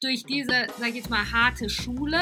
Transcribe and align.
durch 0.00 0.24
diese, 0.24 0.66
sag 0.78 0.90
ich 0.90 0.96
jetzt 0.96 1.10
mal, 1.10 1.30
harte 1.30 1.68
Schule 1.68 2.20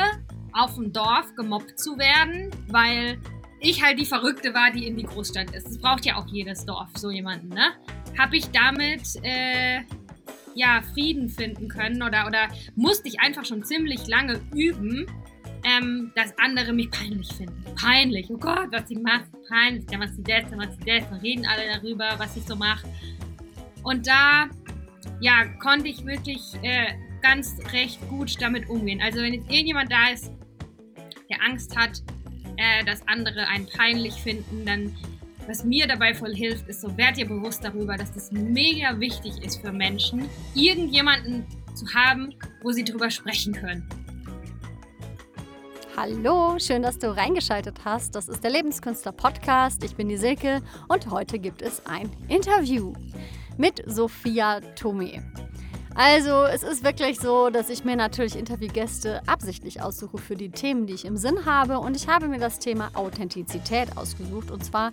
auf 0.53 0.75
dem 0.75 0.93
Dorf 0.93 1.35
gemobbt 1.35 1.79
zu 1.79 1.99
werden, 1.99 2.51
weil 2.69 3.19
ich 3.61 3.83
halt 3.83 3.99
die 3.99 4.07
Verrückte 4.07 4.55
war, 4.55 4.71
die 4.71 4.87
in 4.87 4.97
die 4.97 5.05
Großstadt 5.05 5.51
ist. 5.53 5.67
Das 5.67 5.79
braucht 5.79 6.05
ja 6.05 6.17
auch 6.17 6.27
jedes 6.29 6.65
Dorf, 6.65 6.91
so 6.97 7.11
jemanden, 7.11 7.49
ne? 7.49 7.73
Habe 8.17 8.37
ich 8.37 8.47
damit 8.51 9.03
äh, 9.23 9.81
ja 10.55 10.83
Frieden 10.93 11.29
finden 11.29 11.69
können 11.69 12.03
oder, 12.03 12.27
oder 12.27 12.49
musste 12.77 13.09
ich 13.09 13.21
einfach 13.21 13.45
schon 13.45 13.65
ziemlich 13.65 14.07
lange 14.07 14.41
üben, 14.55 15.07
ähm, 15.65 16.13
dass 16.15 16.39
andere 16.39 16.73
mich 16.73 16.91
peinlich 16.91 17.33
finden. 17.33 17.65
Peinlich, 17.75 18.31
oh 18.31 18.37
Gott, 18.37 18.69
was 18.71 18.87
sie 18.87 18.97
macht, 18.97 19.27
peinlich, 19.49 19.87
dann 19.87 19.99
macht 19.99 20.15
sie 20.15 20.23
das, 20.23 20.49
dann 20.49 20.59
macht 20.59 20.75
sie 20.79 20.85
das, 20.85 21.09
dann 21.09 21.19
reden 21.21 21.45
alle 21.47 21.63
darüber, 21.75 22.15
was 22.19 22.37
ich 22.37 22.45
so 22.45 22.55
mache. 22.55 22.87
Und 23.83 24.07
da, 24.07 24.49
ja, 25.21 25.45
konnte 25.59 25.89
ich 25.89 26.05
wirklich 26.05 26.43
äh, 26.63 26.93
ganz 27.25 27.57
recht 27.73 27.99
gut 28.11 28.41
damit 28.41 28.69
umgehen. 28.69 29.01
Also 29.03 29.19
wenn 29.21 29.33
jetzt 29.33 29.51
irgendjemand 29.51 29.91
da 29.91 30.11
ist, 30.13 30.31
der 31.31 31.43
Angst 31.43 31.75
hat, 31.75 32.03
äh, 32.59 32.85
dass 32.85 33.09
andere 33.09 33.49
einen 33.49 33.67
peinlich 33.67 34.15
finden, 34.15 34.67
dann 34.67 34.95
was 35.47 35.65
mir 35.65 35.87
dabei 35.87 36.15
voll 36.15 36.35
hilft, 36.35 36.69
ist 36.69 36.83
so, 36.83 36.97
werd 36.97 37.17
dir 37.17 37.27
bewusst 37.27 37.65
darüber, 37.65 37.97
dass 37.97 38.13
das 38.13 38.31
mega 38.33 38.99
wichtig 39.01 39.43
ist 39.43 39.61
für 39.61 39.73
Menschen, 39.73 40.29
irgendjemanden 40.55 41.47
zu 41.75 41.87
haben, 41.95 42.35
wo 42.63 42.73
sie 42.73 42.85
drüber 42.85 43.11
sprechen 43.11 43.53
können. 43.53 43.89
Hallo, 45.97 46.59
schön, 46.59 46.83
dass 46.83 46.99
du 46.99 47.15
reingeschaltet 47.15 47.85
hast. 47.85 48.15
Das 48.15 48.29
ist 48.29 48.43
der 48.43 48.51
Lebenskünstler 48.51 49.13
Podcast. 49.13 49.83
Ich 49.85 49.97
bin 49.97 50.09
die 50.09 50.17
Silke 50.17 50.61
und 50.89 51.11
heute 51.11 51.39
gibt 51.39 51.63
es 51.63 51.85
ein 51.87 52.11
Interview 52.29 52.93
mit 53.57 53.83
Sophia 53.87 54.61
Tome. 54.75 55.23
Also, 55.97 56.43
es 56.43 56.65
ist 56.65 56.83
wirklich 56.83 57.21
so, 57.21 57.51
dass 57.51 57.71
ich 57.71 57.85
mir 57.85 57.95
natürlich 57.95 58.37
Interviewgäste 58.37 59.23
absichtlich 59.27 59.81
aussuche 59.81 60.19
für 60.19 60.35
die 60.35 60.51
Themen, 60.51 60.87
die 60.87 60.95
ich 60.95 61.05
im 61.05 61.17
Sinn 61.17 61.47
habe. 61.47 61.79
Und 61.79 61.95
ich 61.95 62.09
habe 62.09 62.27
mir 62.27 62.41
das 62.41 62.59
Thema 62.59 62.91
Authentizität 62.95 63.97
ausgesucht. 63.97 64.51
Und 64.51 64.65
zwar 64.65 64.91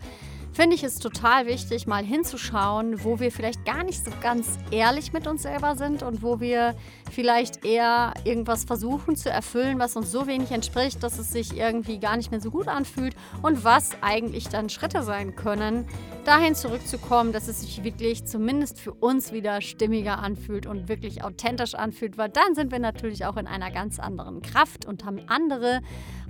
finde 0.53 0.75
ich 0.75 0.83
es 0.83 0.99
total 0.99 1.45
wichtig, 1.47 1.87
mal 1.87 2.03
hinzuschauen, 2.03 3.03
wo 3.03 3.19
wir 3.19 3.31
vielleicht 3.31 3.65
gar 3.65 3.83
nicht 3.83 4.03
so 4.03 4.11
ganz 4.21 4.57
ehrlich 4.71 5.13
mit 5.13 5.27
uns 5.27 5.43
selber 5.43 5.75
sind 5.75 6.03
und 6.03 6.21
wo 6.21 6.39
wir 6.39 6.75
vielleicht 7.11 7.65
eher 7.65 8.13
irgendwas 8.23 8.63
versuchen 8.63 9.15
zu 9.15 9.29
erfüllen, 9.29 9.79
was 9.79 9.95
uns 9.95 10.11
so 10.11 10.27
wenig 10.27 10.51
entspricht, 10.51 11.03
dass 11.03 11.19
es 11.19 11.31
sich 11.31 11.57
irgendwie 11.57 11.99
gar 11.99 12.17
nicht 12.17 12.31
mehr 12.31 12.41
so 12.41 12.51
gut 12.51 12.67
anfühlt 12.67 13.15
und 13.41 13.63
was 13.63 13.91
eigentlich 14.01 14.49
dann 14.49 14.69
Schritte 14.69 15.03
sein 15.03 15.35
können, 15.35 15.87
dahin 16.25 16.55
zurückzukommen, 16.55 17.31
dass 17.31 17.47
es 17.47 17.61
sich 17.61 17.83
wirklich 17.83 18.25
zumindest 18.25 18.79
für 18.79 18.93
uns 18.93 19.31
wieder 19.31 19.61
stimmiger 19.61 20.19
anfühlt 20.19 20.65
und 20.65 20.87
wirklich 20.87 21.23
authentisch 21.23 21.75
anfühlt, 21.75 22.17
weil 22.17 22.29
dann 22.29 22.55
sind 22.55 22.71
wir 22.71 22.79
natürlich 22.79 23.25
auch 23.25 23.37
in 23.37 23.47
einer 23.47 23.71
ganz 23.71 23.99
anderen 23.99 24.41
Kraft 24.41 24.85
und 24.85 25.05
haben 25.05 25.19
andere 25.27 25.81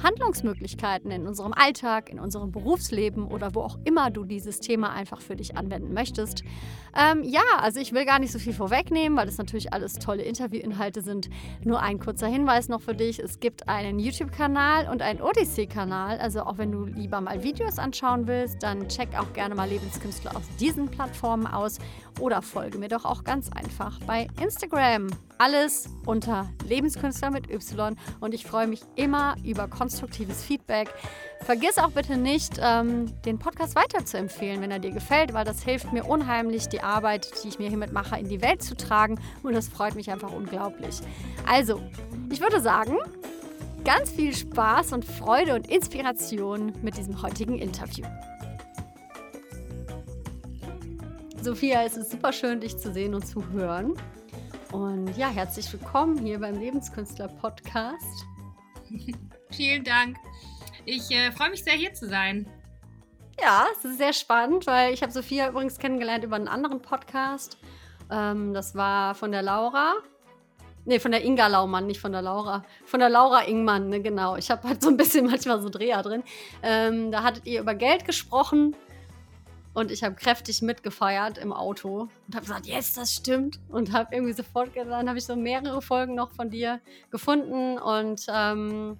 Handlungsmöglichkeiten 0.03 1.11
in 1.11 1.27
unserem 1.27 1.53
Alltag, 1.53 2.09
in 2.09 2.19
unserem 2.19 2.51
Berufsleben 2.51 3.27
oder 3.27 3.55
wo 3.55 3.61
auch 3.61 3.77
immer 3.83 4.11
du 4.11 4.23
dieses 4.23 4.59
Thema 4.59 4.91
einfach 4.91 5.21
für 5.21 5.35
dich 5.35 5.57
anwenden 5.57 5.93
möchtest. 5.93 6.43
Ähm, 6.95 7.23
ja, 7.23 7.41
also 7.57 7.79
ich 7.79 7.93
will 7.93 8.05
gar 8.05 8.19
nicht 8.19 8.31
so 8.31 8.39
viel 8.39 8.53
vorwegnehmen, 8.53 9.17
weil 9.17 9.25
das 9.25 9.37
natürlich 9.37 9.73
alles 9.73 9.93
tolle 9.93 10.23
Interviewinhalte 10.23 11.01
sind. 11.01 11.29
Nur 11.63 11.81
ein 11.81 11.99
kurzer 11.99 12.27
Hinweis 12.27 12.67
noch 12.67 12.81
für 12.81 12.95
dich. 12.95 13.19
Es 13.19 13.39
gibt 13.39 13.69
einen 13.69 13.99
YouTube-Kanal 13.99 14.89
und 14.89 15.01
einen 15.01 15.21
Odyssey-Kanal. 15.21 16.19
Also 16.19 16.41
auch 16.41 16.57
wenn 16.57 16.71
du 16.71 16.85
lieber 16.85 17.21
mal 17.21 17.43
Videos 17.43 17.79
anschauen 17.79 18.27
willst, 18.27 18.63
dann 18.63 18.87
check 18.89 19.09
auch 19.17 19.31
gerne 19.33 19.55
mal 19.55 19.69
Lebenskünstler 19.69 20.35
auf 20.35 20.43
diesen 20.59 20.89
Plattformen 20.89 21.47
aus 21.47 21.79
oder 22.19 22.41
folge 22.41 22.77
mir 22.77 22.89
doch 22.89 23.05
auch 23.05 23.23
ganz 23.23 23.49
einfach 23.51 23.99
bei 24.05 24.27
Instagram. 24.41 25.07
Alles 25.41 25.89
unter 26.05 26.51
Lebenskünstler 26.67 27.31
mit 27.31 27.49
Y 27.49 27.95
und 28.19 28.35
ich 28.35 28.45
freue 28.45 28.67
mich 28.67 28.81
immer 28.95 29.35
über 29.43 29.67
konstruktives 29.67 30.43
Feedback. 30.43 30.93
Vergiss 31.39 31.79
auch 31.79 31.89
bitte 31.89 32.15
nicht, 32.15 32.59
ähm, 32.61 33.11
den 33.23 33.39
Podcast 33.39 33.73
weiterzuempfehlen, 33.73 34.61
wenn 34.61 34.69
er 34.69 34.77
dir 34.77 34.91
gefällt, 34.91 35.33
weil 35.33 35.43
das 35.43 35.63
hilft 35.63 35.93
mir 35.93 36.05
unheimlich, 36.05 36.69
die 36.69 36.81
Arbeit, 36.81 37.31
die 37.43 37.47
ich 37.47 37.57
mir 37.57 37.69
hiermit 37.69 37.91
mache, 37.91 38.19
in 38.19 38.29
die 38.29 38.43
Welt 38.43 38.61
zu 38.61 38.77
tragen 38.77 39.19
und 39.41 39.55
das 39.55 39.67
freut 39.67 39.95
mich 39.95 40.11
einfach 40.11 40.31
unglaublich. 40.31 40.99
Also, 41.49 41.81
ich 42.29 42.39
würde 42.39 42.61
sagen, 42.61 42.97
ganz 43.83 44.11
viel 44.11 44.35
Spaß 44.35 44.93
und 44.93 45.05
Freude 45.05 45.55
und 45.55 45.71
Inspiration 45.71 46.71
mit 46.83 46.97
diesem 46.97 47.19
heutigen 47.19 47.57
Interview. 47.57 48.05
Sophia, 51.41 51.83
es 51.83 51.97
ist 51.97 52.11
super 52.11 52.31
schön, 52.31 52.59
dich 52.59 52.77
zu 52.77 52.93
sehen 52.93 53.15
und 53.15 53.25
zu 53.25 53.49
hören. 53.49 53.95
Und 54.71 55.17
ja, 55.17 55.27
herzlich 55.27 55.71
willkommen 55.73 56.17
hier 56.19 56.39
beim 56.39 56.57
Lebenskünstler 56.57 57.27
Podcast. 57.27 58.25
Vielen 59.51 59.83
Dank. 59.83 60.15
Ich 60.85 61.11
äh, 61.11 61.29
freue 61.33 61.49
mich 61.49 61.61
sehr, 61.63 61.73
hier 61.73 61.93
zu 61.93 62.07
sein. 62.07 62.45
Ja, 63.41 63.65
es 63.77 63.83
ist 63.83 63.97
sehr 63.97 64.13
spannend, 64.13 64.67
weil 64.67 64.93
ich 64.93 65.03
habe 65.03 65.11
Sophia 65.11 65.49
übrigens 65.49 65.77
kennengelernt 65.77 66.23
über 66.23 66.37
einen 66.37 66.47
anderen 66.47 66.81
Podcast. 66.81 67.57
Ähm, 68.09 68.53
das 68.53 68.73
war 68.73 69.13
von 69.13 69.33
der 69.33 69.41
Laura. 69.41 69.95
Nee, 70.85 70.99
von 70.99 71.11
der 71.11 71.25
Inga 71.25 71.47
Laumann, 71.47 71.85
nicht 71.85 71.99
von 71.99 72.13
der 72.13 72.21
Laura. 72.21 72.63
Von 72.85 73.01
der 73.01 73.09
Laura 73.09 73.41
Ingmann, 73.41 73.89
ne, 73.89 74.01
genau. 74.01 74.37
Ich 74.37 74.49
habe 74.49 74.69
halt 74.69 74.81
so 74.81 74.89
ein 74.89 74.95
bisschen 74.95 75.25
manchmal 75.29 75.61
so 75.61 75.67
Dreher 75.67 76.01
drin. 76.01 76.23
Ähm, 76.63 77.11
da 77.11 77.23
hattet 77.23 77.45
ihr 77.45 77.59
über 77.59 77.75
Geld 77.75 78.05
gesprochen 78.05 78.73
und 79.73 79.91
ich 79.91 80.03
habe 80.03 80.15
kräftig 80.15 80.61
mitgefeiert 80.61 81.37
im 81.37 81.53
Auto 81.53 82.09
und 82.27 82.35
habe 82.35 82.45
gesagt, 82.45 82.65
yes, 82.65 82.93
das 82.93 83.13
stimmt. 83.13 83.59
Und 83.69 83.93
habe 83.93 84.13
irgendwie 84.13 84.33
sofort, 84.33 84.75
dann 84.75 85.07
habe 85.07 85.17
ich 85.17 85.25
so 85.25 85.35
mehrere 85.35 85.81
Folgen 85.81 86.15
noch 86.15 86.31
von 86.31 86.49
dir 86.49 86.81
gefunden. 87.09 87.77
Und 87.77 88.25
ähm, 88.27 88.97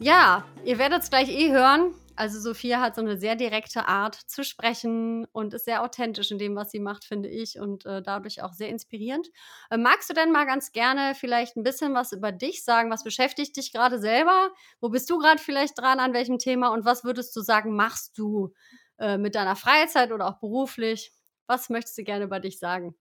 ja, 0.00 0.44
ihr 0.64 0.78
werdet 0.78 1.02
es 1.02 1.10
gleich 1.10 1.28
eh 1.28 1.52
hören. 1.52 1.94
Also 2.16 2.38
Sophia 2.38 2.80
hat 2.80 2.94
so 2.94 3.00
eine 3.00 3.16
sehr 3.16 3.34
direkte 3.34 3.88
Art 3.88 4.14
zu 4.14 4.44
sprechen 4.44 5.26
und 5.32 5.52
ist 5.52 5.64
sehr 5.64 5.82
authentisch 5.82 6.30
in 6.30 6.38
dem, 6.38 6.54
was 6.54 6.70
sie 6.70 6.78
macht, 6.78 7.04
finde 7.04 7.28
ich, 7.28 7.58
und 7.58 7.86
äh, 7.86 8.02
dadurch 8.02 8.40
auch 8.42 8.52
sehr 8.52 8.68
inspirierend. 8.68 9.28
Äh, 9.70 9.78
magst 9.78 10.10
du 10.10 10.14
denn 10.14 10.30
mal 10.30 10.46
ganz 10.46 10.70
gerne 10.70 11.14
vielleicht 11.16 11.56
ein 11.56 11.64
bisschen 11.64 11.92
was 11.94 12.12
über 12.12 12.30
dich 12.30 12.62
sagen? 12.62 12.90
Was 12.90 13.02
beschäftigt 13.02 13.56
dich 13.56 13.72
gerade 13.72 13.98
selber? 13.98 14.50
Wo 14.80 14.90
bist 14.90 15.10
du 15.10 15.18
gerade 15.18 15.40
vielleicht 15.40 15.76
dran? 15.76 15.98
An 15.98 16.12
welchem 16.12 16.38
Thema? 16.38 16.68
Und 16.68 16.84
was 16.84 17.02
würdest 17.02 17.34
du 17.34 17.40
sagen, 17.40 17.74
machst 17.74 18.16
du 18.16 18.52
äh, 18.98 19.18
mit 19.18 19.34
deiner 19.34 19.56
Freizeit 19.56 20.12
oder 20.12 20.28
auch 20.28 20.40
beruflich? 20.40 21.12
Was 21.46 21.68
möchtest 21.68 21.98
du 21.98 22.04
gerne 22.04 22.24
über 22.24 22.40
dich 22.40 22.58
sagen? 22.58 22.94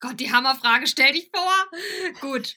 Gott, 0.00 0.18
die 0.18 0.32
Hammerfrage, 0.32 0.86
stell 0.86 1.12
dich 1.12 1.30
vor. 1.32 2.20
Gut. 2.20 2.56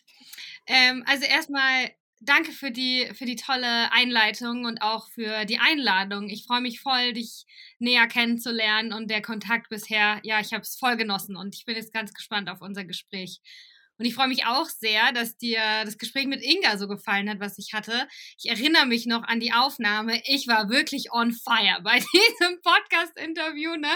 Ähm, 0.68 1.04
also 1.06 1.26
erstmal 1.26 1.92
danke 2.20 2.52
für 2.52 2.72
die, 2.72 3.08
für 3.14 3.26
die 3.26 3.36
tolle 3.36 3.92
Einleitung 3.92 4.66
und 4.66 4.82
auch 4.82 5.10
für 5.10 5.46
die 5.46 5.60
Einladung. 5.60 6.30
Ich 6.30 6.46
freue 6.46 6.62
mich 6.62 6.82
voll, 6.82 7.14
dich 7.14 7.46
näher 7.80 8.08
kennenzulernen 8.08 8.94
und 8.94 9.10
der 9.10 9.22
Kontakt 9.22 9.70
bisher, 9.70 10.20
ja, 10.24 10.40
ich 10.40 10.54
habe 10.54 10.64
es 10.64 10.76
voll 10.76 10.98
genossen 10.98 11.36
und 11.36 11.56
ich 11.56 11.66
bin 11.66 11.76
jetzt 11.76 11.94
ganz 11.94 12.14
gespannt 12.14 12.50
auf 12.50 12.62
unser 12.62 12.84
Gespräch. 12.84 13.42
Und 13.98 14.06
ich 14.06 14.14
freue 14.14 14.28
mich 14.28 14.46
auch 14.46 14.68
sehr, 14.68 15.14
dass 15.14 15.38
dir 15.38 15.60
das 15.86 15.98
Gespräch 15.98 16.26
mit 16.26 16.42
Inga 16.44 16.78
so 16.78 16.88
gefallen 16.88 17.30
hat, 17.30 17.40
was 17.40 17.58
ich 17.58 17.74
hatte. 17.74 18.08
Ich 18.38 18.50
erinnere 18.50 18.86
mich 18.86 19.06
noch 19.06 19.24
an 19.24 19.40
die 19.40 19.54
Aufnahme. 19.54 20.22
Ich 20.26 20.48
war 20.48 20.70
wirklich 20.70 21.14
on 21.14 21.32
fire 21.32 21.82
bei 21.82 22.00
diesem 22.14 22.62
Podcast-Interview. 22.62 23.76
Ne? 23.78 23.92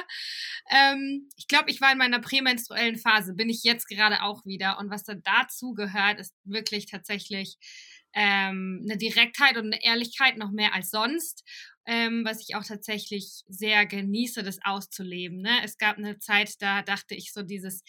Ähm, 0.69 1.29
ich 1.35 1.47
glaube, 1.47 1.69
ich 1.69 1.81
war 1.81 1.91
in 1.91 1.97
meiner 1.97 2.19
prämenstruellen 2.19 2.97
Phase, 2.97 3.33
bin 3.33 3.49
ich 3.49 3.63
jetzt 3.63 3.87
gerade 3.87 4.23
auch 4.23 4.45
wieder. 4.45 4.79
Und 4.79 4.89
was 4.89 5.03
da 5.03 5.15
dazu 5.15 5.73
gehört, 5.73 6.19
ist 6.19 6.33
wirklich 6.45 6.85
tatsächlich 6.85 7.57
ähm, 8.13 8.81
eine 8.83 8.97
Direktheit 8.97 9.57
und 9.57 9.65
eine 9.65 9.83
Ehrlichkeit 9.83 10.37
noch 10.37 10.51
mehr 10.51 10.73
als 10.73 10.91
sonst. 10.91 11.43
Ähm, 11.85 12.23
was 12.23 12.47
ich 12.47 12.55
auch 12.55 12.63
tatsächlich 12.63 13.43
sehr 13.47 13.85
genieße, 13.87 14.43
das 14.43 14.59
auszuleben. 14.63 15.41
Ne? 15.41 15.49
Es 15.63 15.77
gab 15.77 15.97
eine 15.97 16.19
Zeit, 16.19 16.53
da 16.59 16.83
dachte 16.83 17.15
ich 17.15 17.33
so 17.33 17.41
dieses 17.41 17.83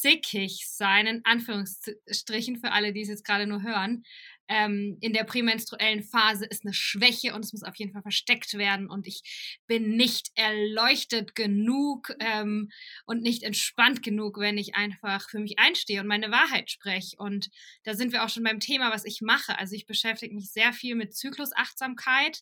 zickig 0.00 0.66
sein, 0.68 1.06
in 1.06 1.24
Anführungsstrichen 1.24 2.56
für 2.56 2.72
alle, 2.72 2.92
die 2.92 3.02
es 3.02 3.08
jetzt 3.08 3.24
gerade 3.24 3.46
nur 3.46 3.62
hören, 3.62 4.04
ähm, 4.48 4.96
in 5.00 5.12
der 5.12 5.24
prämenstruellen 5.24 6.02
Phase 6.02 6.46
ist 6.46 6.64
eine 6.64 6.72
Schwäche 6.72 7.34
und 7.34 7.44
es 7.44 7.52
muss 7.52 7.62
auf 7.62 7.76
jeden 7.76 7.92
Fall 7.92 8.02
versteckt 8.02 8.54
werden 8.54 8.88
und 8.88 9.06
ich 9.06 9.60
bin 9.66 9.96
nicht 9.96 10.30
erleuchtet 10.36 11.34
genug 11.34 12.14
ähm, 12.18 12.70
und 13.04 13.22
nicht 13.22 13.42
entspannt 13.42 14.02
genug, 14.02 14.38
wenn 14.38 14.56
ich 14.56 14.74
einfach 14.74 15.28
für 15.28 15.38
mich 15.38 15.58
einstehe 15.58 16.00
und 16.00 16.06
meine 16.06 16.30
Wahrheit 16.30 16.70
spreche. 16.70 17.16
Und 17.18 17.50
da 17.84 17.94
sind 17.94 18.12
wir 18.12 18.24
auch 18.24 18.30
schon 18.30 18.42
beim 18.42 18.60
Thema, 18.60 18.90
was 18.90 19.04
ich 19.04 19.20
mache. 19.20 19.58
Also 19.58 19.74
ich 19.74 19.86
beschäftige 19.86 20.34
mich 20.34 20.50
sehr 20.50 20.72
viel 20.72 20.94
mit 20.94 21.14
Zyklusachtsamkeit 21.14 22.40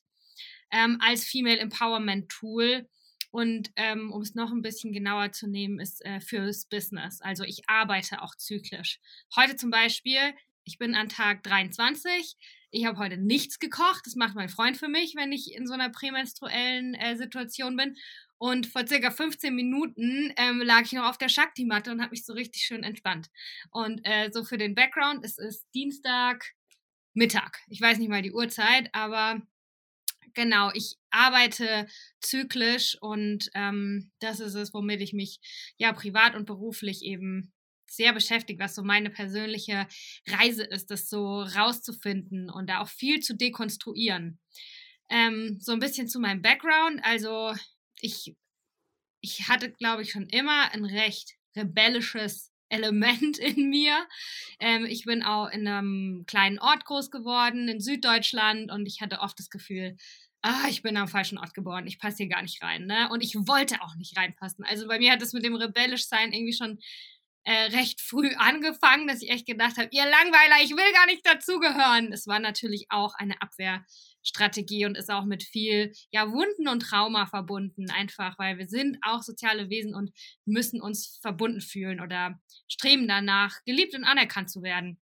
ähm, 0.70 0.99
als 1.00 1.25
Female 1.25 1.59
Empowerment 1.59 2.29
Tool 2.29 2.88
und 3.31 3.70
ähm, 3.76 4.12
um 4.12 4.23
es 4.23 4.34
noch 4.34 4.50
ein 4.50 4.62
bisschen 4.62 4.93
genauer 4.93 5.32
zu 5.32 5.46
nehmen, 5.46 5.81
ist 5.81 6.05
äh, 6.05 6.20
fürs 6.20 6.67
Business. 6.67 7.20
Also 7.20 7.44
ich 7.44 7.62
arbeite 7.69 8.23
auch 8.23 8.34
zyklisch. 8.34 9.00
Heute 9.34 9.56
zum 9.56 9.70
Beispiel, 9.70 10.34
ich 10.64 10.78
bin 10.78 10.94
an 10.94 11.08
Tag 11.08 11.43
23. 11.44 12.37
Ich 12.70 12.84
habe 12.84 12.99
heute 12.99 13.17
nichts 13.17 13.58
gekocht. 13.58 14.02
Das 14.05 14.17
macht 14.17 14.34
mein 14.34 14.49
Freund 14.49 14.76
für 14.76 14.88
mich, 14.88 15.14
wenn 15.17 15.32
ich 15.32 15.55
in 15.55 15.67
so 15.67 15.75
einer 15.75 15.90
prämenstruellen 15.90 16.94
äh, 16.94 17.17
Situation 17.17 17.76
bin. 17.76 17.96
Und 18.38 18.67
vor 18.67 18.87
circa 18.87 19.11
15 19.11 19.55
Minuten 19.55 20.32
ähm, 20.37 20.61
lag 20.61 20.82
ich 20.82 20.93
noch 20.93 21.08
auf 21.08 21.19
der 21.19 21.28
Shakti-Matte 21.28 21.90
und 21.90 22.00
habe 22.00 22.11
mich 22.11 22.26
so 22.26 22.34
richtig 22.34 22.62
schön 22.62 22.82
entspannt. 22.82 23.28
Und 23.70 24.00
äh, 24.05 24.31
so 24.32 24.44
für 24.44 24.58
den 24.58 24.75
Background, 24.75 25.25
es 25.25 25.38
ist 25.38 25.67
Dienstag 25.75 26.55
Mittag. 27.14 27.58
Ich 27.69 27.81
weiß 27.81 27.99
nicht 27.99 28.11
mal 28.11 28.20
die 28.20 28.32
Uhrzeit, 28.32 28.90
aber 28.93 29.40
genau, 30.37 30.71
ich 30.75 30.97
arbeite 31.11 31.88
zyklisch 32.21 32.97
und 33.00 33.50
ähm, 33.55 34.12
das 34.21 34.38
ist 34.38 34.55
es, 34.55 34.73
womit 34.73 35.00
ich 35.00 35.12
mich 35.12 35.41
ja 35.79 35.93
privat 35.93 36.37
und 36.37 36.47
beruflich 36.47 37.03
eben 37.03 37.53
sehr 37.88 38.12
beschäftigt, 38.12 38.61
was 38.61 38.75
so 38.75 38.83
meine 38.83 39.11
persönliche 39.11 39.88
Reise 40.29 40.65
ist, 40.65 40.91
das 40.91 41.09
so 41.09 41.43
rauszufinden 41.43 42.50
und 42.50 42.69
da 42.69 42.81
auch 42.81 42.88
viel 42.88 43.21
zu 43.21 43.35
dekonstruieren. 43.35 44.38
Ähm, 45.09 45.59
so 45.61 45.73
ein 45.73 45.81
bisschen 45.81 46.09
zu 46.09 46.21
meinem 46.21 46.43
Background. 46.43 47.00
Also 47.03 47.55
ich, 48.00 48.35
ich 49.21 49.49
hatte, 49.49 49.73
glaube 49.73 50.03
ich, 50.03 50.12
schon 50.12 50.29
immer 50.29 50.73
ein 50.73 50.85
recht 50.85 51.35
rebellisches 51.56 52.53
Element 52.69 53.38
in 53.38 53.71
mir. 53.71 54.06
Ähm, 54.61 54.85
ich 54.87 55.05
bin 55.05 55.23
auch 55.23 55.49
in 55.49 55.67
einem 55.67 56.25
kleinen 56.27 56.59
Ort 56.59 56.85
groß 56.85 57.11
geworden, 57.11 57.69
in 57.69 57.81
Süddeutschland, 57.81 58.71
und 58.71 58.87
ich 58.87 59.00
hatte 59.00 59.21
oft 59.21 59.38
das 59.38 59.50
Gefühl, 59.50 59.97
ah, 60.47 60.69
ich 60.69 60.83
bin 60.83 60.97
am 60.97 61.09
falschen 61.09 61.39
Ort 61.39 61.55
geboren, 61.55 61.87
ich 61.87 61.99
passe 61.99 62.19
hier 62.19 62.29
gar 62.29 62.43
nicht 62.43 62.63
rein. 62.63 62.87
Ne? 62.87 63.09
Und 63.11 63.23
ich 63.23 63.35
wollte 63.35 63.83
auch 63.83 63.97
nicht 63.97 64.17
reinpassen. 64.17 64.65
Also 64.65 64.87
bei 64.87 64.99
mir 64.99 65.13
hat 65.13 65.23
es 65.23 65.33
mit 65.33 65.45
dem 65.45 65.55
rebellisch 65.55 66.07
sein 66.07 66.33
irgendwie 66.33 66.53
schon 66.53 66.79
äh, 67.45 67.77
recht 67.77 68.01
früh 68.01 68.35
angefangen, 68.37 69.07
dass 69.07 69.23
ich 69.23 69.31
echt 69.31 69.47
gedacht 69.47 69.77
habe, 69.77 69.89
ihr 69.93 70.05
Langweiler, 70.05 70.65
ich 70.65 70.71
will 70.71 70.93
gar 70.93 71.07
nicht 71.07 71.25
dazugehören. 71.25 72.13
Es 72.13 72.27
war 72.27 72.41
natürlich 72.41 72.87
auch 72.89 73.15
eine 73.15 73.41
Abwehrstrategie 73.41 74.85
und 74.85 74.97
ist 74.97 75.11
auch 75.11 75.25
mit 75.25 75.45
viel 75.45 75.93
ja, 76.11 76.31
Wunden 76.31 76.67
und 76.69 76.81
Trauma 76.81 77.27
verbunden, 77.27 77.89
einfach 77.91 78.37
weil 78.39 78.59
wir 78.59 78.67
sind 78.67 78.99
auch 79.03 79.23
soziale 79.23 79.71
Wesen 79.71 79.95
und 79.95 80.11
müssen 80.45 80.81
uns 80.81 81.21
verbunden 81.23 81.61
fühlen 81.61 82.01
oder 82.01 82.41
streben 82.69 83.07
danach, 83.07 83.63
geliebt 83.65 83.95
und 83.95 84.05
anerkannt 84.05 84.51
zu 84.51 84.63
werden. 84.63 84.99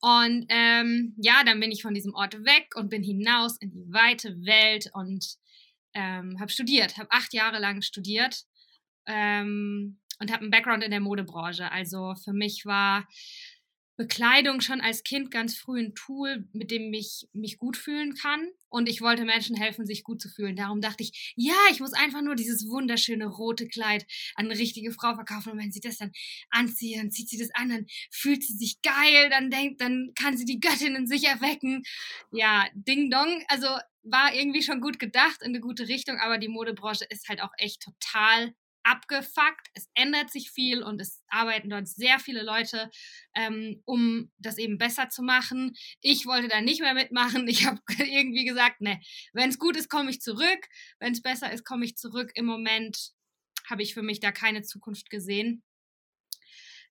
Und 0.00 0.46
ähm, 0.48 1.14
ja, 1.18 1.42
dann 1.44 1.60
bin 1.60 1.70
ich 1.70 1.82
von 1.82 1.94
diesem 1.94 2.14
Ort 2.14 2.34
weg 2.44 2.74
und 2.74 2.88
bin 2.88 3.02
hinaus 3.02 3.56
in 3.58 3.70
die 3.70 3.92
weite 3.92 4.34
Welt 4.44 4.90
und 4.94 5.36
ähm, 5.94 6.38
habe 6.40 6.50
studiert, 6.50 6.96
habe 6.96 7.10
acht 7.10 7.34
Jahre 7.34 7.58
lang 7.58 7.82
studiert. 7.82 8.44
Ähm, 9.06 9.98
und 10.20 10.30
habe 10.30 10.42
einen 10.42 10.50
Background 10.50 10.84
in 10.84 10.90
der 10.90 11.00
Modebranche. 11.00 11.72
Also 11.72 12.14
für 12.22 12.32
mich 12.32 12.66
war 12.66 13.08
Bekleidung 14.00 14.62
schon 14.62 14.80
als 14.80 15.02
Kind 15.02 15.30
ganz 15.30 15.58
früh 15.58 15.78
ein 15.78 15.94
Tool, 15.94 16.48
mit 16.54 16.70
dem 16.70 16.90
ich 16.94 17.28
mich 17.34 17.58
gut 17.58 17.76
fühlen 17.76 18.14
kann. 18.14 18.48
Und 18.70 18.88
ich 18.88 19.02
wollte 19.02 19.26
Menschen 19.26 19.56
helfen, 19.56 19.84
sich 19.84 20.04
gut 20.04 20.22
zu 20.22 20.30
fühlen. 20.30 20.56
Darum 20.56 20.80
dachte 20.80 21.02
ich, 21.02 21.34
ja, 21.36 21.52
ich 21.70 21.80
muss 21.80 21.92
einfach 21.92 22.22
nur 22.22 22.34
dieses 22.34 22.66
wunderschöne 22.66 23.26
rote 23.26 23.68
Kleid 23.68 24.06
an 24.36 24.46
eine 24.46 24.58
richtige 24.58 24.90
Frau 24.92 25.14
verkaufen. 25.16 25.52
Und 25.52 25.58
wenn 25.58 25.70
sie 25.70 25.80
das 25.80 25.98
dann 25.98 26.12
anzieht, 26.48 26.96
dann 26.96 27.10
zieht 27.10 27.28
sie 27.28 27.36
das 27.36 27.50
an, 27.52 27.68
dann 27.68 27.86
fühlt 28.10 28.42
sie 28.42 28.54
sich 28.54 28.80
geil, 28.80 29.28
dann 29.28 29.50
denkt, 29.50 29.82
dann 29.82 30.12
kann 30.14 30.34
sie 30.34 30.46
die 30.46 30.60
Göttin 30.60 30.94
in 30.94 31.06
sich 31.06 31.24
erwecken. 31.24 31.82
Ja, 32.32 32.68
Ding 32.72 33.10
Dong. 33.10 33.44
Also 33.48 33.66
war 34.02 34.32
irgendwie 34.34 34.62
schon 34.62 34.80
gut 34.80 34.98
gedacht 34.98 35.42
in 35.42 35.48
eine 35.48 35.60
gute 35.60 35.88
Richtung, 35.88 36.16
aber 36.20 36.38
die 36.38 36.48
Modebranche 36.48 37.04
ist 37.10 37.28
halt 37.28 37.42
auch 37.42 37.52
echt 37.58 37.82
total 37.82 38.54
abgefuckt. 38.82 39.68
Es 39.74 39.88
ändert 39.94 40.30
sich 40.30 40.50
viel 40.50 40.82
und 40.82 41.00
es 41.00 41.22
arbeiten 41.28 41.70
dort 41.70 41.88
sehr 41.88 42.18
viele 42.18 42.42
Leute, 42.42 42.90
ähm, 43.34 43.82
um 43.84 44.30
das 44.38 44.58
eben 44.58 44.78
besser 44.78 45.08
zu 45.08 45.22
machen. 45.22 45.76
Ich 46.00 46.26
wollte 46.26 46.48
da 46.48 46.60
nicht 46.60 46.80
mehr 46.80 46.94
mitmachen. 46.94 47.46
Ich 47.60 47.66
habe 47.66 47.80
irgendwie 47.98 48.44
gesagt, 48.44 48.80
ne, 48.80 49.00
wenn 49.32 49.50
es 49.50 49.58
gut 49.58 49.76
ist, 49.76 49.88
komme 49.88 50.10
ich 50.10 50.20
zurück. 50.20 50.68
Wenn 50.98 51.12
es 51.12 51.22
besser 51.22 51.52
ist, 51.52 51.64
komme 51.64 51.84
ich 51.84 51.96
zurück. 51.96 52.30
Im 52.34 52.46
Moment 52.46 53.12
habe 53.68 53.82
ich 53.82 53.94
für 53.94 54.02
mich 54.02 54.20
da 54.20 54.32
keine 54.32 54.62
Zukunft 54.62 55.10
gesehen. 55.10 55.62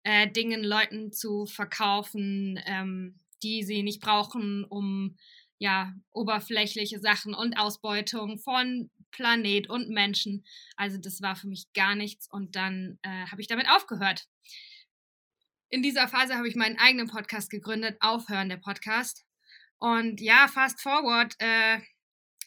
Äh, 0.03 0.29
Dingen 0.31 0.63
Leuten 0.63 1.11
zu 1.11 1.45
verkaufen, 1.45 2.59
ähm, 2.65 3.19
die 3.43 3.63
sie 3.63 3.83
nicht 3.83 4.01
brauchen, 4.01 4.63
um 4.63 5.17
ja, 5.59 5.93
oberflächliche 6.11 6.99
Sachen 6.99 7.35
und 7.35 7.57
Ausbeutung 7.57 8.39
von 8.39 8.89
Planet 9.11 9.69
und 9.69 9.89
Menschen. 9.89 10.45
Also 10.75 10.97
das 10.97 11.21
war 11.21 11.35
für 11.35 11.47
mich 11.47 11.71
gar 11.73 11.95
nichts 11.95 12.27
und 12.31 12.55
dann 12.55 12.97
äh, 13.03 13.25
habe 13.27 13.41
ich 13.41 13.47
damit 13.47 13.69
aufgehört. 13.69 14.25
In 15.69 15.83
dieser 15.83 16.07
Phase 16.07 16.35
habe 16.35 16.47
ich 16.47 16.55
meinen 16.55 16.79
eigenen 16.79 17.07
Podcast 17.07 17.51
gegründet, 17.51 17.97
Aufhören 17.99 18.49
der 18.49 18.57
Podcast. 18.57 19.25
Und 19.77 20.19
ja, 20.19 20.47
fast 20.47 20.81
forward, 20.81 21.35
äh, 21.39 21.79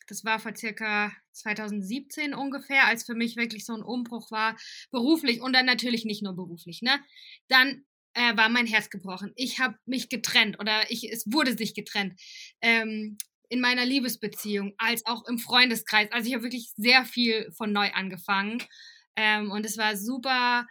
das 0.08 0.24
war 0.24 0.38
vor 0.38 0.56
circa 0.56 1.12
2017 1.32 2.34
ungefähr, 2.34 2.86
als 2.86 3.04
für 3.04 3.14
mich 3.14 3.36
wirklich 3.36 3.64
so 3.64 3.74
ein 3.74 3.82
Umbruch 3.82 4.30
war, 4.30 4.56
beruflich 4.90 5.40
und 5.40 5.52
dann 5.52 5.66
natürlich 5.66 6.04
nicht 6.04 6.22
nur 6.22 6.34
beruflich, 6.34 6.82
ne? 6.82 7.00
Dann 7.48 7.84
äh, 8.14 8.36
war 8.36 8.48
mein 8.48 8.66
Herz 8.66 8.90
gebrochen. 8.90 9.32
Ich 9.36 9.58
habe 9.58 9.76
mich 9.86 10.08
getrennt 10.08 10.58
oder 10.60 10.90
ich, 10.90 11.10
es 11.10 11.24
wurde 11.26 11.56
sich 11.56 11.74
getrennt. 11.74 12.20
Ähm, 12.60 13.16
in 13.48 13.60
meiner 13.60 13.84
Liebesbeziehung 13.84 14.72
als 14.78 15.04
auch 15.04 15.26
im 15.28 15.38
Freundeskreis. 15.38 16.10
Also 16.10 16.26
ich 16.26 16.34
habe 16.34 16.44
wirklich 16.44 16.72
sehr 16.76 17.04
viel 17.04 17.50
von 17.52 17.70
neu 17.70 17.90
angefangen. 17.92 18.62
Ähm, 19.14 19.50
und 19.50 19.66
es 19.66 19.76
war 19.76 19.94
super 19.96 20.66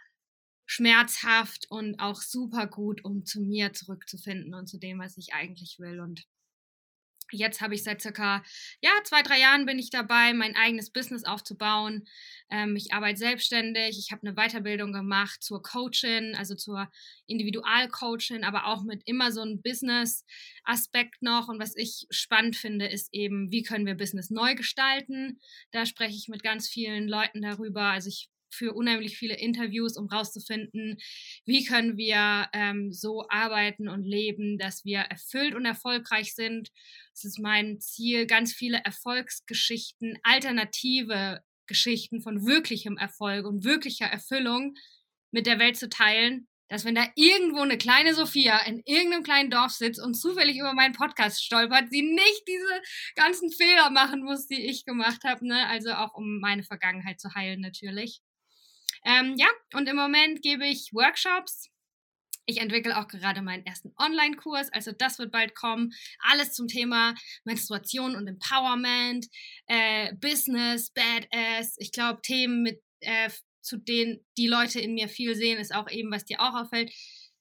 schmerzhaft 0.66 1.66
und 1.70 2.00
auch 2.00 2.20
super 2.20 2.66
gut, 2.66 3.04
um 3.04 3.24
zu 3.24 3.40
mir 3.40 3.72
zurückzufinden 3.72 4.54
und 4.54 4.66
zu 4.66 4.78
dem, 4.78 4.98
was 4.98 5.16
ich 5.16 5.32
eigentlich 5.32 5.76
will. 5.78 6.00
Und 6.00 6.24
Jetzt 7.32 7.60
habe 7.60 7.74
ich 7.74 7.82
seit 7.82 8.02
circa 8.02 8.42
ja, 8.80 8.90
zwei, 9.04 9.22
drei 9.22 9.40
Jahren 9.40 9.66
bin 9.66 9.78
ich 9.78 9.90
dabei, 9.90 10.32
mein 10.34 10.56
eigenes 10.56 10.90
Business 10.90 11.24
aufzubauen. 11.24 12.04
Ähm, 12.50 12.76
ich 12.76 12.92
arbeite 12.92 13.18
selbstständig. 13.18 13.98
Ich 13.98 14.12
habe 14.12 14.26
eine 14.26 14.36
Weiterbildung 14.36 14.92
gemacht 14.92 15.42
zur 15.42 15.62
Coachin, 15.62 16.34
also 16.34 16.54
zur 16.54 16.90
Individualcoachin, 17.26 18.44
aber 18.44 18.66
auch 18.66 18.82
mit 18.84 19.02
immer 19.06 19.32
so 19.32 19.42
einem 19.42 19.62
Business-Aspekt 19.62 21.22
noch. 21.22 21.48
Und 21.48 21.60
was 21.60 21.76
ich 21.76 22.06
spannend 22.10 22.56
finde, 22.56 22.86
ist 22.86 23.12
eben, 23.12 23.50
wie 23.50 23.62
können 23.62 23.86
wir 23.86 23.94
Business 23.94 24.30
neu 24.30 24.54
gestalten? 24.54 25.40
Da 25.70 25.86
spreche 25.86 26.16
ich 26.16 26.28
mit 26.28 26.42
ganz 26.42 26.68
vielen 26.68 27.08
Leuten 27.08 27.42
darüber. 27.42 27.84
Also 27.84 28.08
ich 28.08 28.28
für 28.54 28.74
unheimlich 28.74 29.16
viele 29.16 29.38
Interviews, 29.38 29.96
um 29.96 30.06
rauszufinden, 30.08 30.98
wie 31.44 31.64
können 31.64 31.96
wir 31.96 32.48
ähm, 32.52 32.92
so 32.92 33.26
arbeiten 33.28 33.88
und 33.88 34.04
leben, 34.04 34.58
dass 34.58 34.84
wir 34.84 35.00
erfüllt 35.00 35.54
und 35.54 35.64
erfolgreich 35.64 36.34
sind. 36.34 36.70
Es 37.14 37.24
ist 37.24 37.38
mein 37.38 37.80
Ziel, 37.80 38.26
ganz 38.26 38.52
viele 38.52 38.78
Erfolgsgeschichten, 38.84 40.18
alternative 40.22 41.42
Geschichten 41.66 42.20
von 42.20 42.46
wirklichem 42.46 42.96
Erfolg 42.96 43.46
und 43.46 43.64
wirklicher 43.64 44.06
Erfüllung 44.06 44.74
mit 45.30 45.46
der 45.46 45.58
Welt 45.58 45.76
zu 45.76 45.88
teilen, 45.88 46.48
dass 46.72 46.86
wenn 46.86 46.94
da 46.94 47.06
irgendwo 47.16 47.60
eine 47.60 47.76
kleine 47.76 48.14
Sophia 48.14 48.58
in 48.66 48.80
irgendeinem 48.86 49.22
kleinen 49.22 49.50
Dorf 49.50 49.72
sitzt 49.72 50.02
und 50.02 50.14
zufällig 50.14 50.58
über 50.58 50.72
meinen 50.72 50.94
Podcast 50.94 51.44
stolpert, 51.44 51.90
sie 51.90 52.00
nicht 52.00 52.42
diese 52.48 52.82
ganzen 53.14 53.50
Fehler 53.50 53.90
machen 53.90 54.22
muss, 54.22 54.46
die 54.46 54.66
ich 54.66 54.86
gemacht 54.86 55.22
habe. 55.24 55.46
Ne? 55.46 55.66
Also 55.68 55.92
auch 55.92 56.14
um 56.14 56.40
meine 56.40 56.62
Vergangenheit 56.62 57.20
zu 57.20 57.34
heilen 57.34 57.60
natürlich. 57.60 58.22
Ähm, 59.04 59.34
ja, 59.36 59.48
und 59.74 59.88
im 59.88 59.96
Moment 59.96 60.42
gebe 60.42 60.66
ich 60.66 60.90
Workshops. 60.92 61.68
Ich 62.44 62.58
entwickle 62.60 62.98
auch 62.98 63.06
gerade 63.06 63.40
meinen 63.40 63.64
ersten 63.64 63.92
Online-Kurs, 63.98 64.72
also 64.72 64.90
das 64.90 65.18
wird 65.18 65.30
bald 65.30 65.54
kommen. 65.54 65.92
Alles 66.18 66.52
zum 66.52 66.66
Thema 66.66 67.14
Menstruation 67.44 68.16
und 68.16 68.26
Empowerment, 68.26 69.26
äh, 69.66 70.12
Business, 70.16 70.90
Badass. 70.90 71.76
Ich 71.78 71.92
glaube, 71.92 72.20
Themen, 72.22 72.62
mit, 72.62 72.82
äh, 73.00 73.30
zu 73.60 73.76
denen 73.76 74.26
die 74.36 74.48
Leute 74.48 74.80
in 74.80 74.94
mir 74.94 75.08
viel 75.08 75.36
sehen, 75.36 75.58
ist 75.58 75.72
auch 75.72 75.88
eben, 75.88 76.10
was 76.10 76.24
dir 76.24 76.40
auch 76.40 76.54
auffällt, 76.54 76.92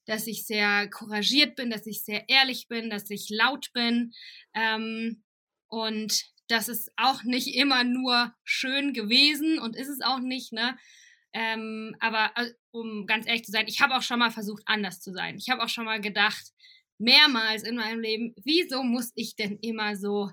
dass 0.06 0.28
ich 0.28 0.46
sehr 0.46 0.88
couragiert 0.90 1.56
bin, 1.56 1.72
dass 1.72 1.88
ich 1.88 2.04
sehr 2.04 2.30
ehrlich 2.30 2.68
bin, 2.68 2.90
dass 2.92 3.10
ich 3.10 3.28
laut 3.30 3.72
bin. 3.74 4.14
Ähm, 4.54 5.24
und 5.68 6.26
das 6.48 6.68
ist 6.68 6.92
auch 6.98 7.24
nicht 7.24 7.56
immer 7.56 7.84
nur 7.84 8.36
schön 8.44 8.94
gewesen 8.94 9.58
und 9.58 9.76
ist 9.76 9.88
es 9.88 10.02
auch 10.02 10.20
nicht, 10.20 10.52
ne? 10.52 10.78
Ähm, 11.34 11.96
aber 12.00 12.32
äh, 12.36 12.52
um 12.72 13.06
ganz 13.06 13.26
ehrlich 13.28 13.44
zu 13.44 13.52
sein, 13.52 13.66
ich 13.68 13.82
habe 13.82 13.96
auch 13.96 14.02
schon 14.02 14.20
mal 14.20 14.32
versucht, 14.32 14.64
anders 14.66 15.00
zu 15.00 15.14
sein. 15.14 15.38
Ich 15.38 15.50
habe 15.50 15.64
auch 15.64 15.70
schon 15.70 15.86
mal 15.86 16.02
gedacht, 16.02 16.52
mehrmals 16.98 17.64
in 17.64 17.76
meinem 17.76 18.00
Leben, 18.00 18.34
wieso 18.44 18.84
muss 18.84 19.12
ich 19.16 19.36
denn 19.36 19.58
immer 19.62 19.96
so 19.96 20.30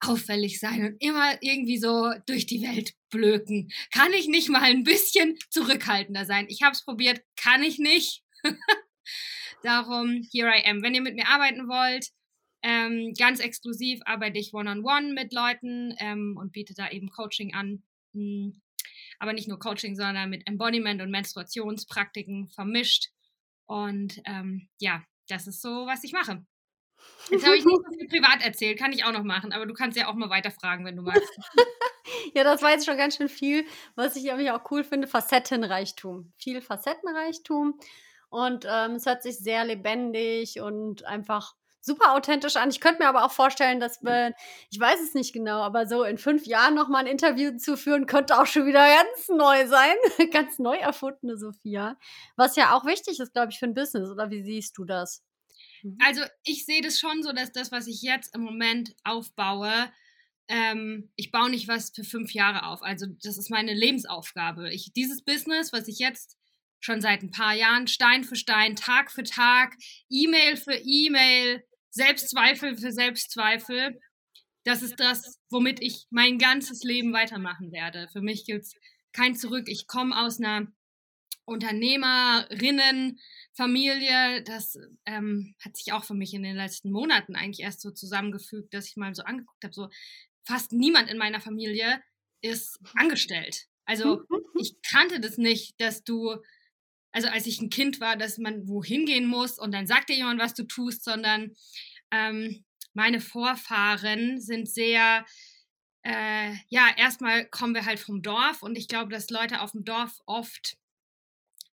auffällig 0.00 0.58
sein 0.58 0.84
und 0.84 0.96
immer 1.02 1.42
irgendwie 1.42 1.78
so 1.78 2.12
durch 2.26 2.46
die 2.46 2.62
Welt 2.62 2.94
blöken? 3.10 3.70
Kann 3.92 4.12
ich 4.12 4.28
nicht 4.28 4.48
mal 4.48 4.62
ein 4.62 4.84
bisschen 4.84 5.36
zurückhaltender 5.50 6.24
sein? 6.24 6.46
Ich 6.48 6.62
habe 6.62 6.72
es 6.72 6.84
probiert, 6.84 7.20
kann 7.36 7.62
ich 7.62 7.78
nicht. 7.78 8.22
Darum, 9.62 10.26
here 10.32 10.48
I 10.48 10.64
am. 10.66 10.82
Wenn 10.82 10.94
ihr 10.94 11.02
mit 11.02 11.16
mir 11.16 11.28
arbeiten 11.28 11.68
wollt, 11.68 12.08
ähm, 12.62 13.14
ganz 13.18 13.40
exklusiv 13.40 14.00
arbeite 14.04 14.38
ich 14.38 14.54
one-on-one 14.54 14.82
-on 14.82 15.10
-one 15.10 15.14
mit 15.14 15.32
Leuten 15.32 15.94
ähm, 15.98 16.36
und 16.38 16.52
biete 16.52 16.74
da 16.74 16.90
eben 16.90 17.10
Coaching 17.10 17.54
an. 17.54 17.82
Hm, 18.14 18.60
aber 19.20 19.32
nicht 19.32 19.46
nur 19.46 19.58
Coaching, 19.58 19.94
sondern 19.94 20.30
mit 20.30 20.48
Embodiment 20.48 21.00
und 21.00 21.10
Menstruationspraktiken 21.10 22.48
vermischt. 22.48 23.10
Und 23.66 24.20
ähm, 24.24 24.68
ja, 24.78 25.04
das 25.28 25.46
ist 25.46 25.62
so, 25.62 25.86
was 25.86 26.02
ich 26.02 26.12
mache. 26.12 26.44
Jetzt 27.30 27.46
habe 27.46 27.56
ich 27.56 27.64
nicht 27.64 27.78
so 27.84 27.92
viel 27.96 28.08
privat 28.20 28.42
erzählt, 28.42 28.78
kann 28.78 28.92
ich 28.92 29.04
auch 29.04 29.12
noch 29.12 29.22
machen, 29.22 29.52
aber 29.52 29.66
du 29.66 29.74
kannst 29.74 29.96
ja 29.96 30.08
auch 30.08 30.14
mal 30.14 30.30
weiterfragen, 30.30 30.84
wenn 30.84 30.96
du 30.96 31.02
magst. 31.02 31.30
ja, 32.34 32.44
das 32.44 32.62
war 32.62 32.70
jetzt 32.70 32.86
schon 32.86 32.96
ganz 32.96 33.16
schön 33.16 33.28
viel. 33.28 33.64
Was 33.94 34.16
ich 34.16 34.24
nämlich 34.24 34.50
auch 34.50 34.70
cool 34.70 34.82
finde, 34.82 35.06
Facettenreichtum. 35.06 36.32
Viel 36.38 36.60
Facettenreichtum. 36.60 37.78
Und 38.30 38.64
ähm, 38.68 38.92
es 38.92 39.06
hört 39.06 39.22
sich 39.22 39.38
sehr 39.38 39.64
lebendig 39.64 40.60
und 40.60 41.04
einfach 41.04 41.54
super 41.80 42.14
authentisch 42.14 42.56
an. 42.56 42.70
Ich 42.70 42.80
könnte 42.80 43.02
mir 43.02 43.08
aber 43.08 43.24
auch 43.24 43.32
vorstellen, 43.32 43.80
dass 43.80 44.02
wir, 44.02 44.34
ich 44.70 44.78
weiß 44.78 45.00
es 45.00 45.14
nicht 45.14 45.32
genau, 45.32 45.62
aber 45.62 45.86
so 45.86 46.04
in 46.04 46.18
fünf 46.18 46.46
Jahren 46.46 46.74
nochmal 46.74 47.04
ein 47.04 47.10
Interview 47.10 47.56
zu 47.56 47.76
führen, 47.76 48.06
könnte 48.06 48.38
auch 48.38 48.46
schon 48.46 48.66
wieder 48.66 48.86
ganz 48.86 49.28
neu 49.28 49.66
sein. 49.66 49.96
ganz 50.32 50.58
neu 50.58 50.76
erfundene 50.76 51.36
Sophia. 51.36 51.96
Was 52.36 52.56
ja 52.56 52.74
auch 52.74 52.84
wichtig 52.84 53.20
ist, 53.20 53.32
glaube 53.32 53.52
ich, 53.52 53.58
für 53.58 53.66
ein 53.66 53.74
Business. 53.74 54.10
Oder 54.10 54.30
wie 54.30 54.42
siehst 54.42 54.76
du 54.78 54.84
das? 54.84 55.22
Mhm. 55.82 55.98
Also 56.04 56.22
ich 56.44 56.66
sehe 56.66 56.82
das 56.82 56.98
schon 56.98 57.22
so, 57.22 57.32
dass 57.32 57.52
das, 57.52 57.72
was 57.72 57.86
ich 57.86 58.02
jetzt 58.02 58.34
im 58.34 58.42
Moment 58.42 58.94
aufbaue, 59.04 59.90
ähm, 60.48 61.10
ich 61.16 61.30
baue 61.30 61.48
nicht 61.48 61.68
was 61.68 61.92
für 61.94 62.04
fünf 62.04 62.32
Jahre 62.32 62.66
auf. 62.66 62.82
Also 62.82 63.06
das 63.22 63.38
ist 63.38 63.50
meine 63.50 63.72
Lebensaufgabe. 63.72 64.72
Ich, 64.72 64.92
dieses 64.92 65.22
Business, 65.22 65.72
was 65.72 65.86
ich 65.88 65.98
jetzt 65.98 66.36
schon 66.80 67.00
seit 67.00 67.22
ein 67.22 67.30
paar 67.30 67.54
Jahren 67.54 67.86
Stein 67.86 68.24
für 68.24 68.36
Stein, 68.36 68.74
Tag 68.74 69.12
für 69.12 69.22
Tag, 69.22 69.76
E-Mail 70.08 70.56
für 70.56 70.74
E-Mail, 70.74 71.62
Selbstzweifel 71.90 72.76
für 72.76 72.92
Selbstzweifel, 72.92 74.00
das 74.64 74.82
ist 74.82 75.00
das, 75.00 75.38
womit 75.50 75.80
ich 75.82 76.06
mein 76.10 76.38
ganzes 76.38 76.82
Leben 76.82 77.12
weitermachen 77.12 77.72
werde. 77.72 78.08
Für 78.12 78.20
mich 78.20 78.44
gibt 78.44 78.64
es 78.64 78.74
kein 79.12 79.34
Zurück. 79.34 79.68
Ich 79.68 79.86
komme 79.86 80.16
aus 80.16 80.38
einer 80.38 80.66
Unternehmerinnen, 81.50 83.18
Familie, 83.54 84.42
das 84.44 84.78
ähm, 85.04 85.54
hat 85.64 85.76
sich 85.76 85.92
auch 85.92 86.04
für 86.04 86.14
mich 86.14 86.32
in 86.32 86.44
den 86.44 86.56
letzten 86.56 86.92
Monaten 86.92 87.34
eigentlich 87.34 87.64
erst 87.64 87.80
so 87.80 87.90
zusammengefügt, 87.90 88.72
dass 88.72 88.86
ich 88.86 88.96
mal 88.96 89.14
so 89.14 89.22
angeguckt 89.22 89.64
habe, 89.64 89.74
so 89.74 89.88
fast 90.44 90.72
niemand 90.72 91.10
in 91.10 91.18
meiner 91.18 91.40
Familie 91.40 92.00
ist 92.40 92.78
angestellt. 92.94 93.66
Also 93.84 94.18
mhm, 94.18 94.24
mhm. 94.30 94.60
ich 94.60 94.80
kannte 94.82 95.18
das 95.18 95.38
nicht, 95.38 95.80
dass 95.80 96.04
du, 96.04 96.36
also 97.12 97.28
als 97.28 97.46
ich 97.46 97.60
ein 97.60 97.70
Kind 97.70 98.00
war, 98.00 98.16
dass 98.16 98.38
man 98.38 98.68
wohin 98.68 99.06
gehen 99.06 99.26
muss 99.26 99.58
und 99.58 99.72
dann 99.72 99.86
sagt 99.86 100.08
dir 100.08 100.16
jemand, 100.16 100.40
was 100.40 100.54
du 100.54 100.64
tust, 100.64 101.04
sondern 101.04 101.52
ähm, 102.10 102.64
meine 102.94 103.20
Vorfahren 103.20 104.40
sind 104.40 104.68
sehr, 104.68 105.24
äh, 106.02 106.52
ja, 106.68 106.88
erstmal 106.96 107.46
kommen 107.46 107.74
wir 107.74 107.84
halt 107.84 108.00
vom 108.00 108.22
Dorf 108.22 108.62
und 108.62 108.76
ich 108.76 108.88
glaube, 108.88 109.12
dass 109.12 109.30
Leute 109.30 109.60
auf 109.60 109.72
dem 109.72 109.84
Dorf 109.84 110.18
oft 110.26 110.76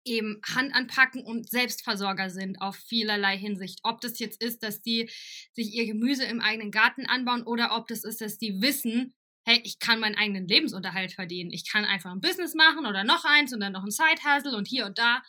eben 0.05 0.41
Hand 0.55 0.75
anpacken 0.75 1.25
und 1.25 1.49
Selbstversorger 1.49 2.31
sind 2.31 2.61
auf 2.61 2.77
vielerlei 2.77 3.39
Hinsicht. 3.39 3.81
Ob 3.85 4.01
das 4.01 4.19
jetzt 4.19 4.43
ist, 4.43 4.63
dass 4.63 4.83
die 4.83 5.11
sich 5.53 5.73
ihr 5.75 5.87
Gemüse 5.87 6.25
im 6.25 6.41
eigenen 6.41 6.71
Garten 6.71 7.07
anbauen 7.07 7.43
oder 7.43 7.75
ob 7.77 7.89
das 7.89 8.05
ist, 8.05 8.21
dass 8.21 8.39
die 8.39 8.61
wissen, 8.61 9.15
hey, 9.45 9.61
ich 9.65 9.79
kann 9.79 10.01
meinen 10.01 10.17
eigenen 10.17 10.49
Lebensunterhalt 10.49 11.13
verdienen. 11.13 11.53
Ich 11.53 11.71
kann 11.71 11.85
einfach 11.85 12.11
ein 12.11 12.21
Business 12.21 12.55
machen 12.55 12.87
oder 12.87 13.05
noch 13.05 13.25
eins 13.25 13.53
und 13.53 13.61
dann 13.61 13.73
noch 13.73 13.85
ein 13.85 13.91
Side-Hustle 13.91 14.57
und 14.57 14.67
hier 14.67 14.87
und 14.87 14.99
da. 14.99 15.23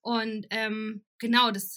Und 0.00 0.46
ähm, 0.50 1.04
genau, 1.18 1.50
das 1.50 1.76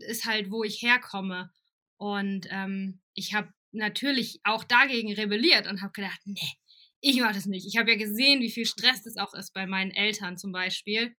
ist 0.00 0.24
halt, 0.24 0.50
wo 0.50 0.64
ich 0.64 0.82
herkomme. 0.82 1.50
Und 1.96 2.46
ähm, 2.50 3.00
ich 3.14 3.34
habe 3.34 3.52
natürlich 3.70 4.40
auch 4.44 4.64
dagegen 4.64 5.14
rebelliert 5.14 5.66
und 5.66 5.80
habe 5.80 5.92
gedacht, 5.92 6.20
nee, 6.24 6.58
ich 7.00 7.20
mache 7.20 7.34
das 7.34 7.46
nicht. 7.46 7.66
Ich 7.66 7.76
habe 7.76 7.90
ja 7.90 7.96
gesehen, 7.96 8.40
wie 8.40 8.50
viel 8.50 8.66
Stress 8.66 9.02
das 9.02 9.16
auch 9.16 9.34
ist 9.34 9.52
bei 9.52 9.66
meinen 9.66 9.90
Eltern 9.90 10.36
zum 10.36 10.52
Beispiel 10.52 11.14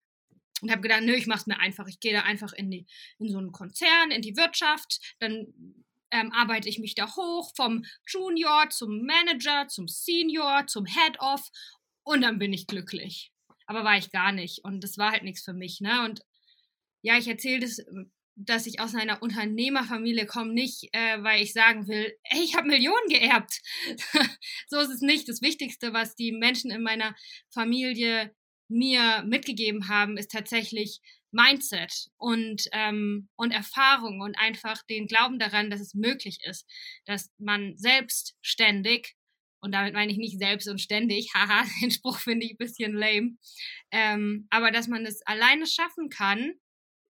und 0.62 0.72
habe 0.72 0.82
gedacht, 0.82 1.04
nö, 1.04 1.14
ich 1.14 1.28
mache 1.28 1.40
es 1.40 1.48
mir 1.48 1.60
einfach. 1.60 1.88
Ich 1.88 2.00
gehe 2.00 2.14
da 2.14 2.22
einfach 2.22 2.54
in, 2.54 2.72
die, 2.72 2.86
in 3.20 3.30
so 3.30 3.38
einen 3.38 3.52
Konzern, 3.52 4.12
in 4.12 4.22
die 4.22 4.38
Wirtschaft, 4.38 5.00
dann 5.20 5.48
ähm, 6.14 6.32
arbeite 6.32 6.70
ich 6.70 6.80
mich 6.80 6.96
da 6.96 7.14
hoch 7.16 7.52
vom 7.56 7.84
Junior 8.08 8.70
zum 8.70 9.06
Manager, 9.06 9.68
zum 9.68 9.88
Senior, 9.88 10.68
zum 10.68 10.86
Head-Off 10.86 11.50
und 12.04 12.22
dann 12.22 12.40
bin 12.40 12.54
ich 12.54 12.68
glücklich. 12.68 13.32
Aber 13.66 13.84
war 13.84 13.98
ich 13.98 14.12
gar 14.12 14.32
nicht 14.32 14.64
und 14.64 14.84
das 14.84 14.98
war 14.98 15.12
halt 15.12 15.24
nichts 15.24 15.44
für 15.44 15.54
mich. 15.54 15.82
Ne? 15.82 16.06
Und 16.06 16.22
ja, 17.02 17.18
ich 17.18 17.28
erzähle 17.28 17.62
das, 17.62 17.80
dass 18.36 18.66
ich 18.66 18.80
aus 18.80 18.96
einer 18.96 19.22
Unternehmerfamilie 19.22 20.26
komme, 20.26 20.54
nicht, 20.54 20.90
äh, 20.94 21.22
weil 21.24 21.42
ich 21.42 21.54
sagen 21.54 21.88
will, 21.88 22.14
ey, 22.24 22.44
ich 22.44 22.56
habe 22.56 22.68
Millionen 22.68 23.08
geerbt. 23.10 23.62
so 24.68 24.80
ist 24.80 24.90
es 24.90 25.02
nicht. 25.02 25.28
Das 25.28 25.42
Wichtigste, 25.42 25.94
was 25.94 26.16
die 26.16 26.32
Menschen 26.32 26.72
in 26.72 26.82
meiner 26.82 27.16
Familie 27.50 28.36
mir 28.68 29.24
mitgegeben 29.28 29.88
haben, 29.88 30.18
ist 30.18 30.32
tatsächlich 30.32 31.02
Mindset 31.34 32.10
und, 32.18 32.68
ähm, 32.72 33.30
und 33.36 33.52
Erfahrung 33.52 34.22
und 34.22 34.38
einfach 34.38 34.82
den 34.90 35.08
Glauben 35.08 35.40
daran, 35.40 35.70
dass 35.70 35.82
es 35.82 35.94
möglich 35.94 36.40
ist, 36.44 36.66
dass 37.06 37.32
man 37.38 37.76
selbstständig, 37.78 39.16
und 39.62 39.72
damit 39.74 39.94
meine 39.94 40.12
ich 40.12 40.18
nicht 40.18 40.40
selbst 40.40 40.68
und 40.68 40.80
ständig, 40.80 41.32
haha, 41.34 41.66
den 41.82 41.92
Spruch 41.92 42.20
finde 42.20 42.46
ich 42.46 42.54
ein 42.54 42.58
bisschen 42.58 42.94
lame, 42.94 43.38
ähm, 43.92 44.48
aber 44.50 44.72
dass 44.72 44.88
man 44.88 45.06
es 45.06 45.22
alleine 45.26 45.66
schaffen 45.66 46.10
kann, 46.10 46.54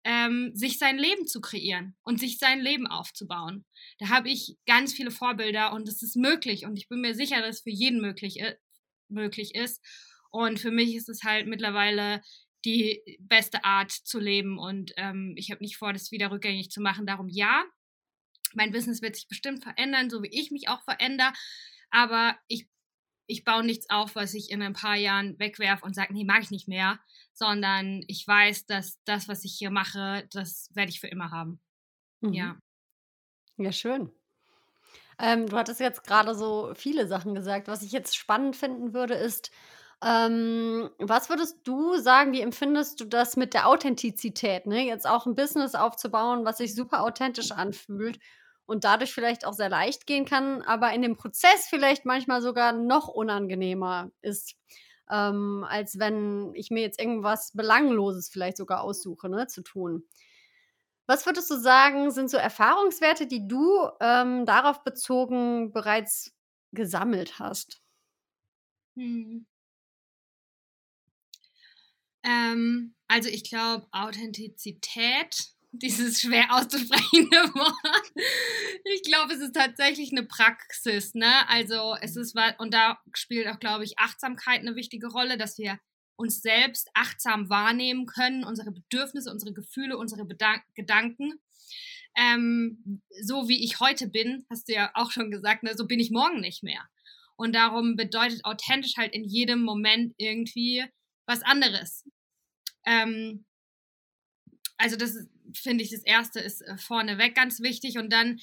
ähm, 0.05 0.53
sich 0.55 0.79
sein 0.79 0.99
Leben 0.99 1.27
zu 1.27 1.41
kreieren 1.41 1.97
und 2.03 2.21
sich 2.21 2.39
sein 2.39 2.61
Leben 2.61 2.87
aufzubauen. 2.87 3.67
Da 3.99 4.09
habe 4.09 4.31
ich 4.31 4.57
ganz 4.67 4.95
viele 4.95 5.11
Vorbilder 5.11 5.73
und 5.73 5.89
es 5.89 6.03
ist 6.03 6.17
möglich 6.17 6.65
und 6.65 6.77
ich 6.77 6.89
bin 6.89 7.01
mir 7.01 7.15
sicher, 7.15 7.41
dass 7.41 7.57
es 7.57 7.63
für 7.63 7.71
jeden 7.71 8.01
möglich, 8.01 8.41
äh, 8.41 8.57
möglich 9.09 9.55
ist. 9.55 9.85
Und 10.31 10.59
für 10.61 10.71
mich 10.71 10.95
ist 10.95 11.09
es 11.09 11.23
halt 11.25 11.49
mittlerweile 11.49 12.23
die 12.65 13.19
beste 13.21 13.65
Art 13.65 13.91
zu 13.91 14.19
leben. 14.19 14.59
Und 14.59 14.93
ähm, 14.97 15.35
ich 15.37 15.51
habe 15.51 15.63
nicht 15.63 15.77
vor, 15.77 15.93
das 15.93 16.11
wieder 16.11 16.31
rückgängig 16.31 16.71
zu 16.71 16.81
machen. 16.81 17.07
Darum 17.07 17.29
ja, 17.29 17.65
mein 18.55 18.73
Business 18.73 19.03
wird 19.03 19.17
sich 19.17 19.29
bestimmt 19.29 19.63
verändern, 19.63 20.11
so 20.11 20.23
wie 20.23 20.29
ich 20.29 20.51
mich 20.51 20.69
auch 20.69 20.83
verändere. 20.83 21.33
Aber 21.91 22.37
ich, 22.47 22.69
ich 23.27 23.45
baue 23.45 23.65
nichts 23.65 23.89
auf, 23.91 24.15
was 24.15 24.35
ich 24.35 24.51
in 24.51 24.63
ein 24.63 24.75
paar 24.75 24.97
Jahren 24.97 25.39
wegwerfe 25.39 25.85
und 25.85 25.95
sage, 25.95 26.13
nee, 26.13 26.25
mag 26.25 26.43
ich 26.43 26.51
nicht 26.51 26.69
mehr. 26.69 27.01
Sondern 27.33 28.03
ich 28.07 28.27
weiß, 28.27 28.67
dass 28.67 29.03
das, 29.05 29.29
was 29.29 29.45
ich 29.45 29.55
hier 29.57 29.71
mache, 29.71 30.29
das 30.33 30.71
werde 30.75 30.91
ich 30.91 31.01
für 31.01 31.09
immer 31.09 31.31
haben. 31.31 31.61
Mhm. 32.21 32.33
Ja. 32.33 32.59
Ja, 33.57 33.73
schön. 33.73 34.11
Ähm, 35.19 35.47
du 35.47 35.57
hattest 35.57 35.81
jetzt 35.81 36.05
gerade 36.05 36.35
so 36.35 36.73
viele 36.75 37.07
Sachen 37.07 37.35
gesagt. 37.35 37.69
Was 37.69 37.83
ich 37.83 37.93
jetzt 37.93 38.17
spannend 38.17 38.57
finden 38.57 38.95
würde, 38.95 39.15
ist, 39.15 39.51
ähm, 40.03 40.91
was 40.99 41.29
würdest 41.29 41.59
du 41.65 41.97
sagen, 41.99 42.33
wie 42.33 42.41
empfindest 42.41 43.01
du 43.01 43.05
das 43.05 43.37
mit 43.37 43.55
der 43.55 43.69
Authentizität, 43.69 44.67
ne? 44.67 44.83
Jetzt 44.87 45.07
auch 45.09 45.27
ein 45.27 45.35
Business 45.35 45.75
aufzubauen, 45.75 46.45
was 46.45 46.59
sich 46.59 46.75
super 46.75 47.03
authentisch 47.03 47.53
anfühlt 47.53 48.19
und 48.67 48.85
dadurch 48.85 49.13
vielleicht 49.13 49.45
auch 49.47 49.53
sehr 49.53 49.69
leicht 49.69 50.07
gehen 50.07 50.25
kann, 50.25 50.63
aber 50.63 50.93
in 50.93 51.03
dem 51.03 51.17
Prozess 51.17 51.67
vielleicht 51.69 52.07
manchmal 52.07 52.41
sogar 52.43 52.73
noch 52.73 53.09
unangenehmer 53.09 54.11
ist, 54.23 54.55
ähm, 55.11 55.67
als 55.69 55.99
wenn 55.99 56.53
ich 56.55 56.71
mir 56.71 56.83
jetzt 56.83 57.01
irgendwas 57.01 57.53
Belangloses 57.55 58.29
vielleicht 58.31 58.57
sogar 58.57 58.83
aussuche, 58.83 59.29
ne, 59.29 59.49
zu 59.49 59.63
tun. 59.63 60.05
Was 61.07 61.27
würdest 61.27 61.51
du 61.51 61.57
sagen, 61.57 62.11
sind 62.11 62.31
so 62.31 62.37
Erfahrungswerte, 62.39 63.27
die 63.27 63.47
du 63.47 63.89
ähm, 64.01 64.47
darauf 64.47 64.83
bezogen 64.85 65.73
bereits 65.73 66.33
gesammelt 66.73 67.39
hast? 67.39 67.83
Hm. 68.97 69.45
Ähm, 72.23 72.95
also 73.09 73.29
ich 73.29 73.45
glaube, 73.45 73.87
Authentizität, 73.93 75.37
dieses 75.73 76.21
schwer 76.21 76.55
auszusprechende 76.55 77.37
Wort, 77.55 78.13
ich 78.85 79.03
glaube, 79.03 79.35
es 79.35 79.41
ist 79.41 79.55
tatsächlich 79.55 80.11
eine 80.11 80.25
Praxis, 80.25 81.15
ne? 81.15 81.49
Also 81.49 81.97
es 82.01 82.17
ist, 82.17 82.37
und 82.59 82.75
da 82.75 82.99
spielt 83.15 83.47
auch, 83.47 83.61
glaube 83.61 83.85
ich, 83.85 83.99
Achtsamkeit 83.99 84.61
eine 84.61 84.75
wichtige 84.75 85.09
Rolle, 85.09 85.39
dass 85.39 85.59
wir 85.59 85.79
uns 86.17 86.43
selbst 86.43 86.91
achtsam 86.93 87.49
wahrnehmen 87.49 88.05
können, 88.05 88.45
unsere 88.45 88.73
Bedürfnisse, 88.73 89.31
unsere 89.31 89.55
Gefühle, 89.55 89.97
unsere 89.97 90.25
Bedan 90.27 90.61
Gedanken. 90.75 91.41
Ähm, 92.17 93.03
so 93.23 93.49
wie 93.49 93.65
ich 93.65 93.81
heute 93.81 94.09
bin, 94.09 94.45
hast 94.51 94.69
du 94.69 94.75
ja 94.75 94.91
auch 94.95 95.13
schon 95.13 95.31
gesagt, 95.31 95.63
ne, 95.63 95.75
so 95.77 95.87
bin 95.87 96.01
ich 96.01 96.11
morgen 96.11 96.41
nicht 96.41 96.63
mehr. 96.63 96.83
Und 97.37 97.55
darum 97.55 97.97
bedeutet 97.97 98.45
authentisch 98.45 98.97
halt 98.99 99.15
in 99.15 99.25
jedem 99.25 99.63
Moment 99.63 100.15
irgendwie 100.19 100.85
was 101.31 101.43
anderes. 101.43 102.05
Ähm, 102.85 103.47
also 104.77 104.97
das 104.97 105.29
finde 105.55 105.85
ich, 105.85 105.91
das 105.91 106.03
Erste 106.03 106.41
ist 106.41 106.61
äh, 106.63 106.77
vorneweg 106.77 107.35
ganz 107.35 107.61
wichtig. 107.61 107.99
Und 107.99 108.13
dann 108.13 108.41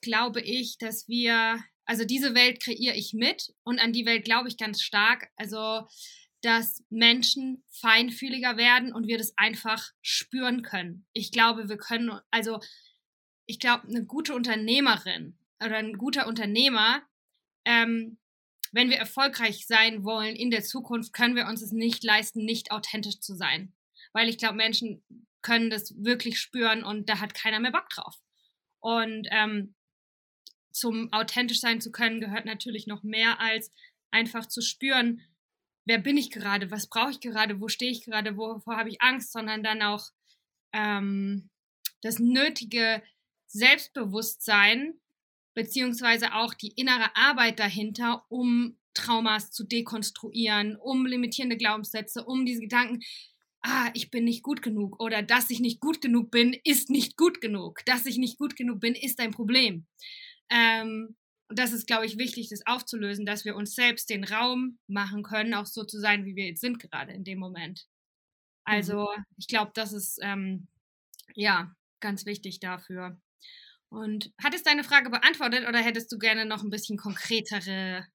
glaube 0.00 0.40
ich, 0.40 0.78
dass 0.78 1.08
wir, 1.08 1.62
also 1.84 2.04
diese 2.04 2.34
Welt 2.34 2.62
kreiere 2.62 2.94
ich 2.94 3.12
mit 3.12 3.52
und 3.64 3.80
an 3.80 3.92
die 3.92 4.06
Welt 4.06 4.24
glaube 4.24 4.48
ich 4.48 4.56
ganz 4.56 4.82
stark. 4.82 5.30
Also 5.36 5.86
dass 6.42 6.82
Menschen 6.90 7.62
feinfühliger 7.70 8.56
werden 8.56 8.92
und 8.92 9.06
wir 9.06 9.16
das 9.16 9.32
einfach 9.36 9.92
spüren 10.00 10.62
können. 10.62 11.06
Ich 11.12 11.30
glaube, 11.30 11.68
wir 11.68 11.76
können, 11.76 12.18
also 12.32 12.58
ich 13.46 13.60
glaube, 13.60 13.86
eine 13.86 14.04
gute 14.04 14.34
Unternehmerin 14.34 15.38
oder 15.64 15.76
ein 15.76 15.96
guter 15.96 16.26
Unternehmer 16.26 17.02
ähm, 17.64 18.18
wenn 18.72 18.90
wir 18.90 18.96
erfolgreich 18.96 19.66
sein 19.66 20.02
wollen 20.02 20.34
in 20.34 20.50
der 20.50 20.62
Zukunft, 20.62 21.12
können 21.12 21.36
wir 21.36 21.46
uns 21.46 21.62
es 21.62 21.72
nicht 21.72 22.02
leisten, 22.02 22.44
nicht 22.44 22.72
authentisch 22.72 23.20
zu 23.20 23.34
sein. 23.34 23.72
Weil 24.12 24.28
ich 24.28 24.38
glaube, 24.38 24.56
Menschen 24.56 25.04
können 25.42 25.70
das 25.70 25.94
wirklich 26.02 26.40
spüren 26.40 26.82
und 26.82 27.08
da 27.08 27.20
hat 27.20 27.34
keiner 27.34 27.60
mehr 27.60 27.72
Bock 27.72 27.88
drauf. 27.90 28.16
Und 28.80 29.28
ähm, 29.30 29.74
zum 30.72 31.12
authentisch 31.12 31.60
sein 31.60 31.80
zu 31.80 31.92
können, 31.92 32.20
gehört 32.20 32.46
natürlich 32.46 32.86
noch 32.86 33.02
mehr 33.02 33.40
als 33.40 33.70
einfach 34.10 34.46
zu 34.46 34.62
spüren, 34.62 35.20
wer 35.84 35.98
bin 35.98 36.16
ich 36.16 36.30
gerade, 36.30 36.70
was 36.70 36.86
brauche 36.86 37.10
ich 37.10 37.20
gerade, 37.20 37.60
wo 37.60 37.68
stehe 37.68 37.90
ich 37.90 38.04
gerade, 38.04 38.36
wovor 38.36 38.76
habe 38.76 38.88
ich 38.88 39.02
Angst, 39.02 39.32
sondern 39.32 39.62
dann 39.62 39.82
auch 39.82 40.06
ähm, 40.72 41.50
das 42.02 42.18
nötige 42.18 43.02
Selbstbewusstsein 43.46 44.94
beziehungsweise 45.54 46.34
auch 46.34 46.54
die 46.54 46.72
innere 46.76 47.14
Arbeit 47.16 47.58
dahinter, 47.58 48.24
um 48.28 48.78
Traumas 48.94 49.50
zu 49.50 49.64
dekonstruieren, 49.64 50.76
um 50.76 51.06
limitierende 51.06 51.56
Glaubenssätze, 51.56 52.24
um 52.24 52.44
diese 52.44 52.60
Gedanken, 52.60 53.00
ah, 53.62 53.90
ich 53.94 54.10
bin 54.10 54.24
nicht 54.24 54.42
gut 54.42 54.62
genug 54.62 55.00
oder 55.02 55.22
dass 55.22 55.50
ich 55.50 55.60
nicht 55.60 55.80
gut 55.80 56.00
genug 56.00 56.30
bin, 56.30 56.56
ist 56.64 56.90
nicht 56.90 57.16
gut 57.16 57.40
genug. 57.40 57.84
Dass 57.86 58.06
ich 58.06 58.18
nicht 58.18 58.38
gut 58.38 58.56
genug 58.56 58.80
bin, 58.80 58.94
ist 58.94 59.20
ein 59.20 59.30
Problem. 59.30 59.86
Ähm, 60.50 61.16
und 61.48 61.58
das 61.58 61.72
ist, 61.72 61.86
glaube 61.86 62.06
ich, 62.06 62.18
wichtig, 62.18 62.48
das 62.48 62.66
aufzulösen, 62.66 63.26
dass 63.26 63.44
wir 63.44 63.56
uns 63.56 63.74
selbst 63.74 64.10
den 64.10 64.24
Raum 64.24 64.78
machen 64.86 65.22
können, 65.22 65.54
auch 65.54 65.66
so 65.66 65.84
zu 65.84 66.00
sein, 66.00 66.24
wie 66.24 66.34
wir 66.34 66.46
jetzt 66.46 66.60
sind 66.60 66.78
gerade 66.78 67.12
in 67.12 67.24
dem 67.24 67.38
Moment. 67.38 67.86
Also 68.64 69.08
mhm. 69.16 69.24
ich 69.36 69.48
glaube, 69.48 69.72
das 69.74 69.92
ist 69.92 70.18
ähm, 70.22 70.68
ja 71.34 71.74
ganz 72.00 72.26
wichtig 72.26 72.60
dafür. 72.60 73.20
Und 73.92 74.32
hat 74.42 74.54
es 74.54 74.62
deine 74.62 74.84
Frage 74.84 75.10
beantwortet 75.10 75.68
oder 75.68 75.78
hättest 75.78 76.10
du 76.10 76.18
gerne 76.18 76.46
noch 76.46 76.62
ein 76.62 76.70
bisschen 76.70 76.96
konkretere 76.96 78.06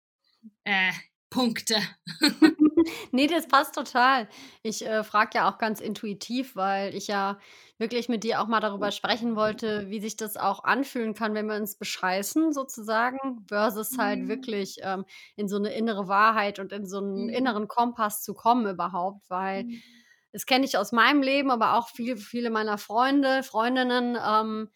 äh, 0.64 0.92
Punkte? 1.30 1.76
nee, 3.12 3.28
das 3.28 3.48
passt 3.48 3.76
total. 3.76 4.28
Ich 4.64 4.84
äh, 4.84 5.04
frage 5.04 5.32
ja 5.36 5.48
auch 5.48 5.60
ganz 5.60 5.80
intuitiv, 5.80 6.56
weil 6.56 6.96
ich 6.96 7.06
ja 7.06 7.38
wirklich 7.78 8.10
mit 8.10 8.24
dir 8.24 8.42
auch 8.42 8.48
mal 8.48 8.60
darüber 8.60 8.90
sprechen 8.90 9.36
wollte, 9.36 9.88
wie 9.92 10.00
sich 10.00 10.18
das 10.18 10.36
auch 10.36 10.64
anfühlen 10.64 11.14
kann, 11.14 11.36
wenn 11.36 11.46
wir 11.46 11.58
uns 11.58 11.78
bescheißen, 11.78 12.54
sozusagen, 12.54 13.46
versus 13.48 14.00
halt 14.00 14.22
mhm. 14.22 14.30
wirklich 14.30 14.78
ähm, 14.82 15.06
in 15.36 15.48
so 15.48 15.58
eine 15.58 15.70
innere 15.76 16.08
Wahrheit 16.08 16.58
und 16.58 16.74
in 16.74 16.88
so 16.88 16.98
einen 16.98 17.26
mhm. 17.26 17.30
inneren 17.30 17.68
Kompass 17.68 18.24
zu 18.24 18.34
kommen 18.34 18.66
überhaupt, 18.66 19.30
weil 19.30 19.66
mhm. 19.66 19.84
das 20.32 20.48
kenne 20.48 20.66
ich 20.66 20.76
aus 20.76 20.92
meinem 20.92 21.22
Leben, 21.22 21.52
aber 21.52 21.76
auch 21.76 21.90
viele, 21.90 22.18
viele 22.18 22.50
meiner 22.50 22.80
Freunde, 22.80 23.44
Freundinnen, 23.44 24.18
ähm, 24.28 24.70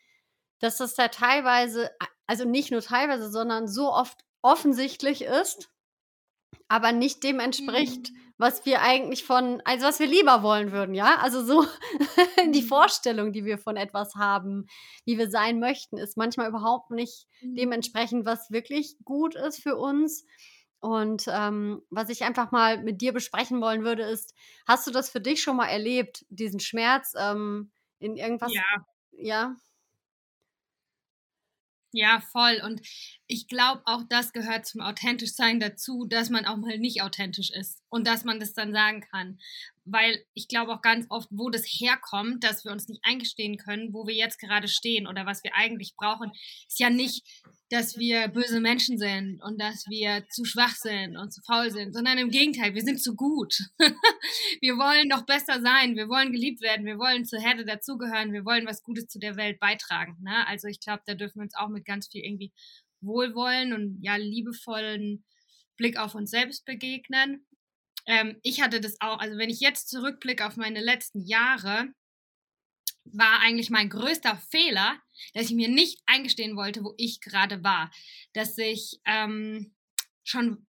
dass 0.61 0.77
das 0.77 0.95
da 0.95 1.09
teilweise, 1.09 1.91
also 2.27 2.45
nicht 2.45 2.71
nur 2.71 2.81
teilweise, 2.81 3.29
sondern 3.29 3.67
so 3.67 3.91
oft 3.91 4.23
offensichtlich 4.41 5.23
ist, 5.23 5.69
aber 6.67 6.91
nicht 6.91 7.23
dem 7.23 7.39
entspricht, 7.39 8.11
mhm. 8.11 8.17
was 8.37 8.65
wir 8.65 8.81
eigentlich 8.81 9.23
von, 9.23 9.61
also 9.65 9.85
was 9.85 9.99
wir 9.99 10.07
lieber 10.07 10.41
wollen 10.41 10.71
würden, 10.71 10.95
ja? 10.95 11.17
Also 11.17 11.43
so 11.43 11.65
die 12.53 12.61
mhm. 12.61 12.67
Vorstellung, 12.67 13.33
die 13.33 13.45
wir 13.45 13.57
von 13.57 13.75
etwas 13.75 14.15
haben, 14.15 14.67
wie 15.05 15.17
wir 15.17 15.29
sein 15.29 15.59
möchten, 15.59 15.97
ist 15.97 16.17
manchmal 16.17 16.47
überhaupt 16.47 16.91
nicht 16.91 17.27
mhm. 17.41 17.55
dementsprechend, 17.55 18.25
was 18.25 18.51
wirklich 18.51 18.95
gut 19.03 19.35
ist 19.35 19.61
für 19.61 19.75
uns. 19.75 20.25
Und 20.79 21.25
ähm, 21.27 21.83
was 21.91 22.09
ich 22.09 22.23
einfach 22.23 22.51
mal 22.51 22.81
mit 22.81 23.01
dir 23.01 23.13
besprechen 23.13 23.61
wollen 23.61 23.83
würde, 23.83 24.03
ist, 24.03 24.33
hast 24.67 24.87
du 24.87 24.91
das 24.91 25.09
für 25.09 25.21
dich 25.21 25.43
schon 25.43 25.55
mal 25.57 25.67
erlebt, 25.67 26.25
diesen 26.29 26.59
Schmerz 26.59 27.13
ähm, 27.17 27.71
in 27.99 28.15
irgendwas? 28.15 28.51
Ja. 28.53 28.63
Ja. 29.11 29.55
Ja, 31.93 32.21
voll. 32.31 32.61
Und 32.63 32.81
ich 33.31 33.47
glaube, 33.47 33.81
auch 33.85 34.03
das 34.09 34.33
gehört 34.33 34.65
zum 34.65 34.81
authentisch 34.81 35.31
sein 35.31 35.61
dazu, 35.61 36.05
dass 36.05 36.29
man 36.29 36.45
auch 36.45 36.57
mal 36.57 36.77
nicht 36.77 37.01
authentisch 37.01 37.49
ist 37.49 37.81
und 37.87 38.05
dass 38.05 38.25
man 38.25 38.41
das 38.41 38.53
dann 38.53 38.73
sagen 38.73 39.01
kann. 39.09 39.39
Weil 39.85 40.25
ich 40.33 40.49
glaube 40.49 40.73
auch 40.73 40.81
ganz 40.81 41.05
oft, 41.09 41.29
wo 41.31 41.49
das 41.49 41.63
herkommt, 41.65 42.43
dass 42.43 42.65
wir 42.65 42.73
uns 42.73 42.89
nicht 42.89 42.99
eingestehen 43.03 43.55
können, 43.55 43.93
wo 43.93 44.05
wir 44.05 44.13
jetzt 44.13 44.37
gerade 44.37 44.67
stehen 44.67 45.07
oder 45.07 45.25
was 45.25 45.45
wir 45.45 45.55
eigentlich 45.55 45.95
brauchen, 45.95 46.31
ist 46.67 46.79
ja 46.79 46.89
nicht, 46.89 47.25
dass 47.69 47.97
wir 47.97 48.27
böse 48.27 48.59
Menschen 48.59 48.97
sind 48.97 49.41
und 49.41 49.61
dass 49.61 49.85
wir 49.87 50.27
zu 50.29 50.43
schwach 50.43 50.75
sind 50.75 51.15
und 51.15 51.31
zu 51.31 51.41
faul 51.41 51.71
sind, 51.71 51.93
sondern 51.93 52.17
im 52.17 52.31
Gegenteil, 52.31 52.75
wir 52.75 52.81
sind 52.81 53.01
zu 53.01 53.15
gut. 53.15 53.55
wir 54.61 54.75
wollen 54.75 55.07
noch 55.07 55.25
besser 55.25 55.61
sein, 55.61 55.95
wir 55.95 56.09
wollen 56.09 56.33
geliebt 56.33 56.61
werden, 56.61 56.85
wir 56.85 56.99
wollen 56.99 57.23
zur 57.23 57.39
Herde 57.39 57.63
dazugehören, 57.63 58.33
wir 58.33 58.43
wollen 58.43 58.67
was 58.67 58.83
Gutes 58.83 59.07
zu 59.07 59.19
der 59.19 59.37
Welt 59.37 59.57
beitragen. 59.61 60.17
Ne? 60.21 60.45
Also 60.47 60.67
ich 60.67 60.81
glaube, 60.81 61.03
da 61.05 61.13
dürfen 61.13 61.39
wir 61.39 61.43
uns 61.43 61.55
auch 61.55 61.69
mit 61.69 61.85
ganz 61.85 62.09
viel 62.09 62.25
irgendwie 62.25 62.51
Wohlwollen 63.01 63.73
und 63.73 63.99
ja 64.01 64.15
liebevollen 64.15 65.25
Blick 65.77 65.97
auf 65.97 66.15
uns 66.15 66.31
selbst 66.31 66.65
begegnen. 66.65 67.45
Ähm, 68.05 68.39
ich 68.43 68.61
hatte 68.61 68.79
das 68.79 68.99
auch, 68.99 69.19
also 69.19 69.37
wenn 69.37 69.49
ich 69.49 69.59
jetzt 69.59 69.89
zurückblicke 69.89 70.45
auf 70.45 70.57
meine 70.57 70.81
letzten 70.81 71.21
Jahre, 71.21 71.93
war 73.05 73.39
eigentlich 73.39 73.69
mein 73.69 73.89
größter 73.89 74.37
Fehler, 74.51 74.99
dass 75.33 75.45
ich 75.45 75.55
mir 75.55 75.69
nicht 75.69 76.01
eingestehen 76.05 76.55
wollte, 76.55 76.83
wo 76.83 76.93
ich 76.97 77.19
gerade 77.19 77.63
war. 77.63 77.91
Dass 78.33 78.57
ich 78.57 78.99
ähm, 79.05 79.73
schon 80.23 80.67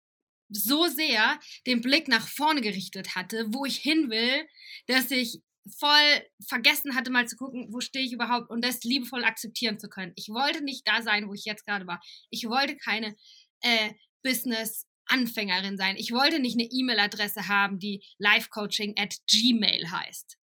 so 0.49 0.87
sehr 0.87 1.39
den 1.65 1.81
Blick 1.81 2.07
nach 2.07 2.27
vorne 2.27 2.61
gerichtet 2.61 3.15
hatte, 3.15 3.45
wo 3.49 3.65
ich 3.65 3.77
hin 3.77 4.09
will, 4.09 4.47
dass 4.87 5.11
ich 5.11 5.41
voll 5.77 6.21
vergessen 6.47 6.95
hatte, 6.95 7.11
mal 7.11 7.27
zu 7.27 7.35
gucken, 7.35 7.67
wo 7.71 7.81
stehe 7.81 8.05
ich 8.05 8.13
überhaupt 8.13 8.49
und 8.49 8.63
das 8.63 8.83
liebevoll 8.83 9.23
akzeptieren 9.23 9.79
zu 9.79 9.89
können. 9.89 10.13
Ich 10.15 10.29
wollte 10.29 10.63
nicht 10.63 10.87
da 10.87 11.01
sein, 11.01 11.27
wo 11.27 11.33
ich 11.33 11.45
jetzt 11.45 11.65
gerade 11.65 11.87
war. 11.87 12.01
Ich 12.29 12.45
wollte 12.47 12.77
keine 12.77 13.15
äh, 13.61 13.91
Business-Anfängerin 14.23 15.77
sein. 15.77 15.95
Ich 15.97 16.11
wollte 16.11 16.39
nicht 16.39 16.59
eine 16.59 16.67
E-Mail-Adresse 16.69 17.47
haben, 17.47 17.79
die 17.79 18.03
livecoaching 18.17 18.95
at 18.97 19.15
gmail 19.29 19.91
heißt. 19.91 20.37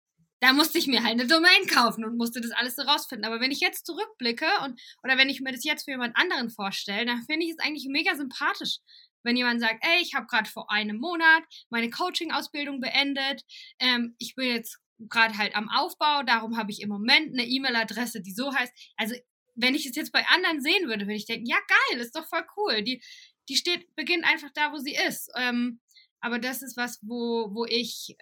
Da 0.41 0.53
musste 0.53 0.79
ich 0.79 0.87
mir 0.87 1.03
halt 1.03 1.13
eine 1.13 1.27
Domain 1.27 1.67
kaufen 1.69 2.05
und 2.05 2.19
musste 2.19 2.41
das 2.41 2.51
alles 2.51 2.77
so 2.77 2.83
rausfinden. 2.83 3.25
Aber 3.25 3.41
wenn 3.41 3.51
ich 3.51 3.61
jetzt 3.61 3.87
zurückblicke 3.87 4.47
und 4.65 4.79
oder 5.03 5.17
wenn 5.17 5.31
ich 5.31 5.41
mir 5.41 5.53
das 5.53 5.65
jetzt 5.65 5.85
für 5.85 5.93
jemand 5.93 6.17
anderen 6.17 6.51
vorstelle, 6.51 7.07
dann 7.07 7.23
finde 7.23 7.47
ich 7.47 7.53
es 7.53 7.59
eigentlich 7.61 7.87
mega 7.89 8.15
sympathisch, 8.15 8.81
wenn 9.23 9.37
jemand 9.37 9.61
sagt, 9.61 9.83
ey, 9.83 10.03
ich 10.03 10.15
habe 10.15 10.27
gerade 10.27 10.51
vor 10.51 10.71
einem 10.71 10.99
Monat 10.99 11.43
meine 11.71 11.89
Coaching-Ausbildung 11.89 12.81
beendet, 12.81 13.43
ähm, 13.79 14.15
ich 14.19 14.35
bin 14.35 14.49
jetzt 14.49 14.79
gerade 15.09 15.37
halt 15.37 15.55
am 15.55 15.69
Aufbau, 15.69 16.23
darum 16.23 16.57
habe 16.57 16.71
ich 16.71 16.81
im 16.81 16.89
Moment 16.89 17.33
eine 17.33 17.47
E-Mail-Adresse, 17.47 18.23
die 18.23 18.33
so 18.33 18.55
heißt. 18.55 18.73
Also 18.97 19.15
wenn 19.55 19.75
ich 19.75 19.87
es 19.87 19.97
jetzt 19.97 20.13
bei 20.13 20.27
anderen 20.29 20.61
sehen 20.61 20.89
würde, 20.89 21.07
würde 21.07 21.15
ich 21.15 21.27
denken, 21.27 21.47
ja 21.47 21.59
geil, 21.69 22.01
ist 22.01 22.17
doch 22.17 22.27
voll 22.27 22.45
cool. 22.57 22.83
Die, 22.83 23.03
die 23.49 23.57
steht, 23.57 23.95
beginnt 23.95 24.25
einfach 24.25 24.51
da, 24.55 24.73
wo 24.73 24.79
sie 24.79 24.95
ist. 24.95 25.31
Ähm, 25.37 25.81
aber 26.21 26.39
das 26.39 26.63
ist 26.63 26.77
was, 26.77 26.99
wo, 27.03 27.55
wo 27.55 27.65
ich, 27.67 28.17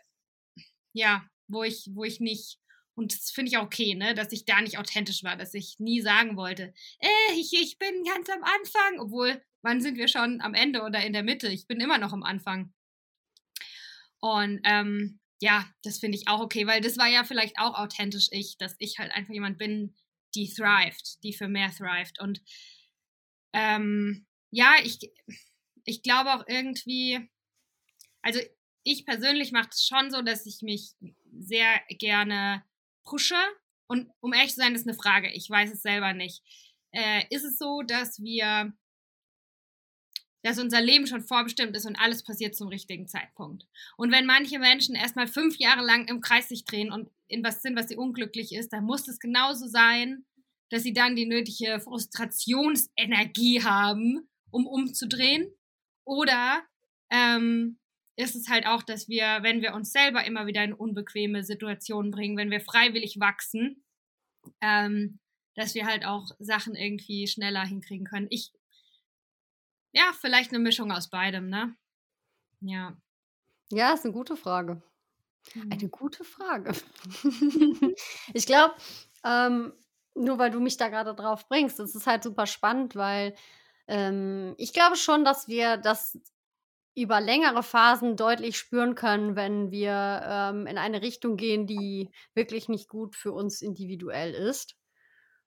ja, 0.93 1.25
wo 1.49 1.63
ich, 1.63 1.89
wo 1.93 2.05
ich 2.05 2.21
nicht, 2.21 2.59
und 2.95 3.15
das 3.15 3.31
finde 3.31 3.51
ich 3.51 3.57
auch 3.57 3.65
okay, 3.65 3.95
ne, 3.95 4.15
dass 4.15 4.33
ich 4.33 4.45
da 4.45 4.61
nicht 4.61 4.79
authentisch 4.79 5.23
war, 5.23 5.37
dass 5.37 5.55
ich 5.55 5.77
nie 5.79 6.01
sagen 6.01 6.37
wollte, 6.37 6.75
äh, 6.99 7.35
ich, 7.35 7.53
ich 7.53 7.79
bin 7.79 8.05
ganz 8.05 8.29
am 8.29 8.43
Anfang, 8.43 9.01
obwohl, 9.01 9.43
wann 9.63 9.81
sind 9.81 9.97
wir 9.97 10.09
schon 10.09 10.41
am 10.41 10.55
Ende 10.55 10.83
oder 10.83 11.05
in 11.05 11.13
der 11.13 11.23
Mitte? 11.23 11.49
Ich 11.49 11.67
bin 11.67 11.81
immer 11.81 11.99
noch 11.99 12.13
am 12.13 12.23
Anfang. 12.23 12.75
Und 14.21 14.61
ähm, 14.65 15.21
ja, 15.43 15.69
das 15.83 15.99
finde 15.99 16.17
ich 16.17 16.29
auch 16.29 16.41
okay, 16.41 16.69
weil 16.69 16.81
das 16.81 16.97
war 16.99 17.09
ja 17.09 17.25
vielleicht 17.25 17.59
auch 17.59 17.75
authentisch 17.75 18.29
ich, 18.31 18.59
dass 18.59 18.77
ich 18.79 19.01
halt 19.01 19.11
einfach 19.11 19.35
jemand 19.35 19.59
bin, 19.59 19.93
die 20.37 20.49
thrived, 20.49 21.23
die 21.25 21.33
für 21.33 21.49
mehr 21.49 21.73
thrived. 21.73 22.21
Und 22.21 22.41
ähm, 23.53 24.25
ja, 24.53 24.77
ich, 24.85 25.01
ich 25.85 26.05
glaube 26.05 26.33
auch 26.33 26.45
irgendwie, 26.47 27.29
also 28.23 28.39
ich 28.85 29.05
persönlich 29.05 29.51
mache 29.51 29.71
es 29.73 29.85
schon 29.85 30.13
so, 30.13 30.23
dass 30.23 30.47
ich 30.47 30.63
mich 30.63 30.93
sehr 31.37 31.81
gerne 31.89 32.65
pushe. 33.05 33.35
Und 33.89 34.13
um 34.21 34.33
ehrlich 34.33 34.55
zu 34.55 34.61
sein, 34.61 34.77
ist 34.77 34.87
eine 34.87 34.97
Frage. 34.97 35.29
Ich 35.33 35.51
weiß 35.51 35.73
es 35.73 35.83
selber 35.83 36.13
nicht. 36.13 36.41
Äh, 36.93 37.25
ist 37.31 37.43
es 37.43 37.59
so, 37.59 37.83
dass 37.83 38.23
wir 38.23 38.73
dass 40.43 40.59
unser 40.59 40.81
Leben 40.81 41.07
schon 41.07 41.23
vorbestimmt 41.23 41.77
ist 41.77 41.87
und 41.87 41.97
alles 41.97 42.23
passiert 42.25 42.57
zum 42.57 42.69
richtigen 42.69 43.07
Zeitpunkt. 43.07 43.67
Und 43.97 44.11
wenn 44.11 44.27
manche 44.27 44.59
Menschen 44.59 44.95
erstmal 44.95 45.29
fünf 45.29 45.57
Jahre 45.57 45.85
lang 45.85 46.09
im 46.09 46.21
Kreis 46.21 46.49
sich 46.49 46.65
drehen 46.65 46.93
und 46.93 47.11
in 47.29 47.45
was 47.45 47.63
sind, 47.63 47.77
was 47.77 47.89
sie 47.89 47.97
unglücklich 47.97 48.53
ist, 48.53 48.73
dann 48.73 48.85
muss 48.85 49.09
es 49.09 49.21
genauso 49.21 49.67
sein, 49.67 50.25
dass 50.71 50.83
sie 50.83 50.93
dann 50.93 51.17
die 51.17 51.27
nötige 51.27 51.81
Frustrationsenergie 51.81 53.63
haben, 53.63 54.29
um 54.51 54.67
umzudrehen. 54.67 55.47
Oder 56.05 56.63
ähm, 57.11 57.79
ist 58.17 58.35
es 58.35 58.49
halt 58.49 58.67
auch, 58.67 58.83
dass 58.83 59.09
wir, 59.09 59.39
wenn 59.43 59.63
wir 59.63 59.75
uns 59.75 59.93
selber 59.93 60.25
immer 60.25 60.47
wieder 60.47 60.65
in 60.65 60.73
unbequeme 60.73 61.45
Situationen 61.45 62.11
bringen, 62.11 62.37
wenn 62.37 62.51
wir 62.51 62.61
freiwillig 62.61 63.21
wachsen, 63.21 63.85
ähm, 64.61 65.21
dass 65.55 65.75
wir 65.75 65.87
halt 65.87 66.05
auch 66.05 66.31
Sachen 66.39 66.75
irgendwie 66.75 67.27
schneller 67.27 67.65
hinkriegen 67.65 68.07
können. 68.07 68.27
Ich 68.31 68.53
ja, 69.93 70.13
vielleicht 70.21 70.51
eine 70.51 70.59
Mischung 70.59 70.91
aus 70.93 71.09
beidem, 71.09 71.49
ne? 71.49 71.77
Ja. 72.61 72.97
Ja, 73.71 73.93
ist 73.93 74.05
eine 74.05 74.13
gute 74.13 74.37
Frage. 74.37 74.83
Eine 75.55 75.85
mhm. 75.85 75.91
gute 75.91 76.25
Frage. 76.25 76.73
ich 78.35 78.47
glaube, 78.47 78.75
ähm, 79.25 79.73
nur 80.15 80.39
weil 80.39 80.51
du 80.51 80.61
mich 80.61 80.77
da 80.77 80.89
gerade 80.89 81.15
drauf 81.15 81.49
bringst, 81.49 81.79
das 81.79 81.95
ist 81.95 82.07
halt 82.07 82.23
super 82.23 82.47
spannend, 82.47 82.97
weil 82.97 83.35
ähm, 83.89 84.55
ich 84.59 84.73
glaube 84.73 84.97
schon, 84.97 85.25
dass 85.25 85.49
wir 85.49 85.77
das 85.77 86.19
über 86.95 87.21
längere 87.21 87.63
Phasen 87.63 88.17
deutlich 88.17 88.59
spüren 88.59 88.95
können, 88.95 89.35
wenn 89.35 89.71
wir 89.71 90.23
ähm, 90.25 90.67
in 90.67 90.77
eine 90.77 91.01
Richtung 91.01 91.37
gehen, 91.37 91.67
die 91.67 92.11
wirklich 92.35 92.69
nicht 92.69 92.89
gut 92.89 93.17
für 93.17 93.33
uns 93.33 93.63
individuell 93.63 94.35
ist. 94.35 94.77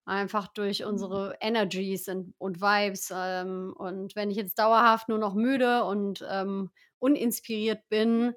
Einfach 0.06 0.48
durch 0.48 0.82
mhm. 0.82 0.88
unsere 0.88 1.38
Energies 1.42 2.08
und, 2.08 2.34
und 2.38 2.62
Vibes. 2.62 3.12
Ähm, 3.14 3.74
und 3.76 4.16
wenn 4.16 4.30
ich 4.30 4.38
jetzt 4.38 4.60
dauerhaft 4.60 5.10
nur 5.10 5.18
noch 5.18 5.34
müde 5.34 5.84
und 5.84 6.26
ähm, 6.30 6.70
uninspiriert 7.00 7.88
bin, 7.90 8.34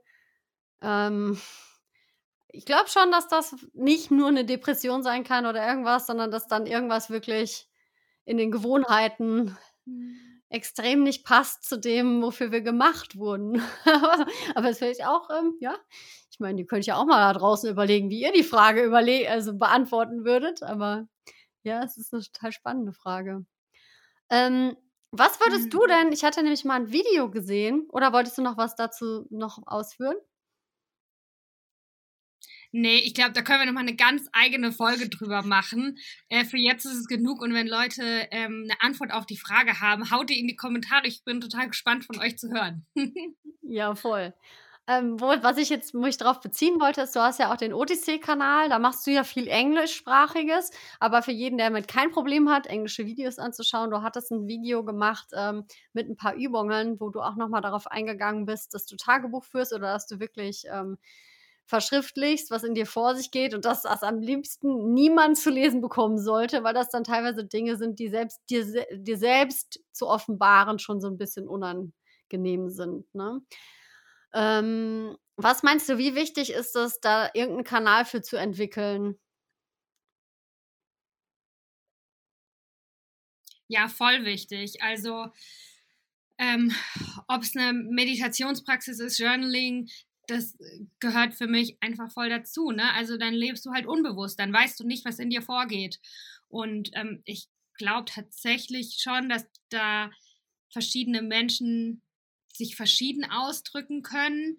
ähm, 0.83 1.39
ich 2.51 2.65
glaube 2.65 2.89
schon, 2.89 3.11
dass 3.11 3.29
das 3.29 3.55
nicht 3.75 4.11
nur 4.11 4.29
eine 4.29 4.45
Depression 4.45 5.03
sein 5.03 5.25
kann 5.25 5.47
oder 5.47 5.67
irgendwas, 5.67 6.07
sondern 6.07 6.31
dass 6.31 6.47
dann 6.47 6.67
irgendwas 6.67 7.11
wirklich 7.11 7.69
in 8.25 8.39
den 8.39 8.51
Gewohnheiten 8.51 9.57
mhm. 9.85 10.17
extrem 10.49 11.03
nicht 11.03 11.25
passt 11.25 11.69
zu 11.69 11.79
dem, 11.79 12.23
wofür 12.23 12.51
wir 12.51 12.63
gemacht 12.63 13.17
wurden. 13.17 13.63
Aber 14.55 14.71
es 14.71 14.79
vielleicht 14.79 15.07
auch, 15.07 15.29
ähm, 15.31 15.57
ja, 15.61 15.77
ich 16.31 16.41
meine, 16.41 16.57
die 16.57 16.67
könnt 16.67 16.87
ja 16.87 16.97
auch 16.97 17.07
mal 17.07 17.33
da 17.33 17.39
draußen 17.39 17.71
überlegen, 17.71 18.11
wie 18.11 18.23
ihr 18.23 18.33
die 18.33 18.45
Frage 18.45 18.83
überle 18.83 19.29
also 19.31 19.59
beantworten 19.59 20.25
würdet. 20.25 20.63
Aber 20.63 21.09
ja, 21.63 21.83
es 21.83 21.97
ist 21.97 22.13
eine 22.13 22.23
total 22.23 22.53
spannende 22.53 22.93
Frage. 22.93 23.47
Ähm, 24.31 24.77
was 25.11 25.41
würdest 25.41 25.67
mhm. 25.67 25.71
du 25.71 25.87
denn, 25.87 26.13
ich 26.13 26.25
hatte 26.25 26.43
nämlich 26.43 26.65
mal 26.65 26.81
ein 26.81 26.93
Video 26.93 27.31
gesehen, 27.31 27.87
oder 27.91 28.13
wolltest 28.13 28.37
du 28.39 28.43
noch 28.43 28.57
was 28.59 28.77
dazu 28.77 29.27
noch 29.31 29.59
ausführen? 29.67 30.17
Nee, 32.71 32.99
ich 32.99 33.15
glaube, 33.15 33.33
da 33.33 33.41
können 33.41 33.61
wir 33.61 33.67
nochmal 33.67 33.85
eine 33.85 33.97
ganz 33.97 34.29
eigene 34.33 34.73
Folge 34.73 35.09
drüber 35.09 35.43
machen. 35.43 35.99
Äh, 36.29 36.45
für 36.45 36.59
jetzt 36.59 36.85
ist 36.85 36.97
es 36.97 37.07
genug 37.07 37.41
und 37.41 37.55
wenn 37.55 37.67
Leute 37.67 38.03
ähm, 38.31 38.65
eine 38.65 38.81
Antwort 38.83 39.13
auf 39.13 39.25
die 39.25 39.39
Frage 39.39 39.81
haben, 39.81 40.11
haut 40.11 40.29
die 40.29 40.39
in 40.39 40.47
die 40.47 40.57
Kommentare. 40.57 41.07
Ich 41.07 41.25
bin 41.25 41.41
total 41.41 41.69
gespannt 41.69 42.05
von 42.05 42.19
euch 42.19 42.37
zu 42.39 42.51
hören. 42.51 42.87
ja, 43.63 43.95
voll. 43.95 44.35
Ähm, 44.91 45.21
wo, 45.21 45.27
was 45.27 45.59
ich 45.59 45.69
jetzt, 45.69 45.93
wo 45.93 46.07
ich 46.07 46.17
darauf 46.17 46.41
beziehen 46.41 46.81
wollte, 46.81 47.03
ist, 47.03 47.15
du 47.15 47.21
hast 47.21 47.39
ja 47.39 47.53
auch 47.53 47.59
den 47.59 47.75
Odyssee-Kanal, 47.75 48.71
da 48.71 48.79
machst 48.79 49.07
du 49.07 49.11
ja 49.11 49.23
viel 49.23 49.47
Englischsprachiges, 49.47 50.71
aber 50.99 51.21
für 51.21 51.31
jeden, 51.31 51.59
der 51.59 51.69
damit 51.69 51.89
kein 51.89 52.11
Problem 52.11 52.49
hat, 52.49 52.67
englische 52.67 53.05
Videos 53.05 53.39
anzuschauen, 53.39 53.91
du 53.91 54.01
hattest 54.03 54.31
ein 54.33 54.47
Video 54.49 54.83
gemacht 54.85 55.29
ähm, 55.35 55.67
mit 55.93 56.09
ein 56.09 56.17
paar 56.17 56.35
Übungen, 56.35 56.99
wo 57.01 57.11
du 57.11 57.21
auch 57.21 57.37
nochmal 57.37 57.61
darauf 57.61 57.87
eingegangen 57.87 58.47
bist, 58.47 58.73
dass 58.73 58.87
du 58.87 58.97
Tagebuch 58.97 59.45
führst 59.45 59.75
oder 59.75 59.93
dass 59.93 60.07
du 60.07 60.21
wirklich 60.21 60.65
ähm, 60.73 60.97
verschriftlichst, 61.67 62.51
was 62.51 62.65
in 62.65 62.73
dir 62.73 62.87
vor 62.87 63.15
sich 63.15 63.31
geht 63.31 63.53
und 63.53 63.67
dass 63.67 63.83
das 63.83 64.03
am 64.03 64.21
liebsten 64.21 64.95
niemand 64.95 65.37
zu 65.37 65.51
lesen 65.51 65.83
bekommen 65.83 66.19
sollte, 66.19 66.65
weil 66.65 66.73
das 66.73 66.89
dann 66.89 67.05
teilweise 67.05 67.45
Dinge 67.45 67.77
sind, 67.77 67.99
die 67.99 68.09
selbst 68.09 68.41
dir, 68.49 68.65
dir 68.91 69.19
selbst 69.19 69.81
zu 69.93 70.07
offenbaren 70.09 70.79
schon 70.79 71.03
so 71.03 71.09
ein 71.09 71.19
bisschen 71.19 71.47
unangenehm 71.47 72.71
sind. 72.71 73.05
Ne? 73.15 73.43
Ähm, 74.35 75.17
was 75.37 75.63
meinst 75.63 75.89
du, 75.89 75.99
wie 75.99 76.15
wichtig 76.15 76.51
ist 76.53 76.77
es, 76.77 77.01
da 77.01 77.31
irgendeinen 77.35 77.65
Kanal 77.65 78.05
für 78.05 78.23
zu 78.23 78.37
entwickeln? 78.37 79.19
Ja, 83.69 83.89
voll 83.89 84.25
wichtig. 84.25 84.83
Also, 84.83 85.29
ähm, 86.39 86.73
ob 87.29 87.43
es 87.43 87.57
eine 87.57 87.73
Meditationspraxis 87.73 89.01
ist, 89.01 89.19
Journaling, 89.19 89.89
das 90.29 90.57
gehört 91.01 91.35
für 91.35 91.47
mich 91.47 91.79
einfach 91.81 92.11
voll 92.13 92.29
dazu. 92.29 92.71
Ne? 92.71 92.93
Also 92.95 93.17
dann 93.17 93.35
lebst 93.35 93.65
du 93.67 93.73
halt 93.73 93.87
unbewusst, 93.87 94.39
dann 94.39 94.53
weißt 94.53 94.79
du 94.81 94.87
nicht, 94.87 95.05
was 95.05 95.19
in 95.19 95.31
dir 95.31 95.43
vorgeht. 95.43 96.01
Und 96.49 96.91
ähm, 96.95 97.23
ich 97.25 97.49
glaube 97.77 98.05
tatsächlich 98.11 98.99
schon, 99.01 99.29
dass 99.29 99.47
da 99.71 100.11
verschiedene 100.71 101.23
Menschen 101.23 102.03
sich 102.59 102.77
verschieden 102.77 103.25
ausdrücken 103.25 104.03
können. 104.03 104.59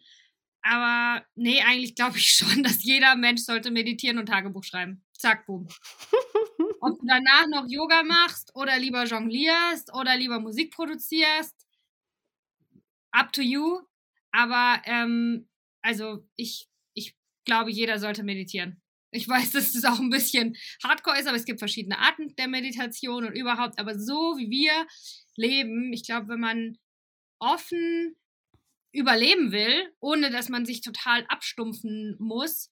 Aber 0.61 1.25
nee, 1.35 1.61
eigentlich 1.61 1.95
glaube 1.95 2.17
ich 2.17 2.33
schon, 2.33 2.63
dass 2.63 2.83
jeder 2.83 3.15
Mensch 3.15 3.41
sollte 3.41 3.71
meditieren 3.71 4.17
und 4.17 4.25
Tagebuch 4.25 4.63
schreiben. 4.63 5.03
Zack, 5.13 5.45
boom. 5.45 5.67
Ob 6.81 6.97
du 6.99 7.05
danach 7.05 7.47
noch 7.47 7.65
Yoga 7.67 8.03
machst 8.03 8.51
oder 8.55 8.77
lieber 8.79 9.03
jonglierst 9.03 9.93
oder 9.93 10.15
lieber 10.17 10.39
Musik 10.39 10.73
produzierst, 10.73 11.55
up 13.11 13.31
to 13.33 13.41
you. 13.41 13.79
Aber 14.31 14.81
ähm, 14.85 15.49
also 15.81 16.25
ich, 16.35 16.69
ich 16.93 17.15
glaube, 17.45 17.71
jeder 17.71 17.99
sollte 17.99 18.23
meditieren. 18.23 18.81
Ich 19.11 19.27
weiß, 19.27 19.51
dass 19.51 19.73
das 19.73 19.85
auch 19.85 19.99
ein 19.99 20.09
bisschen 20.09 20.55
hardcore 20.83 21.19
ist, 21.19 21.27
aber 21.27 21.37
es 21.37 21.45
gibt 21.45 21.59
verschiedene 21.59 21.97
Arten 21.97 22.35
der 22.35 22.47
Meditation 22.47 23.25
und 23.25 23.35
überhaupt. 23.35 23.79
Aber 23.79 23.97
so 23.97 24.37
wie 24.37 24.49
wir 24.49 24.87
leben, 25.35 25.91
ich 25.93 26.05
glaube, 26.05 26.27
wenn 26.29 26.39
man 26.39 26.77
offen 27.39 28.15
überleben 28.91 29.51
will, 29.51 29.93
ohne 29.99 30.31
dass 30.31 30.49
man 30.49 30.65
sich 30.65 30.81
total 30.81 31.25
abstumpfen 31.27 32.15
muss. 32.19 32.71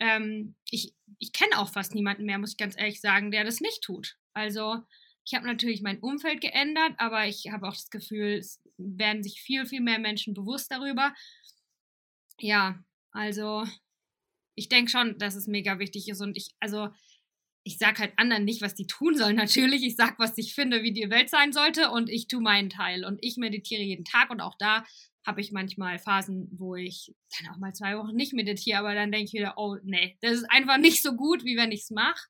Ähm, 0.00 0.54
ich 0.70 0.94
ich 1.18 1.32
kenne 1.32 1.58
auch 1.58 1.70
fast 1.70 1.94
niemanden 1.94 2.24
mehr, 2.24 2.38
muss 2.38 2.52
ich 2.52 2.56
ganz 2.56 2.78
ehrlich 2.78 3.00
sagen, 3.00 3.30
der 3.30 3.44
das 3.44 3.60
nicht 3.60 3.82
tut. 3.82 4.16
Also 4.34 4.78
ich 5.24 5.34
habe 5.34 5.46
natürlich 5.46 5.82
mein 5.82 6.00
Umfeld 6.00 6.40
geändert, 6.40 6.94
aber 6.98 7.26
ich 7.26 7.50
habe 7.50 7.66
auch 7.66 7.74
das 7.74 7.90
Gefühl, 7.90 8.38
es 8.38 8.62
werden 8.78 9.22
sich 9.22 9.42
viel, 9.42 9.66
viel 9.66 9.80
mehr 9.80 9.98
Menschen 9.98 10.34
bewusst 10.34 10.70
darüber. 10.70 11.14
Ja, 12.40 12.82
also 13.10 13.64
ich 14.54 14.68
denke 14.68 14.90
schon, 14.90 15.18
dass 15.18 15.34
es 15.34 15.46
mega 15.46 15.78
wichtig 15.78 16.08
ist 16.08 16.20
und 16.20 16.36
ich, 16.36 16.54
also 16.60 16.88
ich 17.68 17.76
sage 17.76 17.98
halt 17.98 18.14
anderen 18.16 18.46
nicht, 18.46 18.62
was 18.62 18.74
die 18.74 18.86
tun 18.86 19.14
sollen. 19.14 19.36
Natürlich, 19.36 19.82
ich 19.82 19.94
sage, 19.94 20.14
was 20.16 20.38
ich 20.38 20.54
finde, 20.54 20.82
wie 20.82 20.92
die 20.92 21.10
Welt 21.10 21.28
sein 21.28 21.52
sollte 21.52 21.90
und 21.90 22.08
ich 22.08 22.26
tue 22.26 22.40
meinen 22.40 22.70
Teil. 22.70 23.04
Und 23.04 23.18
ich 23.20 23.36
meditiere 23.36 23.82
jeden 23.82 24.06
Tag 24.06 24.30
und 24.30 24.40
auch 24.40 24.56
da 24.58 24.86
habe 25.26 25.42
ich 25.42 25.52
manchmal 25.52 25.98
Phasen, 25.98 26.48
wo 26.52 26.76
ich 26.76 27.14
dann 27.38 27.52
auch 27.52 27.58
mal 27.58 27.74
zwei 27.74 27.98
Wochen 27.98 28.16
nicht 28.16 28.32
meditiere, 28.32 28.78
aber 28.78 28.94
dann 28.94 29.12
denke 29.12 29.26
ich 29.26 29.34
wieder, 29.34 29.54
oh 29.58 29.76
nee, 29.84 30.16
das 30.22 30.32
ist 30.32 30.50
einfach 30.50 30.78
nicht 30.78 31.02
so 31.02 31.12
gut, 31.12 31.44
wie 31.44 31.58
wenn 31.58 31.70
ich 31.70 31.82
es 31.82 31.90
mache. 31.90 32.26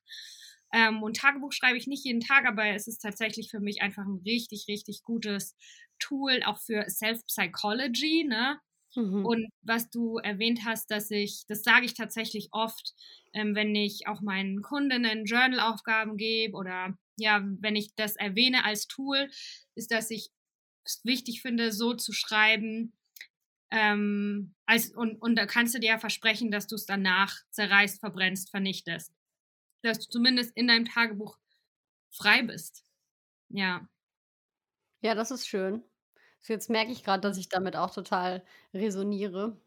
Ähm, 0.73 1.01
und 1.01 1.15
Tagebuch 1.15 1.53
schreibe 1.53 1.77
ich 1.77 1.87
nicht 1.87 2.03
jeden 2.03 2.19
Tag, 2.19 2.45
aber 2.45 2.65
es 2.65 2.87
ist 2.87 2.99
tatsächlich 2.99 3.49
für 3.49 3.61
mich 3.61 3.81
einfach 3.81 4.03
ein 4.05 4.21
richtig, 4.25 4.65
richtig 4.67 5.03
gutes 5.03 5.55
Tool, 5.99 6.41
auch 6.45 6.59
für 6.59 6.85
Self-Psychology, 6.89 8.25
ne? 8.25 8.59
Mhm. 8.95 9.25
Und 9.25 9.47
was 9.61 9.89
du 9.89 10.17
erwähnt 10.17 10.61
hast, 10.65 10.89
dass 10.91 11.11
ich, 11.11 11.45
das 11.47 11.63
sage 11.63 11.85
ich 11.85 11.93
tatsächlich 11.93 12.49
oft, 12.51 12.93
ähm, 13.33 13.55
wenn 13.55 13.75
ich 13.75 14.07
auch 14.07 14.21
meinen 14.21 14.61
Kundinnen 14.61 15.25
Journal-Aufgaben 15.25 16.17
gebe 16.17 16.55
oder 16.57 16.97
ja, 17.17 17.41
wenn 17.59 17.75
ich 17.75 17.95
das 17.95 18.15
erwähne 18.15 18.63
als 18.65 18.87
Tool, 18.87 19.29
ist, 19.75 19.91
dass 19.91 20.09
ich 20.09 20.29
es 20.85 21.01
wichtig 21.03 21.41
finde, 21.41 21.71
so 21.71 21.93
zu 21.93 22.13
schreiben, 22.13 22.93
ähm, 23.71 24.55
als, 24.65 24.91
und, 24.95 25.21
und 25.21 25.35
da 25.35 25.45
kannst 25.45 25.75
du 25.75 25.79
dir 25.79 25.91
ja 25.91 25.99
versprechen, 25.99 26.51
dass 26.51 26.67
du 26.67 26.75
es 26.75 26.85
danach 26.85 27.35
zerreißt, 27.51 27.99
verbrennst, 27.99 28.49
vernichtest. 28.49 29.13
Dass 29.83 29.99
du 29.99 30.09
zumindest 30.09 30.55
in 30.57 30.67
deinem 30.67 30.85
Tagebuch 30.85 31.37
frei 32.11 32.43
bist. 32.43 32.85
Ja. 33.49 33.87
Ja, 35.01 35.15
das 35.15 35.31
ist 35.31 35.47
schön. 35.47 35.88
Jetzt 36.47 36.69
merke 36.69 36.91
ich 36.91 37.03
gerade, 37.03 37.21
dass 37.21 37.37
ich 37.37 37.49
damit 37.49 37.75
auch 37.75 37.91
total 37.91 38.43
resoniere, 38.73 39.57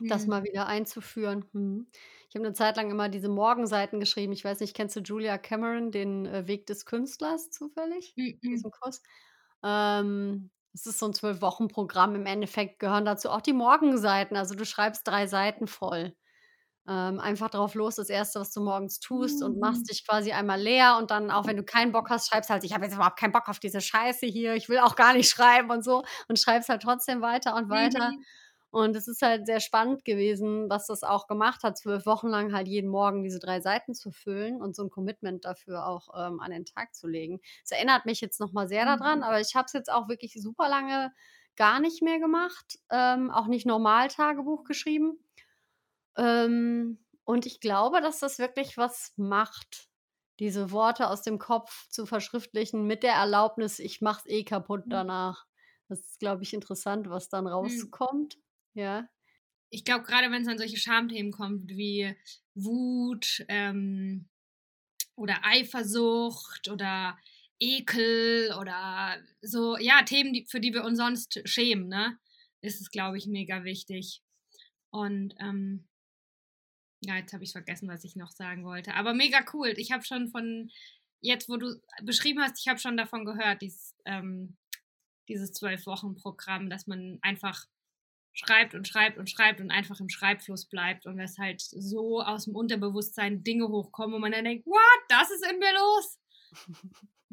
das 0.00 0.24
mhm. 0.24 0.30
mal 0.30 0.44
wieder 0.44 0.66
einzuführen. 0.66 1.44
Mhm. 1.52 1.86
Ich 2.28 2.34
habe 2.34 2.44
eine 2.46 2.54
Zeit 2.54 2.76
lang 2.76 2.90
immer 2.90 3.08
diese 3.08 3.28
Morgenseiten 3.28 4.00
geschrieben. 4.00 4.32
Ich 4.32 4.44
weiß 4.44 4.60
nicht, 4.60 4.74
kennst 4.76 4.96
du 4.96 5.00
Julia 5.00 5.38
Cameron, 5.38 5.90
den 5.90 6.26
äh, 6.26 6.46
Weg 6.46 6.66
des 6.66 6.84
Künstlers 6.84 7.50
zufällig? 7.50 8.14
Mhm. 8.16 8.38
Diesen 8.42 8.70
Kurs? 8.70 9.02
Ähm, 9.64 10.50
es 10.74 10.86
ist 10.86 10.98
so 10.98 11.06
ein 11.06 11.14
Zwölf-Wochen-Programm. 11.14 12.14
Im 12.14 12.26
Endeffekt 12.26 12.78
gehören 12.78 13.06
dazu 13.06 13.30
auch 13.30 13.40
die 13.40 13.54
Morgenseiten. 13.54 14.36
Also 14.36 14.54
du 14.54 14.64
schreibst 14.66 15.06
drei 15.08 15.26
Seiten 15.26 15.66
voll. 15.66 16.14
Ähm, 16.88 17.18
einfach 17.18 17.50
drauf 17.50 17.74
los, 17.74 17.96
das 17.96 18.08
Erste, 18.08 18.38
was 18.38 18.52
du 18.52 18.60
morgens 18.60 19.00
tust 19.00 19.42
und 19.42 19.58
machst 19.58 19.82
mhm. 19.82 19.86
dich 19.86 20.06
quasi 20.06 20.30
einmal 20.30 20.60
leer 20.60 20.96
und 20.98 21.10
dann, 21.10 21.32
auch 21.32 21.46
wenn 21.46 21.56
du 21.56 21.64
keinen 21.64 21.90
Bock 21.90 22.10
hast, 22.10 22.28
schreibst 22.28 22.48
halt, 22.48 22.62
ich 22.62 22.74
habe 22.74 22.84
jetzt 22.84 22.94
überhaupt 22.94 23.18
keinen 23.18 23.32
Bock 23.32 23.48
auf 23.48 23.58
diese 23.58 23.80
Scheiße 23.80 24.26
hier, 24.26 24.54
ich 24.54 24.68
will 24.68 24.78
auch 24.78 24.94
gar 24.94 25.12
nicht 25.14 25.28
schreiben 25.30 25.70
und 25.70 25.82
so 25.82 26.04
und 26.28 26.38
schreibst 26.38 26.68
halt 26.68 26.82
trotzdem 26.82 27.22
weiter 27.22 27.56
und 27.56 27.68
weiter. 27.68 28.12
Mhm. 28.12 28.24
Und 28.70 28.94
es 28.94 29.08
ist 29.08 29.22
halt 29.22 29.46
sehr 29.46 29.60
spannend 29.60 30.04
gewesen, 30.04 30.68
was 30.68 30.86
das 30.86 31.02
auch 31.02 31.28
gemacht 31.28 31.62
hat, 31.62 31.78
zwölf 31.78 32.04
Wochen 32.04 32.28
lang 32.28 32.52
halt 32.52 32.68
jeden 32.68 32.90
Morgen 32.90 33.22
diese 33.22 33.38
drei 33.38 33.60
Seiten 33.60 33.94
zu 33.94 34.10
füllen 34.10 34.60
und 34.60 34.76
so 34.76 34.82
ein 34.82 34.90
Commitment 34.90 35.44
dafür 35.44 35.86
auch 35.86 36.08
ähm, 36.14 36.40
an 36.40 36.50
den 36.50 36.66
Tag 36.66 36.94
zu 36.94 37.08
legen. 37.08 37.40
Es 37.64 37.70
erinnert 37.70 38.04
mich 38.04 38.20
jetzt 38.20 38.38
nochmal 38.38 38.68
sehr 38.68 38.82
mhm. 38.84 38.98
daran, 38.98 39.22
aber 39.22 39.40
ich 39.40 39.54
habe 39.54 39.64
es 39.64 39.72
jetzt 39.72 39.90
auch 39.90 40.08
wirklich 40.08 40.34
super 40.34 40.68
lange 40.68 41.12
gar 41.56 41.80
nicht 41.80 42.02
mehr 42.02 42.18
gemacht, 42.18 42.78
ähm, 42.90 43.30
auch 43.30 43.46
nicht 43.46 43.66
normal 43.66 44.08
Tagebuch 44.08 44.64
geschrieben. 44.64 45.18
Ähm, 46.16 46.98
und 47.24 47.46
ich 47.46 47.60
glaube, 47.60 48.00
dass 48.00 48.20
das 48.20 48.38
wirklich 48.38 48.76
was 48.76 49.12
macht, 49.16 49.88
diese 50.38 50.70
Worte 50.70 51.08
aus 51.08 51.22
dem 51.22 51.38
Kopf 51.38 51.88
zu 51.88 52.06
verschriftlichen 52.06 52.86
mit 52.86 53.02
der 53.02 53.14
Erlaubnis, 53.14 53.78
ich 53.78 54.00
mach's 54.00 54.26
eh 54.26 54.44
kaputt 54.44 54.86
mhm. 54.86 54.90
danach. 54.90 55.46
Das 55.88 56.00
ist, 56.00 56.18
glaube 56.18 56.42
ich, 56.42 56.52
interessant, 56.52 57.08
was 57.08 57.28
dann 57.28 57.44
mhm. 57.44 57.50
rauskommt. 57.50 58.36
Mhm. 58.36 58.80
Ja. 58.80 59.08
Ich 59.70 59.84
glaube, 59.84 60.04
gerade 60.04 60.30
wenn 60.30 60.42
es 60.42 60.48
an 60.48 60.58
solche 60.58 60.76
Schamthemen 60.76 61.32
kommt 61.32 61.70
wie 61.70 62.14
Wut 62.54 63.44
ähm, 63.48 64.28
oder 65.16 65.38
Eifersucht 65.42 66.68
oder 66.68 67.18
Ekel 67.58 68.54
oder 68.60 69.16
so, 69.40 69.76
ja, 69.78 70.02
Themen, 70.02 70.32
die, 70.32 70.46
für 70.48 70.60
die 70.60 70.72
wir 70.72 70.84
uns 70.84 70.98
sonst 70.98 71.40
schämen, 71.48 71.88
ne, 71.88 72.18
ist 72.60 72.80
es, 72.80 72.90
glaube 72.90 73.18
ich, 73.18 73.26
mega 73.26 73.64
wichtig. 73.64 74.22
Und 74.90 75.34
ähm, 75.40 75.88
ja, 77.06 77.16
jetzt 77.16 77.32
habe 77.32 77.44
ich 77.44 77.52
vergessen, 77.52 77.88
was 77.88 78.04
ich 78.04 78.16
noch 78.16 78.30
sagen 78.30 78.64
wollte. 78.64 78.94
Aber 78.94 79.14
mega 79.14 79.44
cool. 79.52 79.72
Ich 79.76 79.92
habe 79.92 80.04
schon 80.04 80.28
von, 80.28 80.70
jetzt 81.20 81.48
wo 81.48 81.56
du 81.56 81.80
beschrieben 82.02 82.40
hast, 82.40 82.58
ich 82.60 82.68
habe 82.68 82.78
schon 82.78 82.96
davon 82.96 83.24
gehört, 83.24 83.62
dieses, 83.62 83.94
ähm, 84.04 84.56
Zwölf-Wochen-Programm, 85.26 86.70
dass 86.70 86.86
man 86.86 87.18
einfach 87.22 87.66
schreibt 88.32 88.74
und 88.74 88.86
schreibt 88.86 89.18
und 89.18 89.30
schreibt 89.30 89.60
und 89.60 89.70
einfach 89.70 89.98
im 89.98 90.08
Schreibfluss 90.08 90.66
bleibt 90.66 91.06
und 91.06 91.18
es 91.18 91.38
halt 91.38 91.60
so 91.60 92.20
aus 92.22 92.44
dem 92.44 92.54
Unterbewusstsein 92.54 93.42
Dinge 93.42 93.68
hochkommen, 93.68 94.14
wo 94.14 94.18
man 94.18 94.32
dann 94.32 94.44
denkt, 94.44 94.66
what, 94.66 95.02
das 95.08 95.30
ist 95.30 95.44
in 95.50 95.58
mir 95.58 95.72
los? 95.72 96.18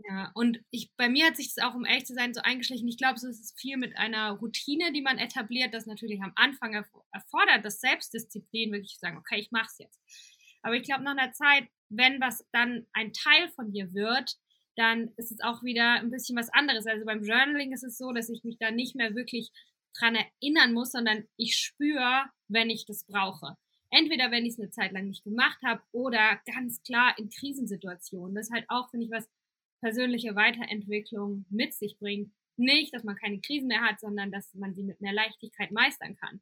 Ja, 0.09 0.31
und 0.33 0.59
ich, 0.71 0.91
bei 0.97 1.07
mir 1.07 1.27
hat 1.27 1.37
sich 1.37 1.53
das 1.53 1.63
auch, 1.63 1.75
um 1.75 1.85
ehrlich 1.85 2.05
zu 2.05 2.15
sein, 2.15 2.33
so 2.33 2.41
eingeschlichen. 2.41 2.87
Ich 2.87 2.97
glaube, 2.97 3.19
so 3.19 3.27
ist 3.27 3.39
es 3.39 3.53
viel 3.55 3.77
mit 3.77 3.95
einer 3.97 4.31
Routine, 4.31 4.91
die 4.91 5.03
man 5.03 5.19
etabliert, 5.19 5.73
das 5.73 5.85
natürlich 5.85 6.21
am 6.21 6.33
Anfang 6.35 6.73
erfordert, 6.73 7.63
das 7.63 7.79
Selbstdisziplin, 7.79 8.71
wirklich 8.71 8.93
zu 8.93 8.99
sagen, 9.01 9.17
okay, 9.17 9.39
ich 9.39 9.51
mach's 9.51 9.77
jetzt. 9.77 9.99
Aber 10.63 10.75
ich 10.75 10.83
glaube, 10.83 11.03
nach 11.03 11.15
einer 11.15 11.31
Zeit, 11.33 11.67
wenn 11.89 12.19
was 12.19 12.43
dann 12.51 12.87
ein 12.93 13.13
Teil 13.13 13.49
von 13.49 13.71
dir 13.71 13.93
wird, 13.93 14.35
dann 14.75 15.11
ist 15.17 15.31
es 15.31 15.41
auch 15.41 15.61
wieder 15.63 15.99
ein 15.99 16.09
bisschen 16.09 16.37
was 16.37 16.49
anderes. 16.49 16.87
Also 16.87 17.05
beim 17.05 17.23
Journaling 17.23 17.71
ist 17.71 17.83
es 17.83 17.97
so, 17.97 18.11
dass 18.11 18.29
ich 18.29 18.43
mich 18.43 18.57
da 18.57 18.71
nicht 18.71 18.95
mehr 18.95 19.13
wirklich 19.13 19.51
dran 19.95 20.15
erinnern 20.15 20.73
muss, 20.73 20.91
sondern 20.91 21.27
ich 21.37 21.55
spüre, 21.55 22.25
wenn 22.47 22.71
ich 22.71 22.85
das 22.87 23.05
brauche. 23.05 23.55
Entweder 23.95 24.31
wenn 24.31 24.43
ich 24.43 24.53
es 24.53 24.59
eine 24.59 24.71
Zeit 24.71 24.91
lang 24.91 25.07
nicht 25.07 25.23
gemacht 25.23 25.59
habe 25.63 25.81
oder 25.91 26.41
ganz 26.45 26.81
klar 26.81 27.13
in 27.19 27.29
Krisensituationen. 27.29 28.33
Das 28.33 28.47
ist 28.47 28.53
halt 28.53 28.65
auch, 28.67 28.89
finde 28.89 29.05
ich, 29.05 29.11
was 29.11 29.29
persönliche 29.81 30.35
Weiterentwicklung 30.35 31.45
mit 31.49 31.75
sich 31.75 31.99
bringt. 31.99 32.33
Nicht, 32.57 32.93
dass 32.95 33.03
man 33.03 33.15
keine 33.15 33.39
Krisen 33.39 33.67
mehr 33.67 33.81
hat, 33.81 33.99
sondern 33.99 34.31
dass 34.31 34.51
man 34.55 34.73
sie 34.73 34.81
mit 34.81 34.99
mehr 34.99 35.13
Leichtigkeit 35.13 35.71
meistern 35.71 36.15
kann. 36.15 36.41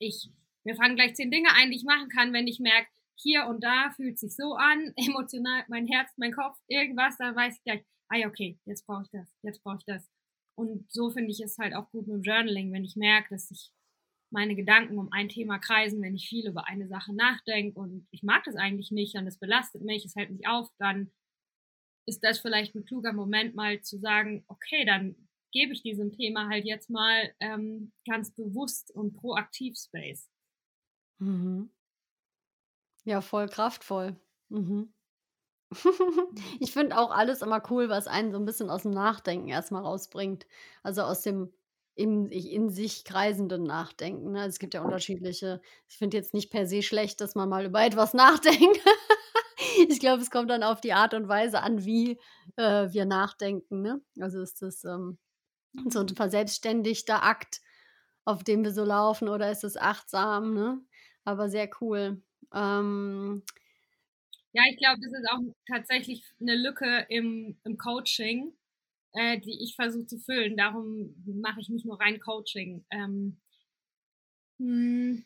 Ich, 0.00 0.28
mir 0.64 0.74
fallen 0.74 0.96
gleich 0.96 1.14
zehn 1.14 1.30
Dinge 1.30 1.50
ein, 1.54 1.70
die 1.70 1.76
ich 1.76 1.84
machen 1.84 2.08
kann, 2.08 2.32
wenn 2.32 2.48
ich 2.48 2.58
merke, 2.58 2.88
hier 3.14 3.46
und 3.46 3.62
da 3.62 3.90
fühlt 3.94 4.18
sich 4.18 4.34
so 4.34 4.54
an, 4.54 4.92
emotional, 4.96 5.64
mein 5.68 5.86
Herz, 5.86 6.10
mein 6.16 6.32
Kopf, 6.32 6.58
irgendwas, 6.66 7.16
da 7.18 7.34
weiß 7.34 7.58
ich 7.58 7.62
gleich, 7.62 7.84
ah 8.08 8.16
ja, 8.16 8.26
okay, 8.26 8.58
jetzt 8.64 8.86
brauche 8.86 9.02
ich 9.04 9.10
das, 9.10 9.28
jetzt 9.42 9.62
brauche 9.62 9.78
ich 9.78 9.84
das. 9.84 10.10
Und 10.56 10.90
so 10.90 11.10
finde 11.10 11.30
ich 11.30 11.40
es 11.40 11.58
halt 11.58 11.74
auch 11.74 11.90
gut 11.90 12.08
mit 12.08 12.16
dem 12.16 12.22
Journaling, 12.22 12.72
wenn 12.72 12.84
ich 12.84 12.96
merke, 12.96 13.28
dass 13.30 13.50
ich 13.52 13.70
meine 14.30 14.56
Gedanken 14.56 14.98
um 14.98 15.08
ein 15.12 15.28
Thema 15.28 15.58
kreisen, 15.58 16.02
wenn 16.02 16.14
ich 16.14 16.28
viel 16.28 16.46
über 16.46 16.66
eine 16.66 16.88
Sache 16.88 17.14
nachdenke 17.14 17.78
und 17.78 18.06
ich 18.10 18.22
mag 18.22 18.44
das 18.44 18.56
eigentlich 18.56 18.90
nicht 18.90 19.16
und 19.16 19.26
es 19.26 19.38
belastet 19.38 19.82
mich, 19.82 20.04
es 20.04 20.16
hält 20.16 20.30
mich 20.30 20.46
auf, 20.48 20.68
dann 20.78 21.12
ist 22.06 22.22
das 22.22 22.38
vielleicht 22.38 22.74
ein 22.74 22.84
kluger 22.84 23.12
Moment, 23.12 23.54
mal 23.54 23.80
zu 23.80 23.98
sagen, 23.98 24.44
okay, 24.48 24.84
dann 24.84 25.16
gebe 25.52 25.72
ich 25.72 25.82
diesem 25.82 26.12
Thema 26.12 26.48
halt 26.48 26.64
jetzt 26.64 26.90
mal 26.90 27.32
ähm, 27.40 27.92
ganz 28.06 28.32
bewusst 28.34 28.90
und 28.94 29.14
proaktiv 29.14 29.76
Space. 29.76 30.28
Mhm. 31.18 31.70
Ja, 33.04 33.20
voll 33.20 33.48
kraftvoll. 33.48 34.16
Mhm. 34.48 34.92
ich 36.60 36.72
finde 36.72 36.98
auch 36.98 37.10
alles 37.10 37.42
immer 37.42 37.62
cool, 37.70 37.88
was 37.88 38.06
einen 38.06 38.32
so 38.32 38.38
ein 38.38 38.44
bisschen 38.44 38.70
aus 38.70 38.82
dem 38.82 38.92
Nachdenken 38.92 39.48
erstmal 39.48 39.82
rausbringt. 39.82 40.46
Also 40.82 41.02
aus 41.02 41.22
dem 41.22 41.52
in, 41.96 42.28
in 42.28 42.68
sich 42.68 43.04
kreisenden 43.04 43.62
Nachdenken. 43.62 44.32
Ne? 44.32 44.44
Es 44.44 44.58
gibt 44.58 44.74
ja 44.74 44.82
unterschiedliche. 44.82 45.60
Ich 45.88 45.96
finde 45.96 46.18
jetzt 46.18 46.34
nicht 46.34 46.50
per 46.50 46.66
se 46.66 46.82
schlecht, 46.82 47.20
dass 47.20 47.34
man 47.34 47.48
mal 47.48 47.64
über 47.64 47.84
etwas 47.84 48.12
nachdenkt. 48.14 48.80
ich 49.88 49.98
glaube, 49.98 50.22
es 50.22 50.30
kommt 50.30 50.50
dann 50.50 50.62
auf 50.62 50.80
die 50.80 50.92
Art 50.92 51.14
und 51.14 51.26
Weise 51.26 51.62
an, 51.62 51.84
wie 51.84 52.18
äh, 52.56 52.92
wir 52.92 53.06
nachdenken. 53.06 53.80
Ne? 53.80 54.02
Also 54.20 54.42
ist 54.42 54.60
das 54.60 54.84
ähm, 54.84 55.18
so 55.88 56.00
ein 56.00 56.08
verselbstständigter 56.08 57.22
Akt, 57.22 57.62
auf 58.26 58.44
dem 58.44 58.62
wir 58.62 58.72
so 58.72 58.84
laufen, 58.84 59.28
oder 59.28 59.50
ist 59.50 59.64
es 59.64 59.78
achtsam? 59.78 60.52
Ne? 60.52 60.80
Aber 61.24 61.48
sehr 61.48 61.70
cool. 61.80 62.22
Ähm, 62.54 63.42
ja, 64.52 64.62
ich 64.70 64.76
glaube, 64.76 65.00
das 65.02 65.12
ist 65.12 65.28
auch 65.30 65.40
tatsächlich 65.66 66.22
eine 66.40 66.56
Lücke 66.56 67.06
im, 67.08 67.58
im 67.64 67.78
Coaching, 67.78 68.52
äh, 69.16 69.40
die 69.40 69.62
ich 69.62 69.74
versuche 69.74 70.06
zu 70.06 70.18
füllen. 70.18 70.56
Darum 70.56 71.14
mache 71.26 71.60
ich 71.60 71.68
nicht 71.68 71.86
nur 71.86 72.00
rein 72.00 72.20
Coaching. 72.20 72.84
Ähm, 72.90 73.40
hm, 74.58 75.24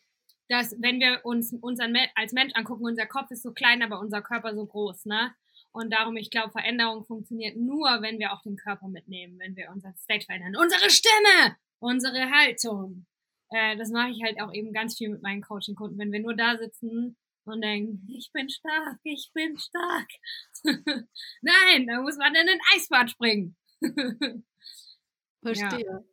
dass 0.49 0.75
wenn 0.81 1.01
wir 1.01 1.21
uns 1.25 1.53
unseren 1.61 1.97
als 2.15 2.33
Mensch 2.33 2.53
angucken, 2.55 2.85
unser 2.85 3.07
Kopf 3.07 3.31
ist 3.31 3.43
so 3.43 3.53
klein, 3.53 3.83
aber 3.83 4.01
unser 4.01 4.23
Körper 4.23 4.55
so 4.55 4.67
groß, 4.67 5.07
ne? 5.07 5.35
Und 5.73 5.93
darum, 5.93 6.17
ich 6.17 6.31
glaube, 6.31 6.51
Veränderung 6.51 7.05
funktioniert 7.05 7.57
nur, 7.57 8.03
wenn 8.03 8.19
wir 8.19 8.33
auch 8.33 8.43
den 8.43 8.57
Körper 8.57 8.89
mitnehmen, 8.89 9.39
wenn 9.39 9.55
wir 9.55 9.71
unser 9.73 9.95
State 9.95 10.25
verändern. 10.25 10.57
Unsere 10.57 10.91
Stimme, 10.91 11.57
unsere 11.79 12.31
Haltung. 12.31 13.07
Äh, 13.51 13.77
das 13.77 13.91
mache 13.91 14.11
ich 14.11 14.23
halt 14.25 14.41
auch 14.41 14.53
eben 14.53 14.73
ganz 14.73 14.99
viel 14.99 15.11
mit 15.11 15.23
meinen 15.23 15.43
Coaching-Kunden. 15.43 15.99
Wenn 15.99 16.11
wir 16.11 16.21
nur 16.21 16.35
da 16.35 16.57
sitzen 16.59 17.17
und 17.45 17.63
denken, 17.63 18.05
ich 18.11 18.31
bin 18.33 18.49
stark, 18.49 18.99
ich 19.05 19.31
bin 19.33 19.57
stark. 19.59 20.09
Nein, 21.43 21.87
da 21.87 22.01
muss 22.03 22.17
man 22.17 22.35
in 22.35 22.49
ein 22.49 22.61
Eisbad 22.75 23.11
springen. 23.11 23.57
Verstehe. 25.43 26.05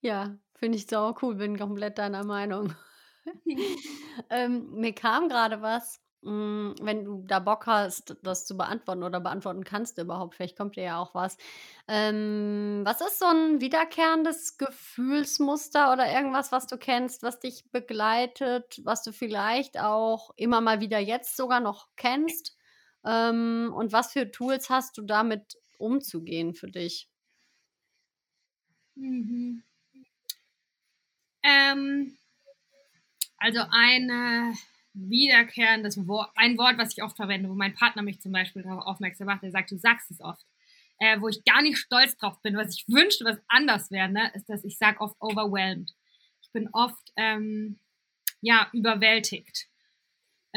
Ja, 0.00 0.24
ja 0.24 0.38
finde 0.54 0.78
ich 0.78 0.86
so 0.86 1.14
cool, 1.22 1.36
bin 1.36 1.58
komplett 1.58 1.98
deiner 1.98 2.24
Meinung. 2.24 2.74
ähm, 4.30 4.70
mir 4.72 4.94
kam 4.94 5.28
gerade 5.28 5.60
was, 5.62 6.00
mh, 6.22 6.30
hm, 6.30 6.74
wenn 6.80 7.04
du 7.04 7.24
da 7.26 7.38
Bock 7.40 7.66
hast, 7.66 8.16
das 8.22 8.46
zu 8.46 8.56
beantworten 8.56 9.02
oder 9.02 9.20
beantworten 9.20 9.64
kannst 9.64 9.98
überhaupt, 9.98 10.34
vielleicht 10.34 10.56
kommt 10.56 10.76
dir 10.76 10.84
ja 10.84 10.98
auch 10.98 11.14
was. 11.14 11.36
Ähm, 11.88 12.82
was 12.84 13.00
ist 13.00 13.18
so 13.18 13.26
ein 13.26 13.60
wiederkehrendes 13.60 14.58
Gefühlsmuster 14.58 15.92
oder 15.92 16.10
irgendwas, 16.10 16.52
was 16.52 16.66
du 16.66 16.78
kennst, 16.78 17.22
was 17.22 17.40
dich 17.40 17.70
begleitet, 17.70 18.80
was 18.84 19.02
du 19.02 19.12
vielleicht 19.12 19.78
auch 19.80 20.30
immer 20.36 20.60
mal 20.60 20.80
wieder 20.80 20.98
jetzt 20.98 21.36
sogar 21.36 21.60
noch 21.60 21.88
kennst? 21.96 22.56
Ähm, 23.04 23.72
und 23.74 23.92
was 23.92 24.12
für 24.12 24.30
Tools 24.30 24.70
hast 24.70 24.98
du 24.98 25.02
damit 25.02 25.56
umzugehen 25.78 26.54
für 26.54 26.70
dich? 26.70 27.08
Mhm. 28.94 29.62
Ähm, 31.42 32.18
also 33.38 33.60
ein 33.70 34.56
wiederkehrendes 34.96 36.06
Wort, 36.08 36.30
ein 36.34 36.56
Wort, 36.58 36.78
was 36.78 36.92
ich 36.96 37.02
oft 37.02 37.16
verwende, 37.16 37.48
wo 37.48 37.54
mein 37.54 37.74
Partner 37.74 38.02
mich 38.02 38.20
zum 38.20 38.32
Beispiel 38.32 38.62
darauf 38.62 38.86
aufmerksam 38.86 39.26
macht, 39.26 39.42
der 39.42 39.50
sagt, 39.50 39.70
du 39.70 39.78
sagst 39.78 40.10
es 40.10 40.20
oft. 40.20 40.44
Äh, 40.98 41.20
wo 41.20 41.28
ich 41.28 41.44
gar 41.44 41.60
nicht 41.60 41.76
stolz 41.76 42.16
drauf 42.16 42.40
bin, 42.40 42.56
was 42.56 42.74
ich 42.74 42.88
wünschte, 42.88 43.26
was 43.26 43.38
anders 43.48 43.90
wäre, 43.90 44.08
ne, 44.08 44.32
ist, 44.34 44.48
dass 44.48 44.64
ich 44.64 44.78
sage 44.78 45.00
oft 45.00 45.14
overwhelmed. 45.20 45.94
Ich 46.40 46.50
bin 46.52 46.70
oft 46.72 47.12
ähm, 47.16 47.78
ja 48.40 48.70
überwältigt, 48.72 49.68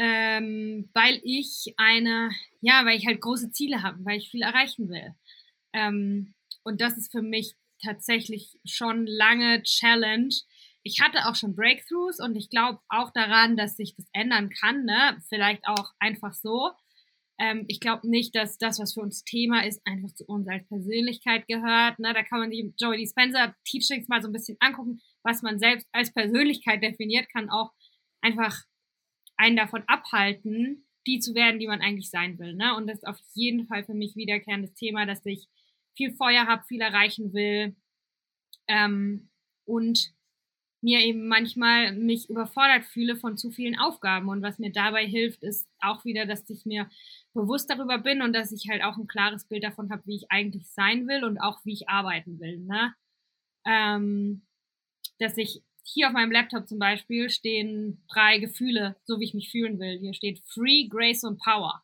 ähm, 0.02 0.88
weil 0.94 1.20
ich 1.24 1.74
eine, 1.76 2.30
ja, 2.62 2.86
weil 2.86 2.96
ich 2.96 3.06
halt 3.06 3.20
große 3.20 3.52
Ziele 3.52 3.82
habe, 3.82 4.02
weil 4.04 4.16
ich 4.16 4.30
viel 4.30 4.40
erreichen 4.40 4.88
will. 4.88 5.14
Ähm, 5.74 6.34
und 6.64 6.80
das 6.80 6.96
ist 6.96 7.12
für 7.12 7.20
mich 7.20 7.54
tatsächlich 7.82 8.58
schon 8.64 9.06
lange 9.06 9.62
Challenge, 9.62 10.34
ich 10.82 11.00
hatte 11.02 11.26
auch 11.26 11.34
schon 11.34 11.54
Breakthroughs 11.54 12.20
und 12.20 12.34
ich 12.36 12.48
glaube 12.48 12.80
auch 12.88 13.10
daran, 13.12 13.56
dass 13.58 13.76
sich 13.76 13.94
das 13.94 14.06
ändern 14.14 14.48
kann, 14.48 14.84
ne? 14.86 15.18
Vielleicht 15.28 15.66
auch 15.66 15.92
einfach 15.98 16.32
so. 16.32 16.70
Ähm, 17.38 17.66
ich 17.68 17.80
glaube 17.80 18.08
nicht, 18.08 18.34
dass 18.34 18.56
das, 18.56 18.78
was 18.78 18.94
für 18.94 19.00
uns 19.00 19.22
Thema 19.24 19.66
ist, 19.66 19.82
einfach 19.84 20.14
zu 20.14 20.24
uns 20.24 20.48
als 20.48 20.66
Persönlichkeit 20.68 21.46
gehört. 21.46 21.98
Ne? 21.98 22.14
Da 22.14 22.22
kann 22.22 22.40
man 22.40 22.50
sich 22.50 22.64
Joey 22.78 22.96
Dispenza 22.96 23.54
Teachings 23.64 24.08
mal 24.08 24.22
so 24.22 24.28
ein 24.28 24.32
bisschen 24.32 24.56
angucken, 24.60 25.00
was 25.22 25.42
man 25.42 25.58
selbst 25.58 25.86
als 25.92 26.12
Persönlichkeit 26.14 26.82
definiert, 26.82 27.30
kann 27.30 27.50
auch 27.50 27.72
einfach 28.22 28.62
einen 29.40 29.56
davon 29.56 29.82
abhalten, 29.86 30.86
die 31.06 31.18
zu 31.18 31.34
werden, 31.34 31.58
die 31.58 31.66
man 31.66 31.80
eigentlich 31.80 32.10
sein 32.10 32.38
will. 32.38 32.54
Ne? 32.54 32.76
Und 32.76 32.86
das 32.86 32.98
ist 32.98 33.06
auf 33.06 33.18
jeden 33.34 33.66
Fall 33.66 33.84
für 33.84 33.94
mich 33.94 34.14
wiederkehrendes 34.16 34.74
Thema, 34.74 35.06
dass 35.06 35.24
ich 35.24 35.48
viel 35.96 36.12
Feuer 36.14 36.46
habe, 36.46 36.62
viel 36.68 36.80
erreichen 36.80 37.32
will 37.32 37.74
ähm, 38.68 39.30
und 39.64 40.12
mir 40.82 41.00
eben 41.00 41.26
manchmal 41.26 41.92
mich 41.92 42.30
überfordert 42.30 42.84
fühle 42.84 43.16
von 43.16 43.36
zu 43.36 43.50
vielen 43.50 43.78
Aufgaben. 43.78 44.28
Und 44.28 44.42
was 44.42 44.58
mir 44.58 44.72
dabei 44.72 45.06
hilft, 45.06 45.42
ist 45.42 45.68
auch 45.80 46.04
wieder, 46.04 46.26
dass 46.26 46.48
ich 46.48 46.64
mir 46.64 46.88
bewusst 47.34 47.70
darüber 47.70 47.98
bin 47.98 48.22
und 48.22 48.34
dass 48.34 48.52
ich 48.52 48.68
halt 48.70 48.82
auch 48.82 48.96
ein 48.96 49.06
klares 49.06 49.46
Bild 49.46 49.64
davon 49.64 49.90
habe, 49.90 50.02
wie 50.06 50.16
ich 50.16 50.30
eigentlich 50.30 50.70
sein 50.70 51.06
will 51.06 51.24
und 51.24 51.38
auch 51.38 51.64
wie 51.64 51.72
ich 51.72 51.88
arbeiten 51.88 52.40
will. 52.40 52.58
Ne? 52.58 52.94
Ähm, 53.66 54.42
dass 55.18 55.36
ich 55.36 55.62
hier 55.92 56.08
auf 56.08 56.12
meinem 56.12 56.32
Laptop 56.32 56.68
zum 56.68 56.78
Beispiel 56.78 57.30
stehen 57.30 58.04
drei 58.12 58.38
Gefühle, 58.38 58.96
so 59.04 59.20
wie 59.20 59.24
ich 59.24 59.34
mich 59.34 59.50
fühlen 59.50 59.78
will. 59.78 59.98
Hier 59.98 60.14
steht 60.14 60.40
Free, 60.46 60.88
Grace 60.88 61.24
und 61.24 61.40
Power. 61.40 61.82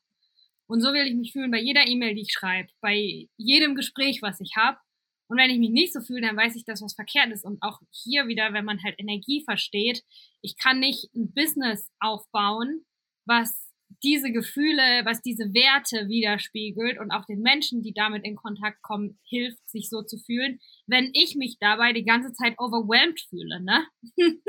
Und 0.67 0.81
so 0.81 0.93
will 0.93 1.07
ich 1.07 1.15
mich 1.15 1.33
fühlen 1.33 1.51
bei 1.51 1.61
jeder 1.61 1.87
E-Mail, 1.87 2.15
die 2.15 2.23
ich 2.23 2.33
schreibe, 2.33 2.69
bei 2.81 3.29
jedem 3.37 3.75
Gespräch, 3.75 4.23
was 4.23 4.41
ich 4.41 4.57
habe. 4.57 4.79
Und 5.29 5.39
wenn 5.39 5.51
ich 5.51 5.59
mich 5.59 5.71
nicht 5.71 5.93
so 5.93 6.01
fühle, 6.01 6.23
dann 6.23 6.37
weiß 6.37 6.57
ich, 6.57 6.65
dass 6.65 6.83
was 6.83 6.95
verkehrt 6.95 7.33
ist. 7.33 7.45
Und 7.45 7.63
auch 7.63 7.81
hier 7.91 8.29
wieder, 8.29 8.53
wenn 8.53 8.65
man 8.65 8.83
halt 8.83 8.99
Energie 8.99 9.43
versteht, 9.45 10.05
ich 10.41 10.57
kann 10.57 10.79
nicht 10.79 11.13
ein 11.15 11.33
Business 11.35 11.91
aufbauen, 12.01 12.85
was 13.27 13.66
diese 14.03 14.31
Gefühle, 14.31 15.05
was 15.05 15.23
diese 15.23 15.55
Werte 15.55 16.09
widerspiegelt 16.09 16.99
und 16.99 17.11
auch 17.11 17.25
den 17.25 17.41
Menschen, 17.41 17.83
die 17.83 17.93
damit 17.93 18.25
in 18.25 18.37
Kontakt 18.37 18.83
kommen, 18.83 19.19
hilft, 19.25 19.69
sich 19.69 19.89
so 19.89 20.03
zu 20.03 20.19
fühlen, 20.19 20.61
wenn 20.87 21.11
ich 21.15 21.35
mich 21.37 21.59
dabei 21.59 21.93
die 21.93 22.05
ganze 22.05 22.33
Zeit 22.33 22.55
overwhelmed 22.59 23.21
fühle, 23.21 23.63
ne? 23.63 23.87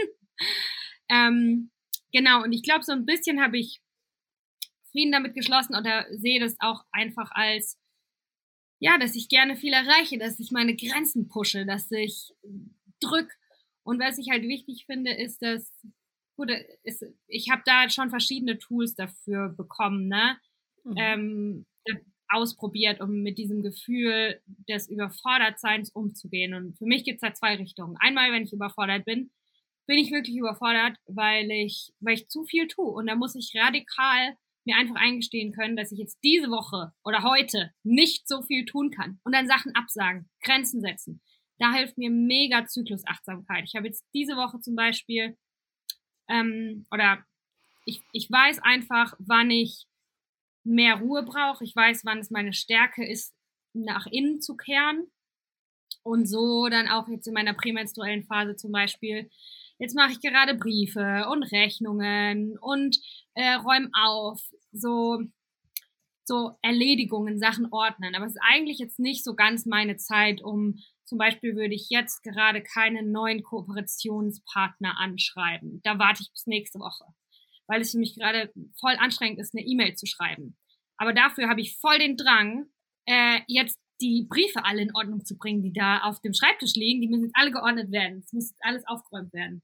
ähm, 1.10 1.71
genau, 2.12 2.43
und 2.43 2.52
ich 2.52 2.63
glaube, 2.63 2.84
so 2.84 2.91
ein 2.91 3.06
bisschen 3.06 3.41
habe 3.41 3.58
ich 3.58 3.80
Frieden 4.91 5.12
damit 5.12 5.36
geschlossen 5.36 5.76
oder 5.76 6.06
sehe 6.12 6.39
das 6.39 6.56
auch 6.60 6.84
einfach 6.91 7.32
als, 7.32 7.78
ja, 8.80 8.97
dass 8.97 9.15
ich 9.15 9.30
gerne 9.30 9.56
viel 9.56 9.73
erreiche, 9.73 10.17
dass 10.17 10.39
ich 10.39 10.52
meine 10.52 10.76
Grenzen 10.76 11.28
pushe, 11.28 11.65
dass 11.65 11.91
ich 11.91 12.34
drück. 13.00 13.32
Und 13.84 14.00
was 14.00 14.17
ich 14.17 14.30
halt 14.30 14.43
wichtig 14.43 14.86
finde, 14.86 15.13
ist, 15.13 15.41
dass, 15.41 15.71
gut, 16.38 16.52
ist, 16.84 17.06
ich 17.28 17.50
habe 17.50 17.62
da 17.65 17.89
schon 17.89 18.10
verschiedene 18.10 18.58
Tools 18.58 18.95
dafür 18.95 19.50
bekommen, 19.50 20.08
ne? 20.08 20.38
Mhm. 20.84 20.95
Ähm, 20.97 21.65
ausprobiert, 22.30 23.00
um 23.02 23.21
mit 23.23 23.38
diesem 23.38 23.62
Gefühl 23.63 24.41
des 24.67 24.89
Überfordertseins 24.89 25.91
umzugehen. 25.91 26.54
Und 26.54 26.78
für 26.78 26.86
mich 26.86 27.04
gibt 27.04 27.17
es 27.17 27.30
da 27.30 27.34
zwei 27.34 27.56
Richtungen. 27.56 27.95
Einmal, 28.00 28.32
wenn 28.32 28.43
ich 28.43 28.54
überfordert 28.54 29.06
bin, 29.06 29.32
bin 29.88 29.97
ich 29.97 30.12
wirklich 30.12 30.36
überfordert, 30.36 30.97
weil 31.06 31.50
ich, 31.50 31.93
weil 32.00 32.15
ich 32.15 32.28
zu 32.28 32.43
viel 32.43 32.67
tue. 32.67 32.91
Und 32.91 33.08
da 33.08 33.15
muss 33.15 33.36
ich 33.36 33.54
radikal 33.56 34.36
mir 34.65 34.76
einfach 34.76 34.95
eingestehen 34.95 35.54
können, 35.54 35.78
dass 35.78 35.93
ich 35.93 36.00
jetzt 36.00 36.19
diese 36.23 36.50
Woche 36.50 36.91
oder 37.06 37.23
heute 37.23 37.71
nicht 37.84 38.28
so 38.28 38.41
viel 38.41 38.65
tun 38.65 38.91
kann 38.91 39.19
und 39.23 39.34
dann 39.34 39.47
Sachen 39.47 39.73
absagen, 39.76 40.30
Grenzen 40.43 40.82
setzen. 40.82 41.21
Da 41.58 41.73
hilft 41.73 41.97
mir 41.97 42.12
mega 42.12 42.67
Zyklusachtsamkeit. 42.67 43.63
Ich 43.65 43.76
habe 43.76 43.88
jetzt 43.88 44.06
diese 44.13 44.36
Woche 44.36 44.60
zum 44.60 44.76
Beispiel, 44.76 45.38
ähm, 46.29 46.85
oder 46.91 47.23
ich, 47.85 48.01
ich 48.11 48.29
weiß 48.29 48.59
einfach, 48.59 49.15
wann 49.19 49.49
ich 49.49 49.87
mehr 50.67 50.95
Ruhe 50.95 51.23
brauche. 51.23 51.63
Ich 51.63 51.75
weiß, 51.75 52.03
wann 52.05 52.19
es 52.19 52.29
meine 52.29 52.53
Stärke 52.53 53.07
ist, 53.07 53.33
nach 53.73 54.05
innen 54.07 54.41
zu 54.41 54.55
kehren. 54.55 55.07
Und 56.03 56.25
so 56.25 56.67
dann 56.69 56.87
auch 56.87 57.07
jetzt 57.07 57.27
in 57.27 57.33
meiner 57.33 57.53
prämenstruellen 57.53 58.23
Phase 58.23 58.55
zum 58.55 58.71
Beispiel. 58.71 59.29
Jetzt 59.79 59.95
mache 59.95 60.11
ich 60.11 60.21
gerade 60.21 60.55
Briefe 60.55 61.27
und 61.29 61.43
Rechnungen 61.43 62.57
und 62.59 62.97
äh, 63.33 63.53
räume 63.53 63.89
auf, 63.93 64.41
so, 64.71 65.21
so 66.23 66.57
Erledigungen, 66.61 67.39
Sachen 67.39 67.67
ordnen. 67.71 68.15
Aber 68.15 68.25
es 68.25 68.33
ist 68.35 68.41
eigentlich 68.41 68.79
jetzt 68.79 68.99
nicht 68.99 69.23
so 69.23 69.35
ganz 69.35 69.65
meine 69.65 69.97
Zeit, 69.97 70.41
um 70.41 70.79
zum 71.08 71.17
Beispiel 71.17 71.56
würde 71.56 71.74
ich 71.74 71.88
jetzt 71.89 72.22
gerade 72.24 72.62
keinen 72.62 73.12
neuen 73.12 73.43
Kooperationspartner 73.43 75.00
anschreiben. 75.00 75.82
Da 75.84 75.98
warte 76.00 76.22
ich 76.22 76.32
bis 76.32 76.46
nächste 76.46 76.80
Woche 76.80 77.06
weil 77.67 77.82
es 77.82 77.91
für 77.91 78.00
mich 78.00 78.15
gerade 78.15 78.52
voll 78.80 78.96
anstrengend 78.98 79.39
ist, 79.39 79.54
eine 79.54 79.65
E-Mail 79.65 79.96
zu 79.96 80.06
schreiben. 80.06 80.58
Aber 80.98 81.13
dafür 81.13 81.48
habe 81.50 81.62
ich 81.62 81.78
voll 81.78 82.00
den 82.00 82.17
Drang, 82.17 82.65
äh, 83.06 83.41
jetzt 83.48 83.80
die 84.02 84.26
Briefe 84.28 84.63
alle 84.63 84.82
in 84.82 84.96
Ordnung 84.96 85.26
zu 85.26 85.38
bringen, 85.38 85.62
die 85.62 85.74
da 85.74 86.02
auf 86.02 86.22
dem 86.22 86.34
Schreibtisch 86.34 86.74
liegen. 86.76 87.02
Die 87.02 87.08
müssen 87.08 87.26
jetzt 87.26 87.36
alle 87.36 87.52
geordnet 87.52 87.91
werden. 87.91 88.20
Es 88.20 88.32
muss 88.32 88.56
alles 88.62 88.88
aufgeräumt 88.88 89.34
werden. 89.34 89.63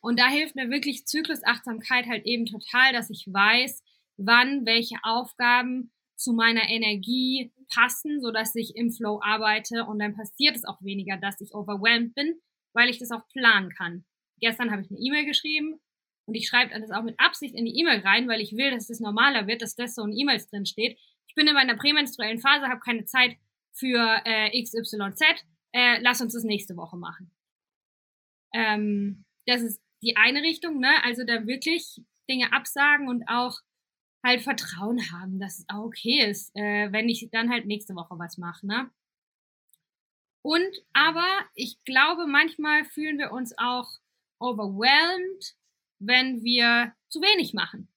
Und 0.00 0.18
da 0.18 0.28
hilft 0.28 0.54
mir 0.54 0.70
wirklich 0.70 1.06
Zyklusachtsamkeit 1.06 2.06
halt 2.06 2.26
eben 2.26 2.46
total, 2.46 2.92
dass 2.92 3.10
ich 3.10 3.26
weiß, 3.26 3.82
wann 4.16 4.66
welche 4.66 4.96
Aufgaben 5.02 5.92
zu 6.24 6.32
meiner 6.32 6.68
Energie 6.68 7.52
passen, 7.72 8.20
so 8.20 8.32
dass 8.32 8.54
ich 8.54 8.74
im 8.76 8.90
Flow 8.90 9.20
arbeite 9.22 9.84
und 9.84 9.98
dann 9.98 10.16
passiert 10.16 10.56
es 10.56 10.64
auch 10.64 10.82
weniger, 10.82 11.18
dass 11.18 11.40
ich 11.40 11.54
overwhelmed 11.54 12.14
bin, 12.14 12.40
weil 12.72 12.88
ich 12.88 12.98
das 12.98 13.10
auch 13.10 13.28
planen 13.28 13.70
kann. 13.70 14.04
Gestern 14.40 14.70
habe 14.70 14.82
ich 14.82 14.90
eine 14.90 14.98
E-Mail 14.98 15.26
geschrieben 15.26 15.80
und 16.26 16.34
ich 16.34 16.48
schreibe 16.48 16.78
das 16.78 16.90
auch 16.90 17.02
mit 17.02 17.20
Absicht 17.20 17.54
in 17.54 17.66
die 17.66 17.78
E-Mail 17.78 18.00
rein, 18.00 18.26
weil 18.26 18.40
ich 18.40 18.56
will, 18.56 18.70
dass 18.70 18.88
das 18.88 19.00
normaler 19.00 19.46
wird, 19.46 19.62
dass 19.62 19.76
das 19.76 19.94
so 19.94 20.04
in 20.04 20.16
E-Mails 20.16 20.48
drin 20.48 20.66
steht. 20.66 20.98
Ich 21.28 21.34
bin 21.34 21.46
in 21.46 21.54
meiner 21.54 21.76
prämenstruellen 21.76 22.40
Phase, 22.40 22.68
habe 22.68 22.80
keine 22.80 23.04
Zeit 23.04 23.36
für 23.72 24.20
äh, 24.24 24.62
XYZ. 24.62 25.20
Äh, 25.72 26.00
lass 26.00 26.20
uns 26.20 26.32
das 26.32 26.44
nächste 26.44 26.76
Woche 26.76 26.96
machen. 26.96 27.30
Ähm, 28.54 29.24
das 29.46 29.60
ist 29.60 29.82
die 30.02 30.16
eine 30.16 30.42
Richtung, 30.42 30.78
ne? 30.78 31.02
Also 31.02 31.24
da 31.24 31.46
wirklich 31.46 32.00
Dinge 32.30 32.52
absagen 32.52 33.08
und 33.08 33.24
auch 33.28 33.58
halt 34.24 34.42
Vertrauen 34.42 35.12
haben, 35.12 35.38
dass 35.38 35.58
es 35.58 35.66
auch 35.68 35.84
okay 35.84 36.24
ist, 36.28 36.50
äh, 36.56 36.90
wenn 36.90 37.08
ich 37.08 37.28
dann 37.30 37.50
halt 37.50 37.66
nächste 37.66 37.94
Woche 37.94 38.18
was 38.18 38.38
mache, 38.38 38.66
ne? 38.66 38.90
Und 40.42 40.74
aber 40.92 41.26
ich 41.54 41.82
glaube, 41.84 42.26
manchmal 42.26 42.84
fühlen 42.84 43.18
wir 43.18 43.32
uns 43.32 43.54
auch 43.56 43.88
overwhelmed 44.38 45.54
wenn 46.06 46.42
wir 46.42 46.92
zu 47.08 47.20
wenig 47.20 47.54
machen. 47.54 47.88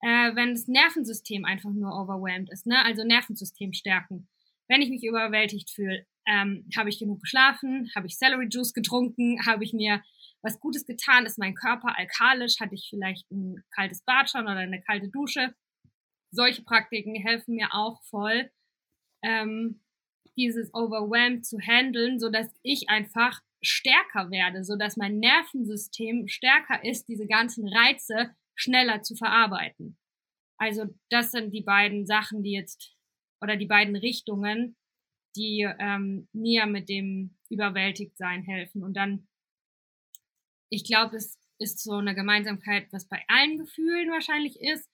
Äh, 0.00 0.34
wenn 0.34 0.54
das 0.54 0.66
Nervensystem 0.66 1.44
einfach 1.44 1.70
nur 1.70 1.92
overwhelmed 1.92 2.50
ist, 2.50 2.66
ne? 2.66 2.84
also 2.84 3.04
Nervensystem 3.04 3.72
stärken. 3.72 4.28
Wenn 4.68 4.82
ich 4.82 4.90
mich 4.90 5.04
überwältigt 5.04 5.70
fühle, 5.70 6.06
ähm, 6.26 6.68
habe 6.76 6.88
ich 6.88 6.98
genug 6.98 7.20
geschlafen, 7.20 7.90
habe 7.94 8.06
ich 8.06 8.16
Celery 8.16 8.48
Juice 8.50 8.72
getrunken, 8.72 9.44
habe 9.46 9.64
ich 9.64 9.72
mir 9.72 10.02
was 10.40 10.58
Gutes 10.58 10.86
getan, 10.86 11.26
ist 11.26 11.38
mein 11.38 11.54
Körper 11.54 11.96
alkalisch, 11.96 12.58
hatte 12.60 12.74
ich 12.74 12.88
vielleicht 12.90 13.30
ein 13.30 13.62
kaltes 13.70 14.02
Bad 14.02 14.30
schon 14.30 14.42
oder 14.42 14.56
eine 14.56 14.82
kalte 14.82 15.08
Dusche. 15.08 15.54
Solche 16.32 16.62
Praktiken 16.62 17.14
helfen 17.14 17.54
mir 17.54 17.68
auch 17.72 18.02
voll, 18.04 18.50
ähm, 19.22 19.80
dieses 20.36 20.72
Overwhelmed 20.72 21.44
zu 21.44 21.58
handeln, 21.60 22.18
so 22.18 22.30
dass 22.30 22.48
ich 22.62 22.88
einfach 22.88 23.40
stärker 23.62 24.30
werde, 24.30 24.64
so 24.64 24.76
dass 24.76 24.96
mein 24.96 25.18
Nervensystem 25.18 26.28
stärker 26.28 26.84
ist, 26.84 27.06
diese 27.06 27.26
ganzen 27.26 27.68
Reize 27.68 28.34
schneller 28.54 29.02
zu 29.02 29.14
verarbeiten. 29.14 29.98
Also 30.58 30.86
das 31.10 31.32
sind 31.32 31.52
die 31.52 31.62
beiden 31.62 32.06
Sachen, 32.06 32.42
die 32.42 32.52
jetzt 32.52 32.96
oder 33.40 33.56
die 33.56 33.66
beiden 33.66 33.96
Richtungen, 33.96 34.76
die 35.36 35.68
ähm, 35.78 36.28
mir 36.32 36.66
mit 36.66 36.88
dem 36.88 37.36
Überwältigtsein 37.50 38.42
helfen. 38.42 38.84
Und 38.84 38.94
dann, 38.94 39.26
ich 40.70 40.84
glaube, 40.84 41.16
es 41.16 41.38
ist 41.58 41.82
so 41.82 41.94
eine 41.94 42.14
Gemeinsamkeit, 42.14 42.92
was 42.92 43.08
bei 43.08 43.22
allen 43.28 43.58
Gefühlen 43.58 44.10
wahrscheinlich 44.10 44.60
ist, 44.60 44.88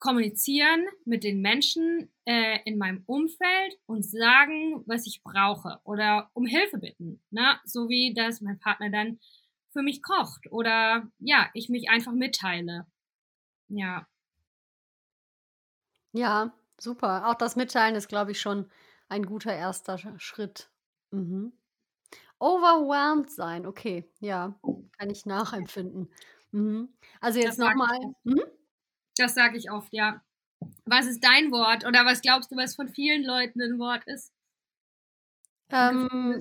kommunizieren 0.00 0.86
mit 1.04 1.24
den 1.24 1.40
Menschen 1.42 2.10
äh, 2.24 2.58
in 2.64 2.78
meinem 2.78 3.02
Umfeld 3.06 3.78
und 3.86 4.04
sagen, 4.04 4.82
was 4.86 5.06
ich 5.06 5.22
brauche 5.22 5.78
oder 5.84 6.30
um 6.32 6.46
Hilfe 6.46 6.78
bitten. 6.78 7.22
Ne? 7.30 7.60
So 7.64 7.88
wie, 7.88 8.14
dass 8.14 8.40
mein 8.40 8.58
Partner 8.58 8.90
dann 8.90 9.20
für 9.72 9.82
mich 9.82 10.02
kocht 10.02 10.50
oder 10.50 11.08
ja, 11.18 11.48
ich 11.54 11.68
mich 11.68 11.90
einfach 11.90 12.12
mitteile. 12.12 12.86
Ja. 13.68 14.06
Ja, 16.12 16.52
super. 16.80 17.28
Auch 17.28 17.34
das 17.34 17.54
Mitteilen 17.56 17.94
ist, 17.94 18.08
glaube 18.08 18.32
ich, 18.32 18.40
schon 18.40 18.68
ein 19.08 19.24
guter 19.26 19.54
erster 19.54 19.98
Schritt. 20.18 20.70
Mhm. 21.10 21.52
Overwhelmed 22.38 23.30
sein, 23.30 23.66
okay, 23.66 24.10
ja, 24.20 24.58
kann 24.98 25.10
ich 25.10 25.26
nachempfinden. 25.26 26.10
Mhm. 26.52 26.88
Also 27.20 27.38
jetzt 27.38 27.58
nochmal. 27.58 27.98
Hm? 28.24 28.40
Das 29.20 29.34
sage 29.34 29.58
ich 29.58 29.70
oft, 29.70 29.92
ja. 29.92 30.22
Was 30.86 31.06
ist 31.06 31.22
dein 31.22 31.50
Wort 31.52 31.84
oder 31.86 32.06
was 32.06 32.22
glaubst 32.22 32.50
du, 32.50 32.56
was 32.56 32.74
von 32.74 32.88
vielen 32.88 33.22
Leuten 33.22 33.60
ein 33.60 33.78
Wort 33.78 34.02
ist? 34.06 34.32
Ähm, 35.70 36.40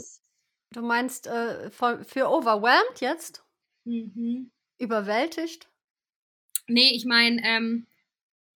du 0.72 0.82
meinst 0.82 1.28
äh, 1.28 1.70
für, 1.72 2.04
für 2.06 2.30
overwhelmed 2.30 3.02
jetzt? 3.02 3.44
Mhm. 3.84 4.52
Überwältigt? 4.78 5.70
Nee, 6.68 6.92
ich 6.94 7.04
meine, 7.04 7.42
ähm, 7.44 7.86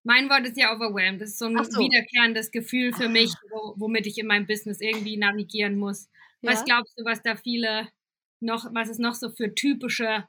mein 0.04 0.30
Wort 0.30 0.46
ist 0.46 0.56
ja 0.56 0.74
overwhelmed. 0.74 1.20
Das 1.20 1.30
ist 1.30 1.38
so 1.38 1.46
ein 1.46 1.62
so. 1.62 1.78
wiederkehrendes 1.78 2.50
Gefühl 2.50 2.94
für 2.94 3.06
ah. 3.06 3.08
mich, 3.08 3.34
wo, 3.50 3.74
womit 3.76 4.06
ich 4.06 4.16
in 4.16 4.26
meinem 4.26 4.46
Business 4.46 4.80
irgendwie 4.80 5.18
navigieren 5.18 5.76
muss. 5.76 6.08
Ja. 6.40 6.52
Was 6.52 6.64
glaubst 6.64 6.98
du, 6.98 7.04
was 7.04 7.22
da 7.22 7.36
viele 7.36 7.88
noch, 8.40 8.72
was 8.72 8.88
es 8.88 8.98
noch 8.98 9.14
so 9.14 9.28
für 9.28 9.54
typische 9.54 10.26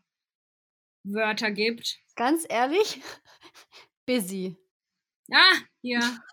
Wörter 1.04 1.52
gibt? 1.52 2.00
Ganz 2.16 2.46
ehrlich, 2.48 3.02
busy. 4.06 4.58
Ah, 5.32 5.56
ja. 5.82 6.00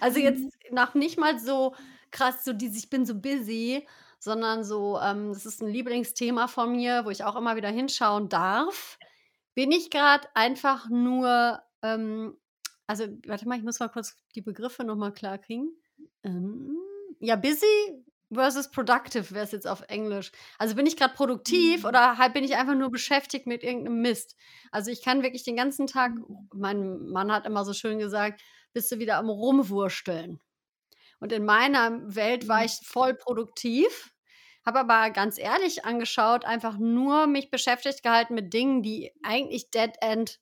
Also 0.00 0.18
jetzt 0.18 0.40
mhm. 0.40 0.50
noch 0.74 0.94
nicht 0.94 1.18
mal 1.18 1.38
so 1.38 1.72
krass, 2.10 2.44
so 2.44 2.52
dieses, 2.52 2.78
ich 2.78 2.90
bin 2.90 3.06
so 3.06 3.14
busy, 3.14 3.86
sondern 4.18 4.64
so, 4.64 4.98
ähm, 5.00 5.32
das 5.32 5.46
ist 5.46 5.62
ein 5.62 5.68
Lieblingsthema 5.68 6.48
von 6.48 6.72
mir, 6.72 7.04
wo 7.04 7.10
ich 7.10 7.22
auch 7.22 7.36
immer 7.36 7.54
wieder 7.54 7.68
hinschauen 7.68 8.28
darf. 8.28 8.98
Bin 9.54 9.70
ich 9.70 9.90
gerade 9.90 10.26
einfach 10.34 10.88
nur, 10.88 11.62
ähm, 11.82 12.36
also 12.88 13.06
warte 13.28 13.46
mal, 13.46 13.56
ich 13.56 13.62
muss 13.62 13.78
mal 13.78 13.86
kurz 13.88 14.16
die 14.34 14.42
Begriffe 14.42 14.82
nochmal 14.82 15.12
klar 15.12 15.38
kriegen. 15.38 15.70
Ähm, 16.24 16.76
ja, 17.20 17.36
busy 17.36 18.04
versus 18.32 18.70
productive 18.70 19.30
wäre 19.32 19.44
es 19.44 19.52
jetzt 19.52 19.66
auf 19.66 19.82
Englisch. 19.88 20.32
Also 20.58 20.74
bin 20.74 20.86
ich 20.86 20.96
gerade 20.96 21.14
produktiv 21.14 21.82
mhm. 21.82 21.88
oder 21.88 22.18
halt 22.18 22.34
bin 22.34 22.44
ich 22.44 22.56
einfach 22.56 22.74
nur 22.74 22.90
beschäftigt 22.90 23.46
mit 23.46 23.62
irgendeinem 23.62 24.00
Mist. 24.00 24.36
Also 24.70 24.90
ich 24.90 25.02
kann 25.02 25.22
wirklich 25.22 25.44
den 25.44 25.56
ganzen 25.56 25.86
Tag, 25.86 26.12
mein 26.54 27.08
Mann 27.08 27.32
hat 27.32 27.46
immer 27.46 27.64
so 27.64 27.72
schön 27.72 27.98
gesagt, 27.98 28.42
bist 28.72 28.92
du 28.92 28.98
wieder 28.98 29.16
am 29.16 29.28
Rumwursteln. 29.30 30.40
Und 31.20 31.32
in 31.32 31.44
meiner 31.44 32.00
Welt 32.14 32.48
war 32.48 32.60
mhm. 32.60 32.66
ich 32.66 32.80
voll 32.84 33.14
produktiv, 33.14 34.12
habe 34.64 34.80
aber 34.80 35.10
ganz 35.10 35.38
ehrlich 35.38 35.84
angeschaut, 35.84 36.44
einfach 36.44 36.78
nur 36.78 37.26
mich 37.26 37.50
beschäftigt 37.50 38.02
gehalten 38.02 38.34
mit 38.34 38.52
Dingen, 38.52 38.82
die 38.82 39.12
eigentlich 39.22 39.70
Dead 39.70 39.92
End 40.00 40.38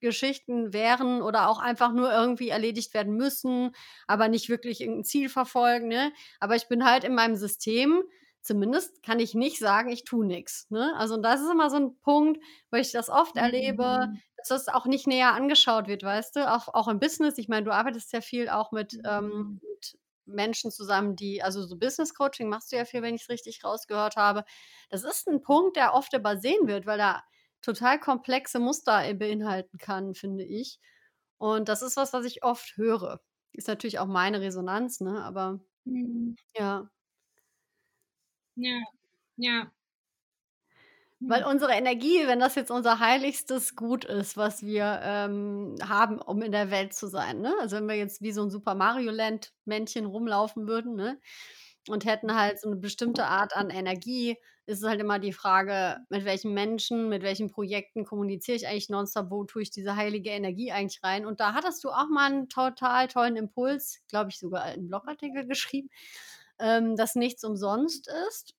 Geschichten 0.00 0.72
wären 0.72 1.22
oder 1.22 1.48
auch 1.48 1.58
einfach 1.60 1.92
nur 1.92 2.12
irgendwie 2.12 2.48
erledigt 2.48 2.94
werden 2.94 3.14
müssen, 3.16 3.74
aber 4.06 4.28
nicht 4.28 4.48
wirklich 4.48 4.80
irgendein 4.80 5.04
Ziel 5.04 5.28
verfolgen. 5.28 5.88
Ne? 5.88 6.12
Aber 6.40 6.56
ich 6.56 6.68
bin 6.68 6.84
halt 6.84 7.04
in 7.04 7.14
meinem 7.14 7.36
System 7.36 8.02
zumindest 8.40 9.02
kann 9.04 9.20
ich 9.20 9.34
nicht 9.34 9.58
sagen, 9.58 9.90
ich 9.90 10.04
tue 10.04 10.26
nichts. 10.26 10.68
Ne? 10.70 10.92
Also 10.96 11.16
das 11.16 11.40
ist 11.40 11.50
immer 11.50 11.70
so 11.70 11.76
ein 11.76 11.96
Punkt, 12.00 12.42
wo 12.70 12.76
ich 12.76 12.90
das 12.92 13.08
oft 13.08 13.36
erlebe, 13.36 14.08
Mhm. 14.08 14.22
dass 14.36 14.48
das 14.48 14.68
auch 14.68 14.86
nicht 14.86 15.06
näher 15.06 15.32
angeschaut 15.34 15.86
wird, 15.86 16.02
weißt 16.02 16.36
du? 16.36 16.52
Auch, 16.52 16.68
auch 16.68 16.88
im 16.88 16.98
Business. 16.98 17.38
Ich 17.38 17.48
meine, 17.48 17.64
du 17.64 17.72
arbeitest 17.72 18.12
ja 18.12 18.20
viel 18.20 18.48
auch 18.48 18.72
mit, 18.72 18.98
ähm, 19.04 19.30
Mhm. 19.34 19.60
mit 19.62 19.96
Menschen 20.24 20.70
zusammen, 20.70 21.16
die, 21.16 21.42
also 21.42 21.62
so 21.64 21.76
Business 21.76 22.14
Coaching 22.14 22.48
machst 22.48 22.72
du 22.72 22.76
ja 22.76 22.84
viel, 22.84 23.02
wenn 23.02 23.14
ich 23.14 23.22
es 23.22 23.28
richtig 23.28 23.64
rausgehört 23.64 24.16
habe. 24.16 24.44
Das 24.90 25.04
ist 25.04 25.28
ein 25.28 25.40
Punkt, 25.42 25.76
der 25.76 25.94
oft 25.94 26.12
übersehen 26.12 26.66
wird, 26.66 26.86
weil 26.86 27.00
er 27.00 27.22
total 27.62 27.98
komplexe 28.00 28.58
Muster 28.60 29.04
äh, 29.08 29.14
beinhalten 29.14 29.78
kann, 29.78 30.14
finde 30.14 30.44
ich. 30.44 30.80
Und 31.38 31.68
das 31.68 31.82
ist 31.82 31.96
was, 31.96 32.12
was 32.12 32.24
ich 32.26 32.44
oft 32.44 32.76
höre. 32.76 33.20
Ist 33.52 33.68
natürlich 33.68 33.98
auch 34.00 34.06
meine 34.06 34.40
Resonanz, 34.40 35.00
ne? 35.00 35.22
Aber 35.24 35.60
Mhm. 35.86 36.36
ja. 36.58 36.90
Ja, 38.56 38.80
ja. 39.36 39.72
Weil 41.28 41.44
Hm. 41.44 41.44
unsere 41.44 41.72
Energie, 41.72 42.26
wenn 42.26 42.40
das 42.40 42.56
jetzt 42.56 42.70
unser 42.72 42.98
heiligstes 42.98 43.76
Gut 43.76 44.04
ist, 44.04 44.36
was 44.36 44.62
wir 44.62 45.00
ähm, 45.04 45.76
haben, 45.82 46.18
um 46.20 46.42
in 46.42 46.50
der 46.52 46.70
Welt 46.72 46.94
zu 46.94 47.06
sein, 47.06 47.40
ne? 47.40 47.54
Also 47.60 47.76
wenn 47.76 47.86
wir 47.88 47.94
jetzt 47.94 48.22
wie 48.22 48.32
so 48.32 48.42
ein 48.42 48.50
Super 48.50 48.74
Mario 48.74 49.12
Land 49.12 49.52
Männchen 49.64 50.04
rumlaufen 50.06 50.66
würden, 50.66 50.96
ne? 50.96 51.20
Und 51.88 52.04
hätten 52.04 52.34
halt 52.36 52.60
so 52.60 52.68
eine 52.68 52.76
bestimmte 52.76 53.24
Art 53.26 53.56
an 53.56 53.70
Energie, 53.70 54.36
ist 54.66 54.78
es 54.82 54.88
halt 54.88 55.00
immer 55.00 55.18
die 55.18 55.32
Frage, 55.32 55.98
mit 56.08 56.24
welchen 56.24 56.54
Menschen, 56.54 57.08
mit 57.08 57.22
welchen 57.22 57.50
Projekten 57.50 58.04
kommuniziere 58.04 58.56
ich 58.56 58.68
eigentlich 58.68 58.88
nonstop, 58.88 59.30
wo 59.30 59.44
tue 59.44 59.62
ich 59.62 59.70
diese 59.70 59.96
heilige 59.96 60.30
Energie 60.30 60.70
eigentlich 60.70 61.02
rein? 61.02 61.26
Und 61.26 61.40
da 61.40 61.54
hattest 61.54 61.82
du 61.82 61.90
auch 61.90 62.08
mal 62.08 62.30
einen 62.30 62.48
total 62.48 63.08
tollen 63.08 63.36
Impuls, 63.36 64.00
glaube 64.08 64.30
ich, 64.30 64.38
sogar 64.38 64.62
einen 64.62 64.86
Blogartikel 64.88 65.46
geschrieben, 65.48 65.88
ähm, 66.60 66.96
dass 66.96 67.16
nichts 67.16 67.44
umsonst 67.44 68.08
ist. 68.28 68.54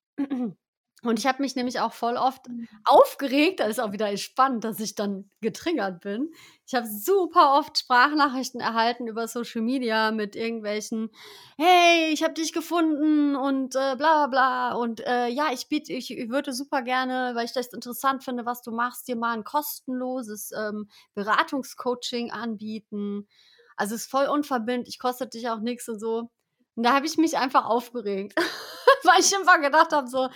Und 1.04 1.18
ich 1.18 1.26
habe 1.26 1.42
mich 1.42 1.54
nämlich 1.54 1.80
auch 1.80 1.92
voll 1.92 2.16
oft 2.16 2.48
Mhm. 2.48 2.68
aufgeregt, 2.84 3.60
da 3.60 3.64
ist 3.64 3.80
auch 3.80 3.92
wieder 3.92 4.14
spannend, 4.16 4.64
dass 4.64 4.80
ich 4.80 4.94
dann 4.94 5.30
getriggert 5.40 6.00
bin. 6.00 6.30
Ich 6.66 6.74
habe 6.74 6.86
super 6.86 7.54
oft 7.58 7.78
Sprachnachrichten 7.78 8.60
erhalten 8.60 9.06
über 9.06 9.28
Social 9.28 9.62
Media 9.62 10.10
mit 10.10 10.34
irgendwelchen, 10.34 11.10
hey, 11.56 12.10
ich 12.12 12.22
habe 12.22 12.34
dich 12.34 12.52
gefunden 12.52 13.36
und 13.36 13.74
äh, 13.76 13.96
bla 13.96 14.26
bla 14.26 14.72
und 14.74 15.00
äh, 15.06 15.28
ja, 15.28 15.52
ich 15.52 15.68
biete, 15.68 15.92
ich 15.92 16.10
würde 16.30 16.52
super 16.52 16.82
gerne, 16.82 17.32
weil 17.34 17.44
ich 17.44 17.52
das 17.52 17.68
interessant 17.72 18.24
finde, 18.24 18.46
was 18.46 18.62
du 18.62 18.72
machst, 18.72 19.06
dir 19.08 19.16
mal 19.16 19.32
ein 19.36 19.44
kostenloses 19.44 20.52
ähm, 20.52 20.88
Beratungscoaching 21.14 22.30
anbieten. 22.32 23.28
Also 23.76 23.94
es 23.94 24.02
ist 24.02 24.10
voll 24.10 24.26
unverbindlich, 24.26 24.98
kostet 24.98 25.34
dich 25.34 25.48
auch 25.48 25.60
nichts 25.60 25.88
und 25.88 25.98
so. 25.98 26.30
Und 26.76 26.82
da 26.84 26.92
habe 26.94 27.06
ich 27.06 27.16
mich 27.16 27.36
einfach 27.36 27.66
aufgeregt, 27.66 28.34
weil 29.04 29.20
ich 29.20 29.36
einfach 29.36 29.60
gedacht 29.60 29.92
habe 29.92 30.08
so, 30.08 30.28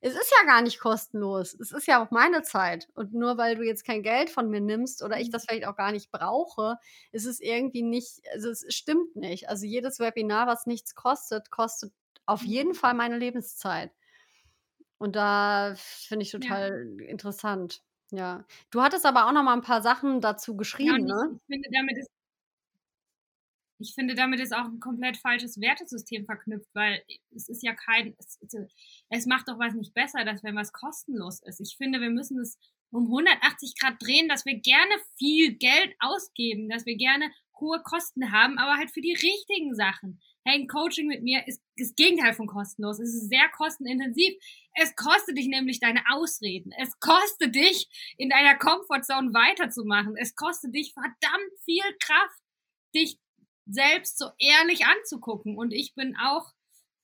es 0.00 0.14
ist 0.14 0.32
ja 0.40 0.46
gar 0.46 0.62
nicht 0.62 0.80
kostenlos. 0.80 1.54
Es 1.54 1.72
ist 1.72 1.86
ja 1.86 2.04
auch 2.04 2.10
meine 2.10 2.42
Zeit. 2.42 2.88
Und 2.94 3.14
nur 3.14 3.38
weil 3.38 3.56
du 3.56 3.62
jetzt 3.62 3.84
kein 3.84 4.02
Geld 4.02 4.30
von 4.30 4.50
mir 4.50 4.60
nimmst 4.60 5.02
oder 5.02 5.20
ich 5.20 5.30
das 5.30 5.44
vielleicht 5.46 5.66
auch 5.66 5.76
gar 5.76 5.92
nicht 5.92 6.10
brauche, 6.10 6.78
ist 7.12 7.26
es 7.26 7.40
irgendwie 7.40 7.82
nicht, 7.82 8.20
also 8.32 8.50
es 8.50 8.64
stimmt 8.74 9.16
nicht. 9.16 9.48
Also 9.48 9.66
jedes 9.66 9.98
Webinar, 10.00 10.46
was 10.46 10.66
nichts 10.66 10.94
kostet, 10.94 11.50
kostet 11.50 11.92
auf 12.26 12.42
jeden 12.44 12.74
Fall 12.74 12.94
meine 12.94 13.18
Lebenszeit. 13.18 13.92
Und 14.98 15.16
da 15.16 15.74
finde 15.76 16.22
ich 16.24 16.30
Ja. 16.36 16.64
total 16.64 16.96
interessant. 17.00 17.82
Ja. 18.10 18.44
Du 18.70 18.82
hattest 18.82 19.06
aber 19.06 19.26
auch 19.26 19.32
noch 19.32 19.42
mal 19.42 19.54
ein 19.54 19.62
paar 19.62 19.82
Sachen 19.82 20.20
dazu 20.20 20.56
Ja, 20.78 20.92
geschrieben, 20.92 21.04
ne? 21.06 21.14
ich, 21.28 21.36
ich 21.36 21.40
finde, 21.46 21.68
damit 21.72 21.96
ist 21.98 22.08
ich 23.84 23.94
finde, 23.94 24.14
damit 24.14 24.40
ist 24.40 24.54
auch 24.54 24.64
ein 24.64 24.80
komplett 24.80 25.18
falsches 25.18 25.60
Wertesystem 25.60 26.24
verknüpft, 26.24 26.68
weil 26.74 27.02
es 27.34 27.48
ist 27.48 27.62
ja 27.62 27.74
kein, 27.74 28.14
es, 28.18 28.38
es 29.10 29.26
macht 29.26 29.48
doch 29.48 29.58
was 29.58 29.74
nicht 29.74 29.92
besser, 29.92 30.24
dass 30.24 30.42
wenn 30.42 30.56
was 30.56 30.72
kostenlos 30.72 31.42
ist. 31.42 31.60
Ich 31.60 31.76
finde, 31.76 32.00
wir 32.00 32.10
müssen 32.10 32.38
es 32.40 32.58
um 32.90 33.04
180 33.04 33.74
Grad 33.78 34.02
drehen, 34.02 34.28
dass 34.28 34.46
wir 34.46 34.58
gerne 34.60 34.94
viel 35.18 35.54
Geld 35.54 35.94
ausgeben, 35.98 36.68
dass 36.68 36.86
wir 36.86 36.96
gerne 36.96 37.30
hohe 37.60 37.82
Kosten 37.82 38.32
haben, 38.32 38.58
aber 38.58 38.76
halt 38.78 38.90
für 38.90 39.00
die 39.00 39.12
richtigen 39.12 39.74
Sachen. 39.74 40.20
Hey, 40.44 40.60
ein 40.60 40.68
Coaching 40.68 41.06
mit 41.06 41.22
mir 41.22 41.46
ist 41.46 41.62
das 41.76 41.94
Gegenteil 41.94 42.34
von 42.34 42.46
kostenlos. 42.46 42.98
Es 42.98 43.14
ist 43.14 43.28
sehr 43.28 43.48
kostenintensiv. 43.48 44.34
Es 44.74 44.94
kostet 44.96 45.38
dich 45.38 45.48
nämlich 45.48 45.80
deine 45.80 46.02
Ausreden. 46.10 46.72
Es 46.78 46.98
kostet 47.00 47.54
dich, 47.54 47.88
in 48.16 48.28
deiner 48.28 48.56
Comfortzone 48.56 49.32
weiterzumachen. 49.32 50.16
Es 50.16 50.34
kostet 50.34 50.74
dich 50.74 50.92
verdammt 50.92 51.52
viel 51.64 51.84
Kraft, 52.00 52.40
dich 52.94 53.18
selbst 53.66 54.18
so 54.18 54.30
ehrlich 54.38 54.86
anzugucken. 54.86 55.56
Und 55.56 55.72
ich 55.72 55.94
bin 55.94 56.16
auch 56.16 56.52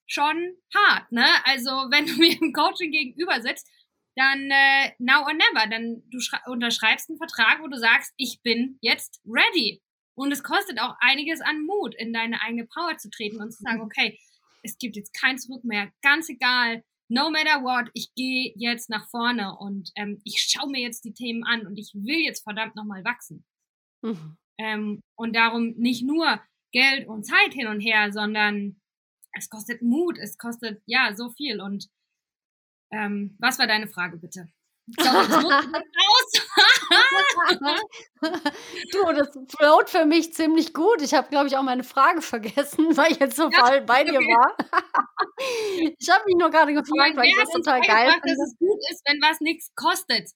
schon 0.07 0.57
hart, 0.75 1.11
ne? 1.13 1.27
Also 1.45 1.71
wenn 1.91 2.07
du 2.07 2.15
mir 2.15 2.41
im 2.41 2.53
Coaching 2.53 2.91
gegenüber 2.91 3.41
sitzt, 3.41 3.69
dann 4.17 4.51
äh, 4.51 4.93
now 4.99 5.23
or 5.23 5.33
never. 5.33 5.67
Dann 5.71 6.03
du 6.11 6.19
unterschreibst 6.47 7.09
einen 7.09 7.19
Vertrag, 7.19 7.63
wo 7.63 7.69
du 7.69 7.79
sagst, 7.79 8.13
ich 8.17 8.41
bin 8.43 8.79
jetzt 8.81 9.21
ready. 9.25 9.83
Und 10.15 10.33
es 10.33 10.43
kostet 10.43 10.81
auch 10.81 10.97
einiges 11.01 11.41
an 11.41 11.65
Mut, 11.65 11.95
in 11.97 12.13
deine 12.13 12.43
eigene 12.43 12.67
Power 12.67 12.99
zu 12.99 13.09
treten 13.09 13.41
und 13.41 13.53
zu 13.53 13.63
sagen, 13.63 13.81
okay, 13.81 14.19
es 14.63 14.77
gibt 14.77 14.97
jetzt 14.97 15.15
kein 15.15 15.39
Zurück 15.39 15.65
mehr, 15.65 15.91
ganz 16.03 16.29
egal, 16.29 16.85
no 17.09 17.31
matter 17.31 17.63
what, 17.63 17.91
ich 17.95 18.15
gehe 18.15 18.53
jetzt 18.57 18.89
nach 18.91 19.09
vorne 19.09 19.57
und 19.59 19.91
ähm, 19.97 20.21
ich 20.25 20.41
schaue 20.41 20.71
mir 20.71 20.81
jetzt 20.81 21.05
die 21.05 21.15
Themen 21.15 21.45
an 21.45 21.67
und 21.67 21.77
ich 21.77 21.93
will 21.95 22.21
jetzt 22.21 22.43
verdammt 22.43 22.77
nochmal 22.77 23.05
wachsen. 23.05 23.45
Mhm. 24.03 24.37
Ähm, 24.59 25.03
und 25.17 25.35
darum 25.35 25.75
nicht 25.77 26.05
nur 26.05 26.41
Geld 26.73 27.09
und 27.09 27.25
Zeit 27.25 27.53
hin 27.53 27.67
und 27.67 27.81
her, 27.81 28.13
sondern 28.13 28.81
es 29.33 29.49
kostet 29.49 29.83
Mut, 29.83 30.19
es 30.19 30.39
kostet 30.39 30.83
ja 30.87 31.15
so 31.17 31.31
viel. 31.31 31.61
Und 31.61 31.89
ähm, 32.93 33.37
was 33.39 33.59
war 33.59 33.67
deine 33.67 33.89
Frage 33.89 34.17
bitte? 34.17 34.49
Sorry, 34.99 35.27
du, 38.93 39.13
das 39.13 39.29
float 39.57 39.91
für 39.91 40.05
mich 40.05 40.35
ziemlich 40.35 40.75
gut. 40.75 41.01
Ich 41.03 41.15
habe, 41.15 41.29
glaube 41.29 41.47
ich, 41.47 41.57
auch 41.57 41.63
meine 41.63 41.85
Frage 41.85 42.21
vergessen, 42.23 42.89
weil 42.97 43.13
ich 43.13 43.21
jetzt 43.21 43.37
so 43.37 43.49
Ja, 43.51 43.67
voll 43.67 43.83
bei 43.83 44.03
dir 44.05 44.15
okay. 44.15 44.27
war. 44.27 44.57
ich 45.99 46.11
habe 46.11 46.25
mich 46.27 46.37
nur 46.37 46.51
gerade 46.51 46.73
gefragt, 46.73 47.17
weil 47.17 47.29
ich 47.29 47.37
das 47.37 47.51
total 47.51 47.81
geil 47.83 48.07
beigebracht, 48.07 48.25
dass 48.25 48.33
finde. 48.33 48.45
es 48.45 48.59
gut 48.59 48.79
ist, 48.91 49.03
wenn 49.07 49.21
was 49.23 49.41
nichts 49.41 49.71
kostet? 49.75 50.31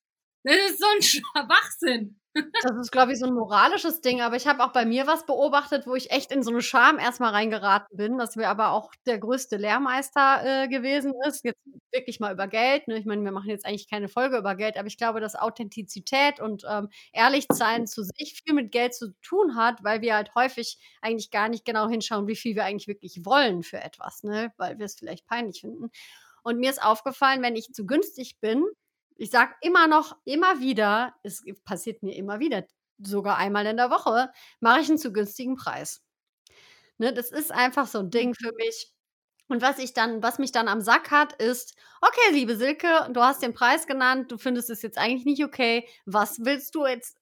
Das 0.45 0.57
ist 0.57 0.79
so 0.79 0.87
ein 0.95 1.03
Schwachsinn. 1.03 2.21
Das 2.63 2.77
ist, 2.79 2.91
glaube 2.93 3.13
ich, 3.13 3.19
so 3.19 3.27
ein 3.27 3.35
moralisches 3.35 4.01
Ding, 4.01 4.21
aber 4.23 4.37
ich 4.37 4.47
habe 4.47 4.65
auch 4.65 4.73
bei 4.73 4.85
mir 4.85 5.07
was 5.07 5.27
beobachtet, 5.27 5.87
wo 5.87 5.95
ich 5.95 6.11
echt 6.11 6.33
in 6.33 6.43
so 6.43 6.51
eine 6.51 6.63
Scham 6.63 6.99
erst 6.99 7.21
mal 7.21 7.31
reingeraten 7.31 7.97
bin, 7.97 8.19
dass 8.19 8.37
mir 8.37 8.49
aber 8.49 8.71
auch 8.73 8.91
der 9.07 9.19
größte 9.19 9.57
Lehrmeister 9.57 10.65
äh, 10.65 10.69
gewesen 10.69 11.13
ist. 11.29 11.45
Jetzt 11.45 11.61
wirklich 11.93 12.21
mal 12.21 12.33
über 12.33 12.49
Geld, 12.49 12.89
ne? 12.89 12.97
Ich 12.99 13.05
meine, 13.07 13.23
wir 13.23 13.33
machen 13.33 13.51
jetzt 13.51 13.67
eigentlich 13.67 13.89
keine 13.89 14.09
Folge 14.09 14.39
über 14.39 14.57
Geld, 14.57 14.77
aber 14.79 14.89
ich 14.89 14.97
glaube, 14.97 15.21
dass 15.21 15.37
Authentizität 15.37 16.41
und 16.41 16.65
ähm, 16.69 16.89
Ehrlichsein 17.13 17.87
zu 17.87 18.03
sich 18.03 18.41
viel 18.45 18.55
mit 18.55 18.73
Geld 18.73 18.95
zu 18.95 19.13
tun 19.23 19.55
hat, 19.57 19.85
weil 19.85 20.01
wir 20.01 20.15
halt 20.17 20.35
häufig 20.35 20.79
eigentlich 21.03 21.31
gar 21.31 21.49
nicht 21.49 21.65
genau 21.65 21.89
hinschauen, 21.89 22.27
wie 22.27 22.37
viel 22.37 22.57
wir 22.57 22.65
eigentlich 22.65 22.89
wirklich 22.89 23.25
wollen 23.25 23.63
für 23.63 23.81
etwas, 23.81 24.23
ne? 24.25 24.53
Weil 24.57 24.79
wir 24.79 24.87
es 24.87 24.97
vielleicht 24.97 25.27
peinlich 25.27 25.61
finden. 25.61 25.91
Und 26.43 26.59
mir 26.59 26.71
ist 26.71 26.83
aufgefallen, 26.83 27.43
wenn 27.43 27.57
ich 27.57 27.73
zu 27.73 27.87
günstig 27.87 28.39
bin, 28.41 28.65
ich 29.17 29.31
sage 29.31 29.55
immer 29.63 29.87
noch, 29.87 30.17
immer 30.25 30.61
wieder, 30.61 31.15
es 31.23 31.45
passiert 31.65 32.03
mir 32.03 32.17
immer 32.17 32.41
wieder, 32.41 32.65
sogar 32.99 33.37
einmal 33.39 33.67
in 33.67 33.77
der 33.77 33.91
Woche, 33.91 34.31
mache 34.61 34.81
ich 34.81 34.89
einen 34.89 34.99
zu 34.99 35.13
günstigen 35.13 35.57
Preis. 35.57 36.03
Ne, 36.99 37.13
das 37.13 37.31
ist 37.33 37.53
einfach 37.53 37.87
so 37.87 38.01
ein 38.01 38.11
Ding 38.11 38.35
für 38.35 38.53
mich. 38.57 38.93
Und 39.49 39.63
was 39.63 39.79
ich 39.79 39.93
dann, 39.93 40.23
was 40.23 40.39
mich 40.39 40.53
dann 40.53 40.69
am 40.69 40.81
Sack 40.81 41.11
hat, 41.11 41.35
ist, 41.35 41.75
okay, 42.01 42.33
liebe 42.33 42.57
Silke, 42.57 43.09
du 43.13 43.21
hast 43.23 43.43
den 43.43 43.53
Preis 43.55 43.87
genannt, 43.87 44.33
du 44.33 44.39
findest 44.39 44.71
es 44.71 44.83
jetzt 44.83 44.99
eigentlich 44.99 45.27
nicht 45.27 45.45
okay. 45.45 45.87
Was 46.07 46.45
willst 46.45 46.75
du 46.75 46.87
jetzt 46.87 47.19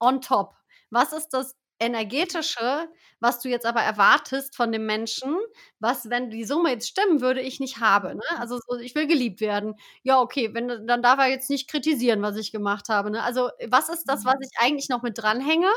on 0.00 0.20
top? 0.20 0.54
Was 0.90 1.12
ist 1.12 1.30
das 1.30 1.56
energetische, 1.78 2.88
was 3.20 3.40
du 3.40 3.48
jetzt 3.48 3.66
aber 3.66 3.80
erwartest 3.80 4.56
von 4.56 4.72
dem 4.72 4.86
Menschen, 4.86 5.36
was, 5.80 6.08
wenn 6.10 6.30
die 6.30 6.44
Summe 6.44 6.70
jetzt 6.70 6.88
stimmen 6.88 7.20
würde, 7.20 7.40
ich 7.40 7.60
nicht 7.60 7.80
habe. 7.80 8.14
Ne? 8.14 8.22
Also 8.38 8.58
so, 8.66 8.78
ich 8.78 8.94
will 8.94 9.06
geliebt 9.06 9.40
werden. 9.40 9.74
Ja, 10.02 10.20
okay, 10.20 10.54
wenn, 10.54 10.86
dann 10.86 11.02
darf 11.02 11.18
er 11.18 11.28
jetzt 11.28 11.50
nicht 11.50 11.68
kritisieren, 11.68 12.22
was 12.22 12.36
ich 12.36 12.52
gemacht 12.52 12.88
habe. 12.88 13.10
Ne? 13.10 13.22
Also 13.22 13.50
was 13.68 13.88
ist 13.88 14.04
das, 14.06 14.24
was 14.24 14.36
ich 14.40 14.58
eigentlich 14.58 14.88
noch 14.88 15.02
mit 15.02 15.18
dranhänge, 15.18 15.70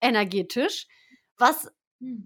energetisch, 0.00 0.86
was 1.38 1.70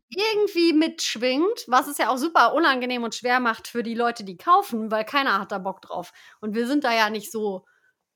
irgendwie 0.09 0.73
mitschwingt, 0.73 1.65
was 1.69 1.87
es 1.87 1.99
ja 1.99 2.11
auch 2.11 2.19
super 2.19 2.55
unangenehm 2.55 3.05
und 3.05 3.15
schwer 3.15 3.41
macht 3.41 3.69
für 3.69 3.83
die 3.83 3.95
Leute, 3.95 4.25
die 4.25 4.37
kaufen, 4.37 4.91
weil 4.91 5.05
keiner 5.05 5.39
hat 5.41 5.53
da 5.53 5.59
Bock 5.59 5.81
drauf. 5.83 6.13
Und 6.41 6.55
wir 6.55 6.67
sind 6.67 6.85
da 6.85 6.93
ja 6.93 7.09
nicht 7.09 7.31
so 7.31 7.65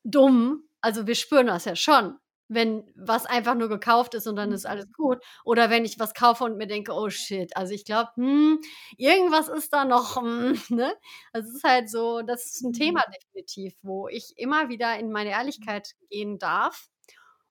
dumm. 0.05 0.69
Also 0.81 1.07
wir 1.07 1.15
spüren 1.15 1.47
das 1.47 1.65
ja 1.65 1.77
schon 1.77 2.19
wenn 2.49 2.85
was 2.95 3.27
einfach 3.27 3.55
nur 3.55 3.69
gekauft 3.69 4.15
ist 4.15 4.27
und 4.27 4.37
dann 4.37 4.53
ist 4.53 4.67
alles 4.67 4.93
gut. 4.93 5.19
Oder 5.45 5.71
wenn 5.71 5.85
ich 5.85 5.99
was 5.99 6.15
kaufe 6.15 6.45
und 6.45 6.57
mir 6.59 6.67
denke, 6.67 6.93
oh 6.93 7.09
shit, 7.11 7.57
also 7.57 7.73
ich 7.73 7.85
glaube, 7.85 8.11
hm, 8.17 8.61
irgendwas 8.97 9.49
ist 9.49 9.73
da 9.73 9.85
noch, 9.85 10.17
hm, 10.17 10.59
ne? 10.71 10.95
Also 11.33 11.49
es 11.49 11.57
ist 11.57 11.65
halt 11.65 11.91
so, 11.91 12.23
das 12.23 12.47
ist 12.47 12.63
ein 12.63 12.73
Thema 12.73 13.03
definitiv, 13.15 13.75
wo 13.83 14.09
ich 14.09 14.35
immer 14.37 14.69
wieder 14.69 14.99
in 14.99 15.11
meine 15.13 15.31
Ehrlichkeit 15.31 15.95
gehen 16.11 16.39
darf. 16.39 16.89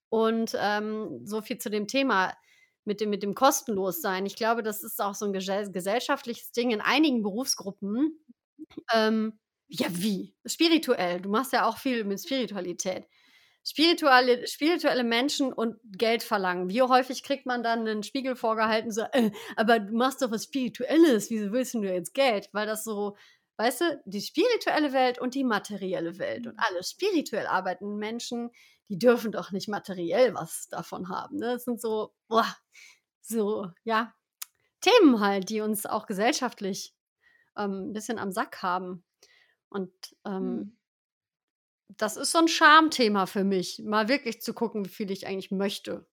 Und 0.08 0.56
ähm, 0.60 1.22
so 1.24 1.42
viel 1.42 1.58
zu 1.58 1.70
dem 1.70 1.86
Thema. 1.88 2.32
mit 2.84 3.00
dem, 3.00 3.10
mit 3.10 3.22
dem 3.22 3.34
Kostenlossein. 3.34 4.26
Ich 4.26 4.36
glaube, 4.36 4.62
das 4.62 4.84
ist 4.84 5.00
auch 5.00 5.14
so 5.14 5.24
ein 5.26 5.32
gesellschaftliches 5.32 6.52
Ding 6.52 6.70
in 6.70 6.80
einigen 6.82 7.22
Berufsgruppen. 7.22 8.20
Ähm, 8.92 9.38
ja, 9.68 9.86
wie? 9.90 10.34
Spirituell. 10.46 11.20
Du 11.20 11.30
machst 11.30 11.52
ja 11.52 11.66
auch 11.68 11.78
viel 11.78 12.04
mit 12.04 12.20
Spiritualität. 12.22 13.06
Spirituelle, 13.66 14.46
spirituelle 14.46 15.04
Menschen 15.04 15.52
und 15.52 15.78
Geld 15.84 16.22
verlangen. 16.22 16.68
Wie 16.68 16.82
häufig 16.82 17.22
kriegt 17.22 17.46
man 17.46 17.62
dann 17.62 17.80
einen 17.80 18.02
Spiegel 18.02 18.36
vorgehalten, 18.36 18.90
so, 18.90 19.02
äh, 19.12 19.30
aber 19.56 19.80
du 19.80 19.96
machst 19.96 20.20
doch 20.20 20.30
was 20.30 20.44
Spirituelles, 20.44 21.30
wieso 21.30 21.50
willst 21.52 21.74
du 21.74 21.80
jetzt 21.80 22.12
Geld? 22.12 22.50
Weil 22.52 22.66
das 22.66 22.84
so, 22.84 23.16
weißt 23.56 23.80
du, 23.80 24.02
die 24.04 24.20
spirituelle 24.20 24.92
Welt 24.92 25.18
und 25.18 25.34
die 25.34 25.44
materielle 25.44 26.18
Welt 26.18 26.46
und 26.46 26.58
alle 26.58 26.82
spirituell 26.84 27.46
arbeitenden 27.46 27.96
Menschen, 27.96 28.50
die 28.90 28.98
dürfen 28.98 29.32
doch 29.32 29.50
nicht 29.50 29.68
materiell 29.68 30.34
was 30.34 30.68
davon 30.68 31.08
haben. 31.08 31.38
Ne? 31.38 31.54
Das 31.54 31.64
sind 31.64 31.80
so, 31.80 32.12
boah, 32.28 32.46
so, 33.22 33.68
ja, 33.84 34.14
Themen 34.82 35.20
halt, 35.20 35.48
die 35.48 35.62
uns 35.62 35.86
auch 35.86 36.06
gesellschaftlich 36.06 36.94
ähm, 37.56 37.88
ein 37.88 37.92
bisschen 37.94 38.18
am 38.18 38.30
Sack 38.30 38.62
haben. 38.62 39.04
Und 39.70 39.92
ähm, 40.26 40.42
mhm. 40.42 40.76
Das 41.88 42.16
ist 42.16 42.32
so 42.32 42.38
ein 42.38 42.48
Schamthema 42.48 43.26
für 43.26 43.44
mich, 43.44 43.82
mal 43.84 44.08
wirklich 44.08 44.40
zu 44.42 44.54
gucken, 44.54 44.84
wie 44.84 44.90
viel 44.90 45.10
ich 45.10 45.26
eigentlich 45.26 45.50
möchte 45.50 46.06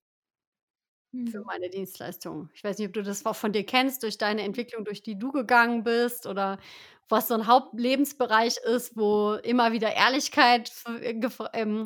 für 1.11 1.39
mhm. 1.39 1.45
meine 1.45 1.69
Dienstleistung. 1.69 2.49
Ich 2.53 2.63
weiß 2.63 2.77
nicht, 2.77 2.87
ob 2.87 2.93
du 2.93 3.03
das 3.03 3.25
auch 3.25 3.35
von 3.35 3.51
dir 3.51 3.65
kennst, 3.65 4.03
durch 4.03 4.17
deine 4.17 4.43
Entwicklung, 4.43 4.85
durch 4.85 5.03
die 5.03 5.19
du 5.19 5.31
gegangen 5.31 5.83
bist 5.83 6.25
oder 6.25 6.57
was 7.09 7.27
so 7.27 7.33
ein 7.33 7.47
Hauptlebensbereich 7.47 8.57
ist, 8.57 8.95
wo 8.95 9.33
immer 9.43 9.73
wieder 9.73 9.93
Ehrlichkeit 9.93 10.71
äh, 10.87 11.19
ähm, 11.53 11.83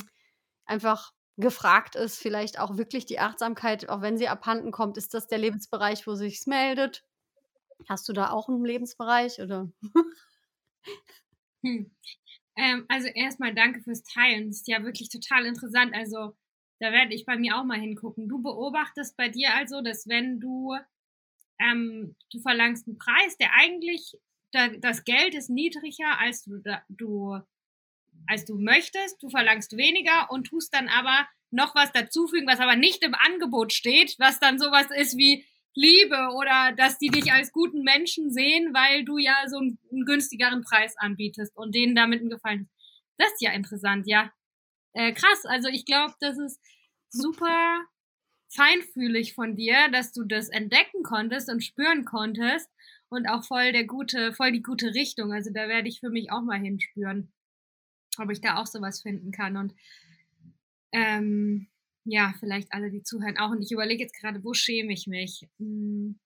einfach 0.65 1.11
gefragt 1.37 1.95
ist, 1.95 2.17
vielleicht 2.19 2.59
auch 2.59 2.77
wirklich 2.77 3.05
die 3.05 3.19
Achtsamkeit, 3.19 3.89
auch 3.89 4.01
wenn 4.01 4.17
sie 4.17 4.27
abhanden 4.27 4.71
kommt, 4.71 4.97
ist 4.97 5.13
das 5.13 5.27
der 5.27 5.39
Lebensbereich, 5.39 6.05
wo 6.07 6.13
sich's 6.15 6.45
meldet? 6.45 7.03
Hast 7.89 8.07
du 8.07 8.13
da 8.13 8.29
auch 8.29 8.47
einen 8.47 8.63
Lebensbereich 8.63 9.41
oder? 9.41 9.69
Hm. 11.63 11.89
Ähm, 12.57 12.85
also 12.87 13.07
erstmal 13.07 13.53
danke 13.53 13.81
fürs 13.81 14.03
Teilen. 14.03 14.47
Das 14.47 14.57
ist 14.57 14.67
ja 14.67 14.83
wirklich 14.83 15.09
total 15.09 15.45
interessant. 15.45 15.93
Also 15.93 16.35
da 16.79 16.91
werde 16.91 17.13
ich 17.13 17.25
bei 17.25 17.37
mir 17.37 17.57
auch 17.57 17.63
mal 17.63 17.79
hingucken. 17.79 18.27
Du 18.27 18.41
beobachtest 18.41 19.17
bei 19.17 19.29
dir 19.29 19.53
also, 19.55 19.81
dass 19.81 20.07
wenn 20.07 20.39
du 20.39 20.75
ähm, 21.59 22.15
du 22.31 22.39
verlangst 22.41 22.87
einen 22.87 22.97
Preis, 22.97 23.37
der 23.37 23.53
eigentlich 23.53 24.17
da, 24.51 24.69
das 24.69 25.03
Geld 25.03 25.35
ist 25.35 25.49
niedriger 25.49 26.19
als 26.19 26.43
du, 26.43 26.57
da, 26.57 26.83
du 26.89 27.39
als 28.27 28.45
du 28.45 28.57
möchtest. 28.57 29.21
Du 29.21 29.29
verlangst 29.29 29.77
weniger 29.77 30.31
und 30.31 30.47
tust 30.47 30.73
dann 30.73 30.89
aber 30.89 31.27
noch 31.51 31.75
was 31.75 31.91
dazufügen, 31.91 32.47
was 32.47 32.59
aber 32.59 32.75
nicht 32.75 33.03
im 33.03 33.13
Angebot 33.13 33.73
steht, 33.73 34.15
was 34.19 34.39
dann 34.39 34.59
sowas 34.59 34.87
ist 34.95 35.17
wie 35.17 35.45
Liebe 35.75 36.29
oder 36.35 36.73
dass 36.75 36.97
die 36.97 37.09
dich 37.09 37.31
als 37.31 37.51
guten 37.51 37.83
Menschen 37.83 38.31
sehen, 38.31 38.73
weil 38.73 39.03
du 39.03 39.17
ja 39.17 39.35
so 39.47 39.57
einen, 39.57 39.77
günstigeren 40.05 40.63
Preis 40.63 40.95
anbietest 40.97 41.55
und 41.55 41.75
denen 41.75 41.95
damit 41.95 42.21
einen 42.21 42.29
Gefallen. 42.29 42.69
Das 43.17 43.31
ist 43.33 43.41
ja 43.41 43.51
interessant, 43.51 44.07
ja. 44.07 44.31
Äh, 44.93 45.13
krass, 45.13 45.45
also 45.45 45.67
ich 45.67 45.85
glaube, 45.85 46.13
das 46.19 46.37
ist 46.37 46.59
super 47.09 47.81
feinfühlig 48.49 49.33
von 49.33 49.55
dir, 49.55 49.89
dass 49.91 50.13
du 50.13 50.23
das 50.23 50.49
entdecken 50.49 51.03
konntest 51.03 51.49
und 51.49 51.63
spüren 51.63 52.05
konntest 52.05 52.69
und 53.09 53.27
auch 53.27 53.43
voll 53.43 53.73
der 53.73 53.85
gute, 53.85 54.33
voll 54.33 54.51
die 54.51 54.61
gute 54.61 54.93
Richtung. 54.93 55.33
Also 55.33 55.51
da 55.53 55.67
werde 55.67 55.89
ich 55.89 55.99
für 55.99 56.09
mich 56.09 56.31
auch 56.31 56.41
mal 56.41 56.59
hinspüren 56.59 57.33
ob 58.19 58.31
ich 58.31 58.41
da 58.41 58.57
auch 58.57 58.67
sowas 58.67 59.01
finden 59.01 59.31
kann. 59.31 59.57
Und 59.57 59.73
ähm, 60.91 61.67
ja, 62.05 62.33
vielleicht 62.39 62.71
alle, 62.73 62.91
die 62.91 63.03
zuhören, 63.03 63.37
auch. 63.37 63.51
Und 63.51 63.61
ich 63.61 63.71
überlege 63.71 64.03
jetzt 64.03 64.19
gerade, 64.19 64.43
wo 64.43 64.53
schäme 64.53 64.93
ich 64.93 65.07
mich? 65.07 65.47
Hm. 65.59 66.19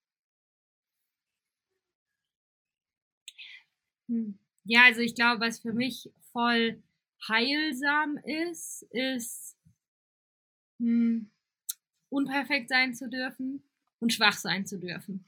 Hm. 4.08 4.38
Ja, 4.66 4.84
also 4.86 5.02
ich 5.02 5.16
glaube, 5.16 5.42
was 5.42 5.60
für 5.60 5.74
mich 5.74 6.12
voll 6.32 6.82
heilsam 7.28 8.18
ist, 8.24 8.84
ist 8.92 9.58
hm, 10.80 11.30
unperfekt 12.10 12.70
sein 12.70 12.94
zu 12.94 13.10
dürfen 13.10 13.64
und 14.00 14.14
schwach 14.14 14.38
sein 14.38 14.66
zu 14.66 14.80
dürfen. 14.80 15.26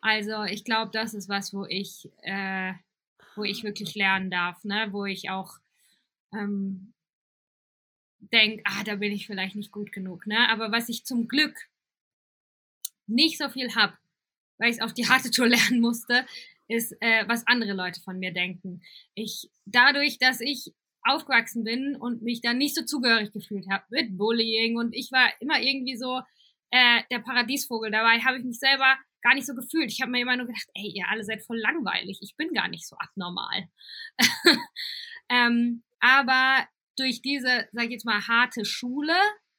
Also 0.00 0.44
ich 0.44 0.64
glaube, 0.64 0.90
das 0.92 1.14
ist 1.14 1.28
was, 1.28 1.52
wo 1.52 1.64
ich 1.66 2.10
äh, 2.22 2.72
wo 3.36 3.44
ich 3.44 3.64
wirklich 3.64 3.94
lernen 3.94 4.30
darf, 4.30 4.64
ne? 4.64 4.88
wo 4.90 5.04
ich 5.04 5.30
auch 5.30 5.58
ähm, 6.32 6.92
denke, 8.18 8.62
ah, 8.64 8.82
da 8.84 8.96
bin 8.96 9.12
ich 9.12 9.26
vielleicht 9.26 9.56
nicht 9.56 9.72
gut 9.72 9.92
genug. 9.92 10.26
Ne? 10.26 10.48
Aber 10.48 10.72
was 10.72 10.88
ich 10.88 11.04
zum 11.04 11.28
Glück 11.28 11.54
nicht 13.06 13.38
so 13.38 13.48
viel 13.48 13.74
habe, 13.74 13.96
weil 14.58 14.70
ich 14.70 14.76
es 14.76 14.82
auf 14.82 14.94
die 14.94 15.08
harte 15.08 15.30
Tour 15.30 15.48
lernen 15.48 15.80
musste, 15.80 16.26
ist, 16.68 16.92
äh, 17.00 17.24
was 17.28 17.46
andere 17.46 17.72
Leute 17.72 18.00
von 18.00 18.18
mir 18.18 18.32
denken. 18.32 18.82
Ich, 19.14 19.48
dadurch, 19.64 20.18
dass 20.18 20.40
ich 20.40 20.72
aufgewachsen 21.02 21.62
bin 21.62 21.94
und 21.94 22.22
mich 22.22 22.40
dann 22.40 22.58
nicht 22.58 22.74
so 22.74 22.84
zugehörig 22.84 23.32
gefühlt 23.32 23.66
habe 23.70 23.84
mit 23.90 24.18
Bullying 24.18 24.76
und 24.76 24.92
ich 24.92 25.12
war 25.12 25.28
immer 25.40 25.60
irgendwie 25.60 25.96
so 25.96 26.20
äh, 26.70 27.02
der 27.12 27.20
Paradiesvogel 27.20 27.92
dabei, 27.92 28.18
habe 28.18 28.38
ich 28.38 28.44
mich 28.44 28.58
selber 28.58 28.96
gar 29.22 29.34
nicht 29.34 29.46
so 29.46 29.54
gefühlt. 29.54 29.90
Ich 29.90 30.00
habe 30.00 30.10
mir 30.10 30.20
immer 30.20 30.36
nur 30.36 30.46
gedacht, 30.46 30.68
ey, 30.74 30.92
ihr 30.94 31.08
alle 31.08 31.24
seid 31.24 31.42
voll 31.42 31.58
langweilig. 31.58 32.18
Ich 32.22 32.36
bin 32.36 32.52
gar 32.52 32.68
nicht 32.68 32.86
so 32.86 32.96
abnormal. 32.96 33.68
ähm, 35.28 35.82
aber 36.00 36.66
durch 36.96 37.22
diese, 37.22 37.68
sag 37.72 37.84
ich 37.84 37.92
jetzt 37.92 38.04
mal, 38.06 38.26
harte 38.26 38.64
Schule 38.64 39.16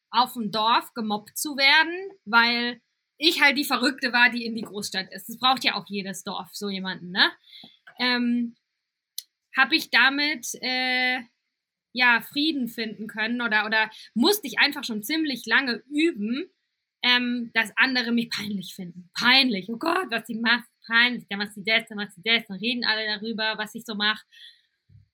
auf 0.09 0.33
dem 0.33 0.51
Dorf 0.51 0.93
gemobbt 0.93 1.38
zu 1.38 1.57
werden, 1.57 2.11
weil 2.25 2.81
ich 3.17 3.41
halt 3.41 3.57
die 3.57 3.65
Verrückte 3.65 4.13
war, 4.13 4.29
die 4.29 4.45
in 4.45 4.55
die 4.55 4.61
Großstadt 4.61 5.11
ist. 5.11 5.27
Das 5.27 5.39
braucht 5.39 5.63
ja 5.63 5.75
auch 5.75 5.85
jedes 5.88 6.23
Dorf, 6.23 6.49
so 6.53 6.69
jemanden, 6.69 7.11
ne? 7.11 7.31
Ähm, 7.99 8.55
habe 9.57 9.75
ich 9.75 9.89
damit 9.89 10.47
äh, 10.61 11.19
ja 11.93 12.21
Frieden 12.21 12.67
finden 12.67 13.07
können 13.07 13.41
oder 13.41 13.65
oder 13.65 13.89
musste 14.13 14.47
ich 14.47 14.59
einfach 14.59 14.83
schon 14.83 15.01
ziemlich 15.01 15.45
lange 15.47 15.81
üben, 15.89 16.47
ähm, 17.01 17.51
dass 17.53 17.71
andere 17.75 18.11
mich 18.11 18.29
peinlich 18.29 18.75
finden. 18.75 19.09
Peinlich. 19.13 19.67
Oh 19.69 19.77
Gott, 19.77 20.07
was 20.11 20.27
sie 20.27 20.35
macht, 20.35 20.67
peinlich. 20.85 21.25
Dann 21.29 21.39
macht 21.39 21.53
sie 21.53 21.63
das, 21.63 21.88
dann 21.88 21.97
macht 21.97 22.13
sie 22.13 22.21
das, 22.23 22.45
dann 22.47 22.59
reden 22.59 22.85
alle 22.85 23.05
darüber, 23.05 23.57
was 23.57 23.73
ich 23.75 23.83
so 23.85 23.95
mache. 23.95 24.23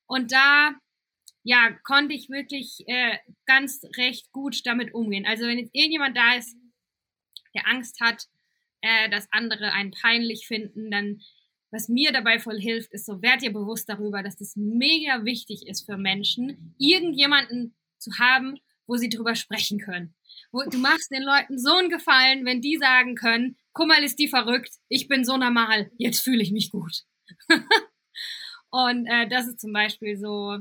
Und 0.08 0.32
da, 0.32 0.74
ja, 1.44 1.72
konnte 1.84 2.14
ich 2.14 2.30
wirklich 2.30 2.84
äh, 2.88 3.18
ganz 3.46 3.82
recht 3.98 4.32
gut 4.32 4.66
damit 4.66 4.94
umgehen. 4.94 5.26
Also 5.26 5.46
wenn 5.46 5.60
jetzt 5.60 5.74
irgendjemand 5.74 6.18
da 6.18 6.36
ist, 6.36 6.56
der 7.54 7.68
Angst 7.68 8.00
hat, 8.02 8.26
äh, 8.82 9.10
dass 9.10 9.32
andere 9.32 9.72
einen 9.74 9.92
peinlich 9.92 10.48
finden, 10.48 10.92
dann 10.92 11.22
was 11.72 11.90
mir 11.90 12.12
dabei 12.12 12.38
voll 12.38 12.60
hilft, 12.60 12.94
ist 12.94 13.08
so, 13.08 13.22
werd 13.24 13.42
ihr 13.42 13.52
bewusst 13.52 13.90
darüber, 13.90 14.22
dass 14.22 14.38
das 14.38 14.56
mega 14.56 15.26
wichtig 15.26 15.66
ist 15.68 15.88
für 15.88 15.98
Menschen, 15.98 16.76
irgendjemanden 16.78 17.76
zu 17.98 18.12
haben, 18.20 18.60
wo 18.86 18.96
sie 18.96 19.10
drüber 19.10 19.34
sprechen 19.34 19.80
können 19.80 20.14
wo, 20.54 20.64
du 20.70 20.78
machst 20.78 21.12
den 21.12 21.24
Leuten 21.24 21.60
so 21.60 21.74
einen 21.74 21.90
Gefallen, 21.90 22.46
wenn 22.46 22.62
die 22.62 22.78
sagen 22.78 23.16
können, 23.16 23.58
guck 23.74 23.88
mal, 23.88 24.04
ist 24.04 24.20
die 24.20 24.28
verrückt, 24.28 24.76
ich 24.88 25.08
bin 25.08 25.26
so 25.26 25.36
normal, 25.36 25.92
jetzt 25.98 26.20
fühle 26.20 26.44
ich 26.44 26.52
mich 26.52 26.72
gut. 26.72 27.04
und 28.70 29.08
äh, 29.08 29.28
das 29.28 29.48
ist 29.48 29.60
zum 29.60 29.74
Beispiel 29.74 30.18
so, 30.18 30.60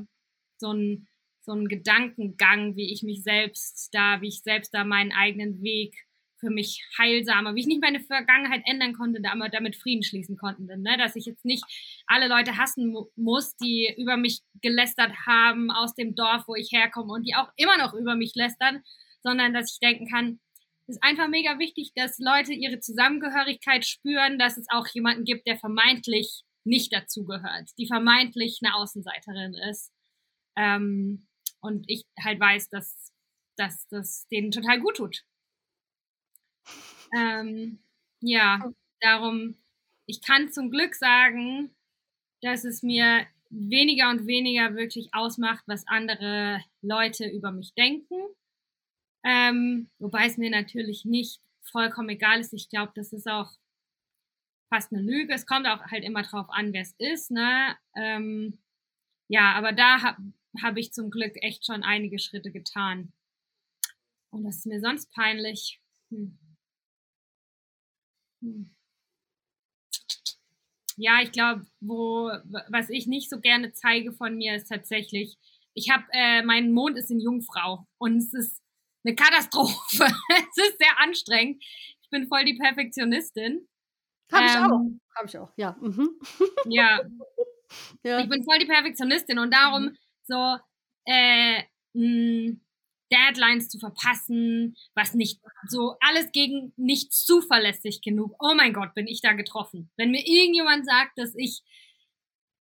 so 0.59 0.73
ein, 0.73 1.09
so 1.41 1.53
ein 1.53 1.69
Gedankengang, 1.69 2.77
wie 2.77 2.93
ich 2.93 3.03
mich 3.03 3.23
selbst 3.23 3.89
da, 3.93 4.21
wie 4.21 4.29
ich 4.29 4.43
selbst 4.43 4.73
da 4.75 4.85
meinen 4.85 5.13
eigenen 5.13 5.63
Weg 5.63 5.95
für 6.43 6.51
mich 6.51 6.85
heilsamer, 6.99 7.55
wie 7.55 7.61
ich 7.61 7.67
nicht 7.69 7.81
meine 7.81 8.01
Vergangenheit 8.01 8.63
ändern 8.67 8.95
konnte, 8.95 9.23
damit 9.23 9.77
Frieden 9.77 10.03
schließen 10.03 10.37
konnte. 10.37 10.77
Ne? 10.77 10.97
Dass 10.99 11.15
ich 11.15 11.25
jetzt 11.25 11.45
nicht 11.45 11.65
alle 12.07 12.27
Leute 12.27 12.57
hassen 12.57 12.89
mu 12.89 13.07
muss, 13.15 13.57
die 13.57 13.95
über 13.97 14.17
mich 14.17 14.41
gelästert 14.61 15.13
haben 15.25 15.71
aus 15.71 15.95
dem 15.95 16.17
Dorf, 16.17 16.43
wo 16.49 16.57
ich 16.57 16.73
herkomme 16.73 17.13
und 17.13 17.23
die 17.27 17.37
auch 17.37 17.49
immer 17.57 17.79
noch 17.79 17.95
über 17.95 18.17
mich 18.17 18.35
lästern, 18.35 18.83
sondern 19.23 19.55
dass 19.55 19.73
ich 19.73 19.79
denken 19.79 20.09
kann, 20.09 20.41
es 20.89 20.97
ist 20.97 21.03
einfach 21.05 21.29
mega 21.29 21.61
wichtig, 21.61 21.93
dass 21.95 22.19
Leute 22.19 22.53
ihre 22.53 22.81
Zusammengehörigkeit 22.81 23.87
spüren, 23.87 24.37
dass 24.39 24.59
es 24.59 24.67
auch 24.69 24.89
jemanden 24.89 25.25
gibt, 25.25 25.47
der 25.47 25.57
vermeintlich 25.57 26.43
nicht 26.65 26.93
dazugehört, 26.93 27.71
die 27.79 27.87
vermeintlich 27.87 28.59
eine 28.63 28.75
Außenseiterin 28.75 29.55
ist. 29.71 29.93
Ähm, 30.57 31.27
und 31.61 31.85
ich 31.89 32.05
halt 32.23 32.41
weiß, 32.41 32.71
dass, 32.71 33.13
dass 33.57 33.87
das 33.89 34.27
denen 34.29 34.51
total 34.51 34.81
gut 34.81 34.97
tut. 34.97 35.25
Ähm, 37.17 37.79
ja, 38.21 38.73
darum, 39.01 39.57
ich 40.07 40.23
kann 40.23 40.51
zum 40.51 40.71
Glück 40.71 40.95
sagen, 40.95 41.75
dass 42.41 42.65
es 42.65 42.83
mir 42.83 43.27
weniger 43.51 44.11
und 44.11 44.27
weniger 44.27 44.75
wirklich 44.75 45.11
ausmacht, 45.13 45.65
was 45.67 45.87
andere 45.87 46.63
Leute 46.81 47.29
über 47.29 47.53
mich 47.53 47.75
denken 47.75 48.17
ähm, 49.25 49.89
wobei 49.99 50.27
es 50.27 50.37
mir 50.37 50.51
natürlich 50.51 51.05
nicht 51.05 51.41
vollkommen 51.63 52.11
egal 52.11 52.41
ist. 52.41 52.53
Ich 52.53 52.69
glaube, 52.69 52.93
das 52.95 53.13
ist 53.13 53.29
auch 53.29 53.51
fast 54.73 54.93
eine 54.93 55.03
Lüge. 55.03 55.33
Es 55.33 55.47
kommt 55.47 55.67
auch 55.67 55.81
halt 55.91 56.05
immer 56.05 56.23
drauf 56.23 56.47
an, 56.51 56.73
wer 56.73 56.83
es 56.83 56.95
ist. 56.99 57.31
Ne? 57.31 57.77
Ähm, 57.95 58.59
ja, 59.29 59.53
aber 59.55 59.73
da 59.73 60.17
habe 60.61 60.63
hab 60.63 60.77
ich 60.77 60.93
zum 60.93 61.11
Glück 61.11 61.35
echt 61.43 61.67
schon 61.67 61.83
einige 61.83 62.19
Schritte 62.19 62.51
getan. 62.51 63.13
Und 64.31 64.45
das 64.45 64.59
ist 64.59 64.67
mir 64.67 64.81
sonst 64.81 65.13
peinlich. 65.13 65.81
Hm. 66.11 66.39
Hm. 68.43 68.75
Ja, 70.97 71.21
ich 71.23 71.33
glaube, 71.33 71.67
wo 71.81 72.31
was 72.69 72.91
ich 72.91 73.07
nicht 73.07 73.31
so 73.31 73.41
gerne 73.41 73.73
zeige 73.73 74.13
von 74.13 74.37
mir 74.37 74.57
ist 74.57 74.69
tatsächlich, 74.69 75.39
ich 75.75 75.91
habe 75.91 76.05
äh, 76.13 76.43
mein 76.43 76.73
Mond 76.73 76.99
ist 76.99 77.11
in 77.11 77.21
Jungfrau 77.21 77.87
und 77.99 78.19
es 78.19 78.35
ist 78.35 78.63
eine 79.05 79.15
Katastrophe. 79.15 80.05
es 80.29 80.69
ist 80.69 80.79
sehr 80.79 80.99
anstrengend. 80.99 81.63
Ich 82.03 82.11
bin 82.11 82.29
voll 82.29 82.45
die 82.45 82.55
Perfektionistin. 82.55 83.67
Habe 84.31 84.47
ich 84.47 84.53
auch. 84.53 84.81
Ähm, 84.81 85.01
Habe 85.17 85.27
ich 85.27 85.39
auch, 85.39 85.53
ja. 85.57 85.77
Mhm. 85.81 86.21
Ja. 86.67 87.01
ja. 88.05 88.21
Ich 88.21 88.29
bin 88.29 88.45
voll 88.45 88.59
die 88.59 88.67
Perfektionistin 88.67 89.39
und 89.39 89.53
darum 89.53 89.85
mhm. 89.85 89.97
So 90.27 90.59
äh, 91.05 91.63
mh, 91.95 92.57
Deadlines 93.13 93.69
zu 93.69 93.79
verpassen, 93.79 94.77
was 94.95 95.15
nicht 95.15 95.41
so 95.69 95.97
alles 96.01 96.33
gegen 96.33 96.73
nicht 96.77 97.13
zuverlässig 97.13 98.01
genug. 98.01 98.35
Oh 98.39 98.55
mein 98.55 98.73
Gott, 98.73 98.95
bin 98.95 99.07
ich 99.07 99.21
da 99.21 99.33
getroffen. 99.33 99.91
Wenn 99.97 100.11
mir 100.11 100.27
irgendjemand 100.27 100.87
sagt, 100.87 101.19
dass 101.19 101.35
ich 101.37 101.63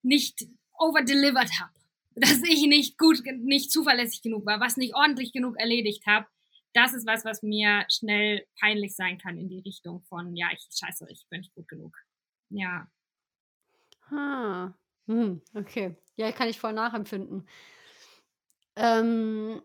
nicht 0.03 0.45
overdelivered 0.77 1.49
habe, 1.59 1.73
dass 2.15 2.43
ich 2.43 2.67
nicht 2.67 2.97
gut, 2.97 3.21
nicht 3.39 3.71
zuverlässig 3.71 4.21
genug 4.21 4.45
war, 4.45 4.59
was 4.59 4.77
nicht 4.77 4.95
ordentlich 4.95 5.31
genug 5.31 5.57
erledigt 5.57 6.05
habe, 6.05 6.27
das 6.73 6.93
ist 6.93 7.05
was, 7.05 7.25
was 7.25 7.43
mir 7.43 7.85
schnell 7.89 8.45
peinlich 8.59 8.95
sein 8.95 9.17
kann 9.17 9.37
in 9.37 9.49
die 9.49 9.59
Richtung 9.59 10.03
von, 10.03 10.35
ja, 10.35 10.49
ich 10.53 10.67
scheiße, 10.73 11.05
ich 11.09 11.25
bin 11.29 11.41
nicht 11.41 11.53
gut 11.53 11.67
genug. 11.67 11.95
Ja. 12.49 12.89
Ah. 14.09 14.73
Hm, 15.07 15.41
okay. 15.53 15.95
Ja, 16.21 16.31
kann 16.31 16.47
ich 16.47 16.59
voll 16.59 16.73
nachempfinden. 16.73 17.47
Ähm, 18.75 19.59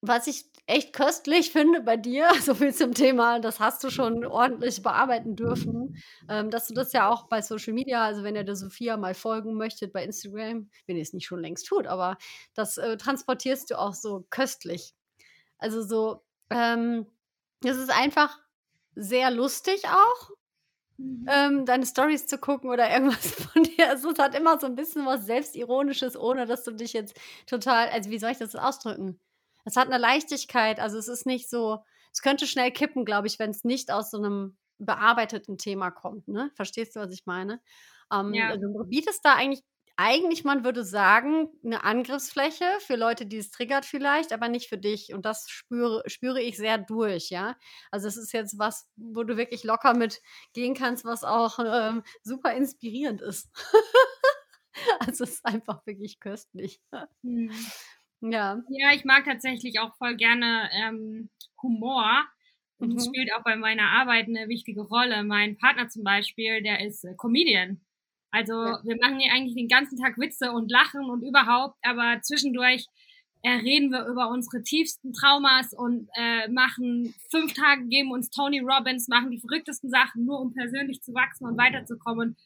was 0.00 0.26
ich 0.26 0.44
echt 0.66 0.92
köstlich 0.92 1.52
finde 1.52 1.82
bei 1.82 1.96
dir, 1.96 2.28
so 2.42 2.56
viel 2.56 2.74
zum 2.74 2.94
Thema, 2.94 3.38
das 3.38 3.60
hast 3.60 3.84
du 3.84 3.90
schon 3.90 4.26
ordentlich 4.26 4.82
bearbeiten 4.82 5.36
dürfen, 5.36 6.02
ähm, 6.28 6.50
dass 6.50 6.66
du 6.66 6.74
das 6.74 6.92
ja 6.92 7.08
auch 7.08 7.28
bei 7.28 7.42
Social 7.42 7.74
Media, 7.74 8.04
also 8.04 8.24
wenn 8.24 8.34
ihr 8.34 8.42
der 8.42 8.56
Sophia 8.56 8.96
mal 8.96 9.14
folgen 9.14 9.54
möchtet 9.54 9.92
bei 9.92 10.02
Instagram, 10.02 10.68
wenn 10.86 10.96
ihr 10.96 11.02
es 11.02 11.12
nicht 11.12 11.26
schon 11.26 11.40
längst 11.40 11.66
tut, 11.68 11.86
aber 11.86 12.18
das 12.54 12.76
äh, 12.76 12.96
transportierst 12.96 13.70
du 13.70 13.78
auch 13.78 13.94
so 13.94 14.26
köstlich. 14.30 14.94
Also 15.58 15.80
so, 15.80 16.24
ähm, 16.50 17.06
es 17.64 17.76
ist 17.76 17.90
einfach 17.90 18.40
sehr 18.96 19.30
lustig 19.30 19.84
auch, 19.86 20.30
mhm. 20.98 21.26
ähm, 21.28 21.66
deine 21.66 21.86
Stories 21.86 22.26
zu 22.26 22.38
gucken 22.38 22.70
oder 22.70 22.90
irgendwas 22.90 23.30
von 23.52 23.62
dir. 23.62 23.90
Also 23.90 24.10
es 24.10 24.18
hat 24.18 24.34
immer 24.34 24.58
so 24.58 24.66
ein 24.66 24.76
bisschen 24.76 25.06
was 25.06 25.26
Selbstironisches, 25.26 26.16
ohne 26.16 26.46
dass 26.46 26.64
du 26.64 26.72
dich 26.72 26.92
jetzt 26.92 27.18
total, 27.46 27.88
also 27.88 28.10
wie 28.10 28.18
soll 28.18 28.30
ich 28.30 28.38
das 28.38 28.54
ausdrücken? 28.54 29.20
Es 29.64 29.76
hat 29.76 29.88
eine 29.88 29.98
Leichtigkeit, 29.98 30.78
also 30.78 30.98
es 30.98 31.08
ist 31.08 31.26
nicht 31.26 31.48
so, 31.48 31.78
es 32.12 32.22
könnte 32.22 32.46
schnell 32.46 32.70
kippen, 32.70 33.04
glaube 33.04 33.26
ich, 33.26 33.38
wenn 33.38 33.50
es 33.50 33.64
nicht 33.64 33.90
aus 33.90 34.10
so 34.10 34.18
einem 34.18 34.56
bearbeiteten 34.78 35.58
Thema 35.58 35.90
kommt. 35.90 36.28
Ne? 36.28 36.50
Verstehst 36.54 36.96
du, 36.96 37.00
was 37.00 37.12
ich 37.12 37.26
meine? 37.26 37.60
Ähm, 38.12 38.34
ja. 38.34 38.48
Also 38.50 38.66
du 38.66 38.84
bietest 38.84 39.24
da 39.24 39.34
eigentlich 39.34 39.62
eigentlich, 39.96 40.44
man 40.44 40.64
würde 40.64 40.84
sagen, 40.84 41.48
eine 41.64 41.84
Angriffsfläche 41.84 42.64
für 42.80 42.96
Leute, 42.96 43.26
die 43.26 43.38
es 43.38 43.50
triggert 43.50 43.84
vielleicht, 43.84 44.32
aber 44.32 44.48
nicht 44.48 44.68
für 44.68 44.78
dich. 44.78 45.14
Und 45.14 45.24
das 45.24 45.48
spüre, 45.48 46.02
spüre 46.06 46.40
ich 46.40 46.56
sehr 46.56 46.78
durch, 46.78 47.30
ja. 47.30 47.56
Also 47.90 48.08
es 48.08 48.16
ist 48.16 48.32
jetzt 48.32 48.58
was, 48.58 48.88
wo 48.96 49.22
du 49.22 49.36
wirklich 49.36 49.62
locker 49.62 49.94
mit 49.94 50.20
gehen 50.52 50.74
kannst, 50.74 51.04
was 51.04 51.22
auch 51.22 51.58
ähm, 51.58 52.02
super 52.22 52.52
inspirierend 52.54 53.22
ist. 53.22 53.50
also 54.98 55.24
es 55.24 55.34
ist 55.34 55.46
einfach 55.46 55.86
wirklich 55.86 56.20
köstlich. 56.20 56.80
Mhm. 57.22 57.50
Ja. 58.26 58.62
Ja, 58.70 58.94
ich 58.94 59.04
mag 59.04 59.26
tatsächlich 59.26 59.80
auch 59.80 59.94
voll 59.96 60.16
gerne 60.16 60.70
ähm, 60.72 61.28
Humor. 61.62 62.24
Und 62.78 62.88
mhm. 62.88 62.94
das 62.94 63.04
spielt 63.04 63.30
auch 63.34 63.44
bei 63.44 63.54
meiner 63.54 63.90
Arbeit 63.90 64.28
eine 64.28 64.48
wichtige 64.48 64.80
Rolle. 64.80 65.24
Mein 65.24 65.58
Partner 65.58 65.88
zum 65.88 66.04
Beispiel, 66.04 66.62
der 66.62 66.80
ist 66.80 67.04
äh, 67.04 67.14
Comedian. 67.18 67.84
Also 68.34 68.52
ja. 68.52 68.80
wir 68.82 68.96
machen 69.00 69.20
hier 69.20 69.32
eigentlich 69.32 69.54
den 69.54 69.68
ganzen 69.68 69.96
Tag 69.96 70.18
Witze 70.18 70.50
und 70.50 70.70
Lachen 70.70 71.08
und 71.08 71.22
überhaupt, 71.22 71.76
aber 71.82 72.20
zwischendurch 72.22 72.86
äh, 73.42 73.50
reden 73.50 73.90
wir 73.90 74.06
über 74.06 74.28
unsere 74.30 74.62
tiefsten 74.62 75.12
Traumas 75.12 75.72
und 75.72 76.08
äh, 76.16 76.48
machen 76.48 77.14
fünf 77.30 77.52
Tage, 77.52 77.86
geben 77.86 78.10
uns 78.10 78.30
Tony 78.30 78.60
Robbins, 78.60 79.06
machen 79.06 79.30
die 79.30 79.38
verrücktesten 79.38 79.90
Sachen, 79.90 80.24
nur 80.24 80.40
um 80.40 80.52
persönlich 80.52 81.02
zu 81.02 81.14
wachsen 81.14 81.46
und 81.46 81.56
weiterzukommen 81.56 82.36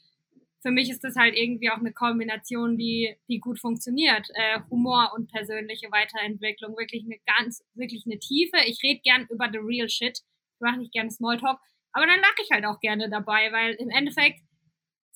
für 0.61 0.71
mich 0.71 0.91
ist 0.91 1.05
das 1.05 1.17
halt 1.17 1.37
irgendwie 1.37 1.71
auch 1.71 1.79
eine 1.79 1.93
Kombination, 1.93 2.77
die, 2.77 3.17
die 3.29 3.39
gut 3.39 3.61
funktioniert. 3.61 4.29
Äh, 4.35 4.61
Humor 4.71 5.13
und 5.15 5.31
persönliche 5.31 5.91
Weiterentwicklung. 5.91 6.77
Wirklich 6.77 7.05
eine 7.05 7.19
ganz, 7.27 7.65
wirklich 7.75 8.05
eine 8.07 8.19
Tiefe. 8.19 8.57
Ich 8.67 8.83
rede 8.83 9.01
gern 9.03 9.27
über 9.31 9.49
the 9.53 9.59
real 9.59 9.89
shit. 9.89 10.19
Ich 10.19 10.61
mache 10.61 10.79
nicht 10.79 10.93
gerne 10.93 11.11
Smalltalk. 11.11 11.61
Aber 11.93 12.07
dann 12.07 12.21
lache 12.21 12.43
ich 12.43 12.51
halt 12.51 12.65
auch 12.65 12.81
gerne 12.81 13.09
dabei, 13.09 13.53
weil 13.53 13.75
im 13.75 13.91
Endeffekt 13.91 14.41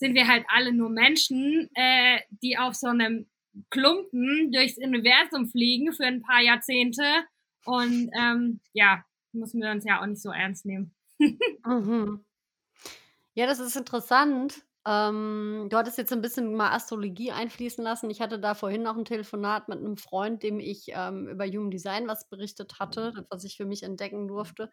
sind 0.02 0.16
wir 0.16 0.26
halt 0.26 0.44
alle 0.48 0.72
nur 0.72 0.90
Menschen, 0.90 1.70
äh, 1.74 2.18
die 2.42 2.58
auf 2.58 2.74
so 2.74 2.88
einem 2.88 3.26
Klumpen 3.70 4.50
durchs 4.50 4.76
Universum 4.76 5.48
fliegen 5.48 5.92
für 5.92 6.04
ein 6.04 6.22
paar 6.22 6.40
Jahrzehnte. 6.40 7.04
Und 7.64 8.10
ähm, 8.18 8.58
ja, 8.72 9.04
müssen 9.30 9.62
wir 9.62 9.70
uns 9.70 9.84
ja 9.84 10.00
auch 10.00 10.06
nicht 10.06 10.20
so 10.20 10.32
ernst 10.32 10.66
nehmen. 10.66 10.92
mhm. 11.64 12.24
Ja, 13.34 13.46
das 13.46 13.60
ist 13.60 13.76
interessant, 13.76 14.64
ähm, 14.84 15.68
du 15.70 15.76
hattest 15.76 15.98
jetzt 15.98 16.12
ein 16.12 16.20
bisschen 16.20 16.52
mal 16.56 16.72
Astrologie 16.72 17.30
einfließen 17.30 17.84
lassen. 17.84 18.10
Ich 18.10 18.20
hatte 18.20 18.40
da 18.40 18.54
vorhin 18.54 18.82
noch 18.82 18.96
ein 18.96 19.04
Telefonat 19.04 19.68
mit 19.68 19.78
einem 19.78 19.96
Freund, 19.96 20.42
dem 20.42 20.58
ich, 20.58 20.86
ähm, 20.88 21.28
über 21.28 21.46
Human 21.46 21.70
Design 21.70 22.08
was 22.08 22.28
berichtet 22.28 22.80
hatte, 22.80 23.12
mhm. 23.14 23.26
was 23.30 23.44
ich 23.44 23.56
für 23.56 23.66
mich 23.66 23.84
entdecken 23.84 24.26
durfte. 24.26 24.68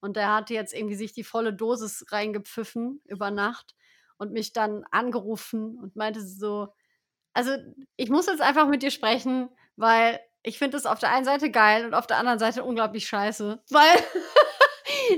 Und 0.00 0.16
der 0.16 0.34
hatte 0.34 0.52
jetzt 0.52 0.74
irgendwie 0.74 0.96
sich 0.96 1.14
die 1.14 1.24
volle 1.24 1.54
Dosis 1.54 2.04
reingepfiffen 2.10 3.00
über 3.06 3.30
Nacht 3.30 3.74
und 4.18 4.32
mich 4.32 4.52
dann 4.52 4.84
angerufen 4.90 5.78
und 5.78 5.96
meinte 5.96 6.20
so: 6.22 6.68
„Also, 7.34 7.52
ich 7.96 8.10
muss 8.10 8.26
jetzt 8.26 8.42
einfach 8.42 8.68
mit 8.68 8.82
dir 8.82 8.90
sprechen, 8.90 9.48
weil 9.76 10.20
ich 10.42 10.58
finde 10.58 10.76
es 10.76 10.86
auf 10.86 10.98
der 11.00 11.10
einen 11.12 11.24
Seite 11.24 11.50
geil 11.50 11.86
und 11.86 11.94
auf 11.94 12.06
der 12.06 12.18
anderen 12.18 12.38
Seite 12.38 12.64
unglaublich 12.64 13.06
scheiße.“ 13.08 13.62
Weil 13.70 13.98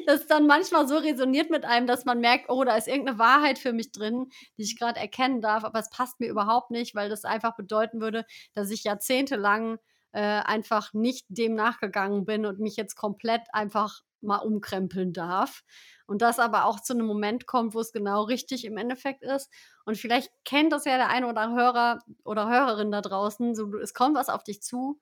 das 0.07 0.26
dann 0.26 0.47
manchmal 0.47 0.86
so 0.88 0.97
resoniert 0.99 1.51
mit 1.51 1.64
einem, 1.64 1.86
dass 1.86 2.05
man 2.05 2.20
merkt, 2.20 2.49
oh, 2.49 2.64
da 2.64 2.76
ist 2.76 2.88
irgendeine 2.88 3.18
Wahrheit 3.18 3.59
für 3.59 3.72
mich 3.72 3.92
drin, 3.92 4.28
die 4.59 4.62
ich 4.62 4.78
gerade 4.78 5.01
erkennen 5.01 5.40
darf, 5.40 5.64
aber 5.64 5.78
es 5.78 5.90
passt 5.90 6.20
mir 6.20 6.28
überhaupt 6.28 6.70
nicht, 6.70 6.94
weil 6.94 7.09
das 7.09 7.24
einfach 7.24 7.57
bedeuten 7.57 8.01
würde, 8.01 8.24
dass 8.55 8.70
ich 8.70 8.84
jahrzehntelang 8.84 9.78
äh, 10.12 10.20
einfach 10.20 10.92
nicht 10.92 11.26
dem 11.28 11.55
nachgegangen 11.55 12.24
bin 12.24 12.47
und 12.47 12.59
mich 12.61 12.76
jetzt 12.76 12.97
komplett 12.97 13.42
einfach 13.53 14.01
mal 14.21 14.39
umkrempeln 14.39 15.12
darf. 15.12 15.62
Und 16.07 16.23
das 16.23 16.39
aber 16.39 16.67
auch 16.67 16.81
zu 16.81 16.93
einem 16.93 17.07
Moment 17.07 17.47
kommt, 17.47 17.75
wo 17.75 17.81
es 17.81 17.93
genau 17.93 18.23
richtig 18.25 18.64
im 18.64 18.77
Endeffekt 18.77 19.23
ist. 19.23 19.51
Und 19.85 19.99
vielleicht 19.99 20.31
kennt 20.45 20.73
das 20.73 20.85
ja 20.85 20.97
der 20.97 21.09
eine 21.09 21.29
oder 21.29 21.51
Hörer 21.53 22.01
oder 22.25 22.49
Hörerin 22.49 22.91
da 22.91 23.01
draußen. 23.01 23.55
So, 23.55 23.75
es 23.77 23.95
kommt 23.95 24.17
was 24.17 24.29
auf 24.29 24.45
dich 24.45 24.62
zu, 24.62 25.01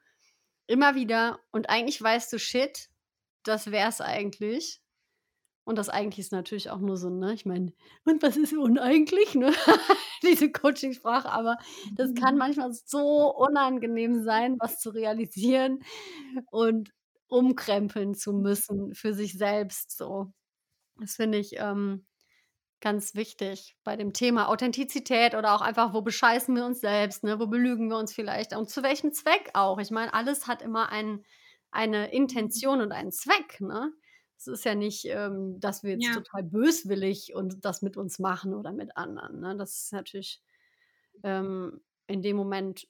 immer 0.66 0.94
wieder. 0.94 1.38
Und 1.50 1.68
eigentlich 1.68 2.00
weißt 2.00 2.32
du, 2.32 2.38
shit, 2.38 2.88
das 3.42 3.70
wäre 3.70 3.88
es 3.88 4.00
eigentlich. 4.00 4.80
Und 5.66 5.78
das 5.78 5.88
eigentlich 5.88 6.18
ist 6.18 6.32
natürlich 6.32 6.70
auch 6.70 6.78
nur 6.78 6.98
so, 6.98 7.08
ne? 7.08 7.32
Ich 7.32 7.46
meine, 7.46 7.72
und 8.04 8.22
was 8.22 8.36
ist 8.36 8.52
uneigentlich, 8.52 9.34
ne? 9.34 9.50
Diese 10.22 10.52
Coaching-Sprache, 10.52 11.30
aber 11.30 11.56
das 11.96 12.14
kann 12.14 12.34
mhm. 12.34 12.38
manchmal 12.38 12.72
so 12.72 13.34
unangenehm 13.34 14.22
sein, 14.22 14.56
was 14.58 14.78
zu 14.78 14.90
realisieren 14.90 15.82
und 16.50 16.92
umkrempeln 17.28 18.14
zu 18.14 18.32
müssen 18.32 18.94
für 18.94 19.14
sich 19.14 19.36
selbst. 19.38 19.96
So. 19.96 20.32
Das 21.00 21.16
finde 21.16 21.38
ich 21.38 21.56
ähm, 21.58 22.06
ganz 22.80 23.14
wichtig 23.14 23.76
bei 23.84 23.96
dem 23.96 24.12
Thema 24.12 24.48
Authentizität 24.48 25.34
oder 25.34 25.54
auch 25.54 25.60
einfach, 25.60 25.94
wo 25.94 26.02
bescheißen 26.02 26.54
wir 26.54 26.64
uns 26.64 26.80
selbst, 26.80 27.24
ne? 27.24 27.40
Wo 27.40 27.46
belügen 27.46 27.88
wir 27.88 27.98
uns 27.98 28.12
vielleicht 28.12 28.54
und 28.54 28.68
zu 28.70 28.82
welchem 28.82 29.12
Zweck 29.12 29.50
auch. 29.54 29.78
Ich 29.78 29.90
meine, 29.90 30.12
alles 30.14 30.46
hat 30.46 30.62
immer 30.62 30.90
einen 30.90 31.24
eine 31.74 32.12
Intention 32.12 32.80
und 32.80 32.92
einen 32.92 33.12
Zweck. 33.12 33.60
Ne? 33.60 33.92
Es 34.38 34.46
ist 34.46 34.64
ja 34.64 34.74
nicht, 34.74 35.04
ähm, 35.06 35.58
dass 35.60 35.82
wir 35.82 35.92
jetzt 35.92 36.06
ja. 36.06 36.14
total 36.14 36.44
böswillig 36.44 37.34
und 37.34 37.64
das 37.64 37.82
mit 37.82 37.96
uns 37.96 38.18
machen 38.18 38.54
oder 38.54 38.72
mit 38.72 38.96
anderen. 38.96 39.40
Ne? 39.40 39.56
Das 39.56 39.84
ist 39.84 39.92
natürlich 39.92 40.40
ähm, 41.24 41.80
in 42.06 42.22
dem 42.22 42.36
Moment, 42.36 42.86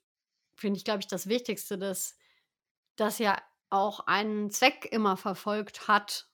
finde 0.55 0.77
ich, 0.77 0.85
glaube 0.85 1.01
ich, 1.01 1.07
das 1.07 1.27
Wichtigste, 1.29 1.79
dass 1.79 2.17
das 2.97 3.19
ja 3.19 3.41
auch 3.75 4.01
einen 4.07 4.51
Zweck 4.51 4.87
immer 4.93 5.17
verfolgt 5.17 5.89
hat, 5.89 6.29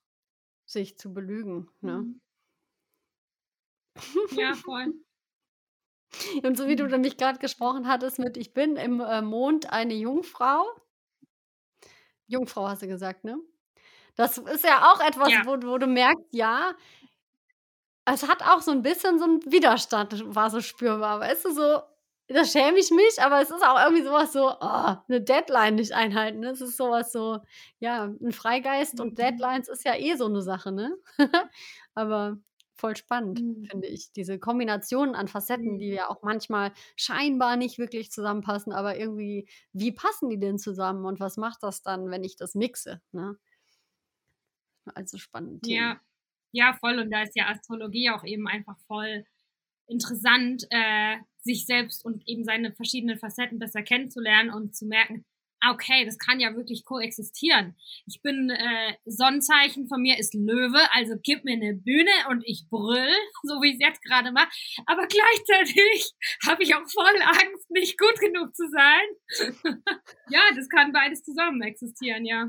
sich 0.67 0.99
zu 0.99 1.15
belügen. 1.15 1.71
Ne? 1.83 2.07
Mhm. 2.09 2.21
Ja, 4.31 4.55
voll. 4.57 4.93
Und 6.43 6.57
so 6.57 6.67
wie 6.69 6.77
du 6.77 6.87
nämlich 6.87 7.17
gerade 7.17 7.39
gesprochen 7.39 7.89
hattest 7.89 8.19
mit, 8.19 8.37
ich 8.37 8.53
bin 8.55 8.77
im 8.77 9.01
äh, 9.01 9.23
Mond 9.23 9.73
eine 9.73 9.95
Jungfrau, 9.95 10.65
Jungfrau 12.27 12.69
hast 12.69 12.83
du 12.83 12.87
gesagt, 12.87 13.25
ne? 13.25 13.39
Das 14.17 14.39
ist 14.39 14.65
ja 14.65 14.93
auch 14.93 15.01
etwas, 15.01 15.31
Ja. 15.31 15.43
wo 15.45 15.53
wo 15.63 15.79
du 15.79 15.87
merkst, 15.87 16.27
ja 16.33 16.73
es 18.05 18.27
hat 18.29 18.43
auch 18.43 18.61
so 18.63 18.71
ein 18.73 18.83
bisschen 18.83 19.19
so 19.19 19.25
'n 19.27 19.41
Widerstand 19.53 20.35
war 20.35 20.51
so 20.51 20.61
spürbar, 20.61 21.21
weißt 21.21 21.47
du, 21.47 21.53
so 21.55 21.83
da 22.35 22.45
schäme 22.45 22.79
ich 22.79 22.91
mich, 22.91 23.21
aber 23.21 23.41
es 23.43 23.51
ist 23.51 23.63
auch 23.65 23.79
irgendwie 23.85 24.05
sowas 24.05 24.33
so, 24.33 24.53
oh, 24.61 24.95
'ne 25.09 25.21
Deadline 25.21 25.75
nicht 25.75 25.93
einhalten, 25.93 26.41
ne? 26.41 26.51
Es 26.51 26.61
ist 26.61 26.77
sowas 26.77 27.13
so 27.13 27.41
ja, 27.81 28.05
ein 28.05 28.33
Freigeist 28.33 29.01
und 29.01 29.13
mhm. 29.13 29.15
Deadlines 29.17 29.69
ist 29.69 29.85
ja 29.85 29.97
eh 29.97 30.15
so 30.15 30.27
eine 30.27 30.43
Sache, 30.43 30.73
ne? 30.73 30.97
Aber 31.95 32.39
voll 32.77 32.97
spannend, 32.97 33.41
mhm. 33.41 33.67
finde 33.67 33.89
ich. 33.89 34.13
Diese 34.13 34.39
Kombinationen 34.39 35.15
an 35.15 35.29
Facetten, 35.29 35.79
die 35.79 35.91
mhm. 35.91 35.97
ja 35.97 36.09
auch 36.09 36.23
manchmal 36.23 36.73
scheinbar 36.97 37.57
nicht 37.57 37.79
wirklich 37.79 38.11
zusammenpassen, 38.11 38.73
aber 38.73 38.97
irgendwie, 38.99 39.49
wie 39.73 39.93
passen 39.93 40.31
die 40.31 40.39
denn 40.39 40.59
zusammen 40.59 41.05
und 41.05 41.21
was 41.21 41.37
macht 41.37 41.63
das 41.63 41.83
dann, 41.83 42.11
wenn 42.11 42.25
ich 42.25 42.37
das 42.37 42.55
mixe? 42.55 43.01
Ne? 43.13 43.37
Also 44.95 45.19
spannend. 45.19 45.67
Ja, 45.67 46.01
ja, 46.53 46.75
voll. 46.75 46.99
Und 46.99 47.11
da 47.11 47.23
ist 47.23 47.37
ja 47.37 47.49
Astrologie 47.49 48.11
auch 48.11 48.25
eben 48.25 48.49
einfach 48.49 48.77
voll 48.87 49.25
interessant, 49.87 50.67
äh, 50.71 51.17
sich 51.43 51.67
selbst 51.67 52.05
und 52.05 52.27
eben 52.27 52.45
seine 52.45 52.73
verschiedenen 52.73 53.19
Facetten 53.19 53.59
besser 53.59 53.83
kennenzulernen 53.83 54.51
und 54.51 54.77
zu 54.77 54.87
merken, 54.87 55.25
Ah, 55.63 55.73
okay, 55.73 56.07
das 56.07 56.17
kann 56.17 56.41
ja 56.41 56.57
wirklich 56.57 56.87
koexistieren. 56.87 57.77
Ich 58.07 58.23
bin 58.23 58.49
äh, 58.49 58.95
Sonnenzeichen 59.05 59.89
von 59.89 60.01
mir 60.01 60.19
ist 60.19 60.33
Löwe, 60.33 60.81
also 60.93 61.17
gib 61.23 61.45
mir 61.45 61.53
eine 61.53 61.75
Bühne 61.75 62.11
und 62.31 62.43
ich 62.47 62.65
brüll, 62.71 63.13
so 63.43 63.61
wie 63.61 63.69
ich 63.69 63.75
es 63.75 63.87
jetzt 63.87 64.03
gerade 64.03 64.33
mache. 64.33 64.49
Aber 64.87 65.07
gleichzeitig 65.07 66.13
habe 66.47 66.63
ich 66.63 66.75
auch 66.75 66.89
voll 66.89 67.23
Angst, 67.23 67.71
nicht 67.71 67.99
gut 67.99 68.19
genug 68.21 68.57
zu 68.57 68.71
sein. 68.71 69.05
ja, 70.31 70.41
das 70.57 70.67
kann 70.71 70.93
beides 70.93 71.23
zusammen 71.23 71.61
existieren, 71.61 72.25
ja. 72.25 72.49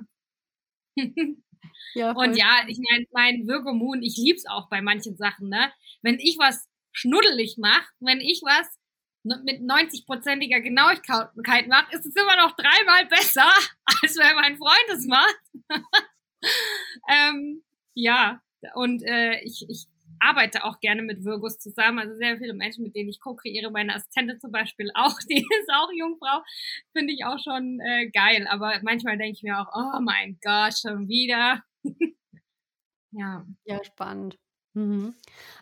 ja 1.96 2.12
und 2.14 2.38
ja, 2.38 2.64
ich 2.68 2.80
meine, 2.92 3.06
mein 3.12 3.46
Virgo 3.46 3.74
Moon, 3.74 4.02
ich 4.04 4.16
lieb's 4.16 4.46
auch 4.46 4.70
bei 4.70 4.82
manchen 4.82 5.18
Sachen, 5.18 5.50
ne? 5.50 5.74
Wenn 6.02 6.18
ich 6.18 6.38
was 6.40 6.70
schnuddelig 6.94 7.58
mache, 7.58 7.90
wenn 8.00 8.22
ich 8.22 8.42
was 8.42 8.81
mit 9.24 9.62
90-prozentiger 9.62 10.62
Genauigkeit 10.62 11.68
macht, 11.68 11.94
ist 11.94 12.06
es 12.06 12.16
immer 12.16 12.38
noch 12.38 12.56
dreimal 12.56 13.06
besser, 13.08 13.50
als 14.02 14.18
wenn 14.18 14.36
mein 14.36 14.58
Freund 14.58 14.90
es 14.94 15.06
macht. 15.08 15.42
ähm, 17.10 17.64
ja, 17.94 18.42
und 18.76 19.04
äh, 19.04 19.42
ich, 19.44 19.66
ich 19.70 19.86
arbeite 20.20 20.64
auch 20.64 20.80
gerne 20.80 21.02
mit 21.02 21.24
Virgus 21.26 21.58
zusammen. 21.58 22.00
Also 22.00 22.16
sehr 22.16 22.38
viele 22.38 22.54
Menschen, 22.54 22.84
mit 22.84 22.96
denen 22.96 23.10
ich 23.10 23.20
co-kreiere. 23.20 23.72
Meine 23.72 23.96
Assistentin 23.96 24.40
zum 24.40 24.52
Beispiel 24.52 24.92
auch, 24.96 25.18
die 25.30 25.40
ist 25.40 25.70
auch 25.74 25.90
Jungfrau. 25.94 26.44
Finde 26.96 27.14
ich 27.14 27.26
auch 27.26 27.40
schon 27.40 27.80
äh, 27.80 28.10
geil. 28.12 28.48
Aber 28.50 28.80
manchmal 28.84 29.18
denke 29.18 29.38
ich 29.38 29.44
mir 29.44 29.60
auch, 29.60 29.68
oh 29.74 30.00
mein 30.02 30.38
Gott, 30.42 30.78
schon 30.80 31.08
wieder. 31.08 31.64
ja. 33.12 33.46
Ja, 33.66 33.84
spannend. 33.84 34.38
Mhm. 34.76 35.16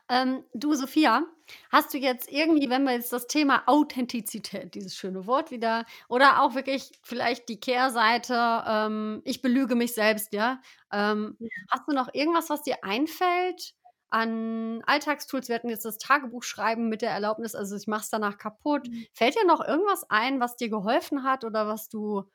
Ähm, 0.10 0.44
du, 0.54 0.76
Sophia, 0.76 1.24
hast 1.72 1.94
du 1.94 1.98
jetzt 1.98 2.32
irgendwie, 2.32 2.70
wenn 2.70 2.84
wir 2.84 2.94
jetzt 2.94 3.12
das 3.12 3.26
Thema 3.28 3.64
Authentizität, 3.68 4.76
dieses 4.76 4.96
schöne 4.96 5.26
Wort 5.26 5.50
wieder, 5.52 5.86
oder 6.10 6.42
auch 6.44 6.54
wirklich 6.56 6.92
vielleicht 7.04 7.50
die 7.50 7.60
Kehrseite, 7.60 8.64
ähm, 8.68 9.22
ich 9.26 9.42
belüge 9.42 9.76
mich 9.76 9.94
selbst, 9.96 10.32
ja? 10.34 10.62
Ähm, 10.92 11.36
ja. 11.40 11.48
Hast 11.72 11.84
du 11.88 11.94
noch 11.94 12.10
irgendwas, 12.14 12.50
was 12.52 12.62
dir 12.62 12.84
einfällt 12.84 13.74
an 14.12 14.84
Alltagstools? 14.86 15.48
Wir 15.50 15.56
hatten 15.56 15.70
jetzt 15.70 15.86
das 15.86 15.98
Tagebuch 15.98 16.44
schreiben 16.44 16.88
mit 16.90 17.02
der 17.02 17.12
Erlaubnis, 17.12 17.56
also 17.56 17.76
ich 17.76 17.88
mache 17.88 18.02
es 18.04 18.10
danach 18.12 18.38
kaputt. 18.38 18.88
Mhm. 18.90 19.06
Fällt 19.14 19.36
dir 19.36 19.46
noch 19.48 19.62
irgendwas 19.68 20.06
ein, 20.10 20.40
was 20.40 20.56
dir 20.56 20.70
geholfen 20.70 21.24
hat 21.24 21.44
oder 21.46 21.68
was 21.68 21.90
du 21.90 22.26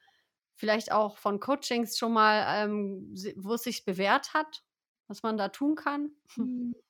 vielleicht 0.56 0.92
auch 0.92 1.18
von 1.18 1.40
Coachings 1.40 1.98
schon 1.98 2.14
mal, 2.14 2.44
ähm, 2.64 3.14
wo 3.36 3.54
es 3.54 3.64
sich 3.64 3.84
bewährt 3.86 4.34
hat? 4.34 4.63
Was 5.08 5.22
man 5.22 5.36
da 5.36 5.48
tun 5.48 5.74
kann? 5.74 6.10
Hm. 6.34 6.74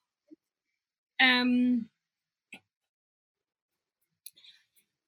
Ähm, 1.20 1.88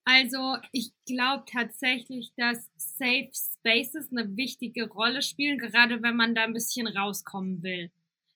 also 0.05 0.55
ich 0.71 0.93
glaube 1.05 1.43
tatsächlich, 1.51 2.31
dass 2.37 2.69
Safe 2.77 3.29
Spaces 3.33 4.09
eine 4.09 4.37
wichtige 4.37 4.87
Rolle 4.87 5.21
spielen, 5.21 5.57
gerade 5.57 6.01
wenn 6.01 6.15
man 6.15 6.33
da 6.33 6.45
ein 6.45 6.53
bisschen 6.53 6.87
rauskommen 6.87 7.61
will. 7.61 7.91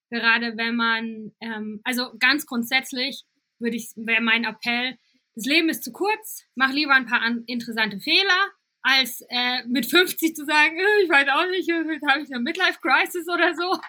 Gerade 0.10 0.58
wenn 0.58 0.76
man, 0.76 1.32
ähm, 1.40 1.80
also 1.86 2.12
ganz 2.20 2.46
grundsätzlich 2.46 3.24
würde 3.58 3.78
ich, 3.78 3.92
wäre 3.96 4.22
mein 4.22 4.44
Appell, 4.44 4.98
das 5.34 5.46
Leben 5.46 5.70
ist 5.70 5.86
zu 5.86 5.94
kurz, 5.94 6.44
mach 6.56 6.74
lieber 6.74 6.94
ein 6.94 7.06
paar 7.06 7.26
interessante 7.46 8.02
Fehler, 8.02 8.52
als 8.84 9.22
äh, 9.30 9.64
mit 9.68 9.86
50 9.86 10.36
zu 10.36 10.46
sagen, 10.46 10.78
äh, 10.78 11.04
ich 11.04 11.10
weiß 11.10 11.28
auch 11.30 11.50
nicht, 11.50 11.70
habe 11.72 12.24
ich 12.24 12.34
eine 12.34 12.44
Midlife-Crisis 12.44 13.28
oder 13.28 13.54
so. 13.54 13.80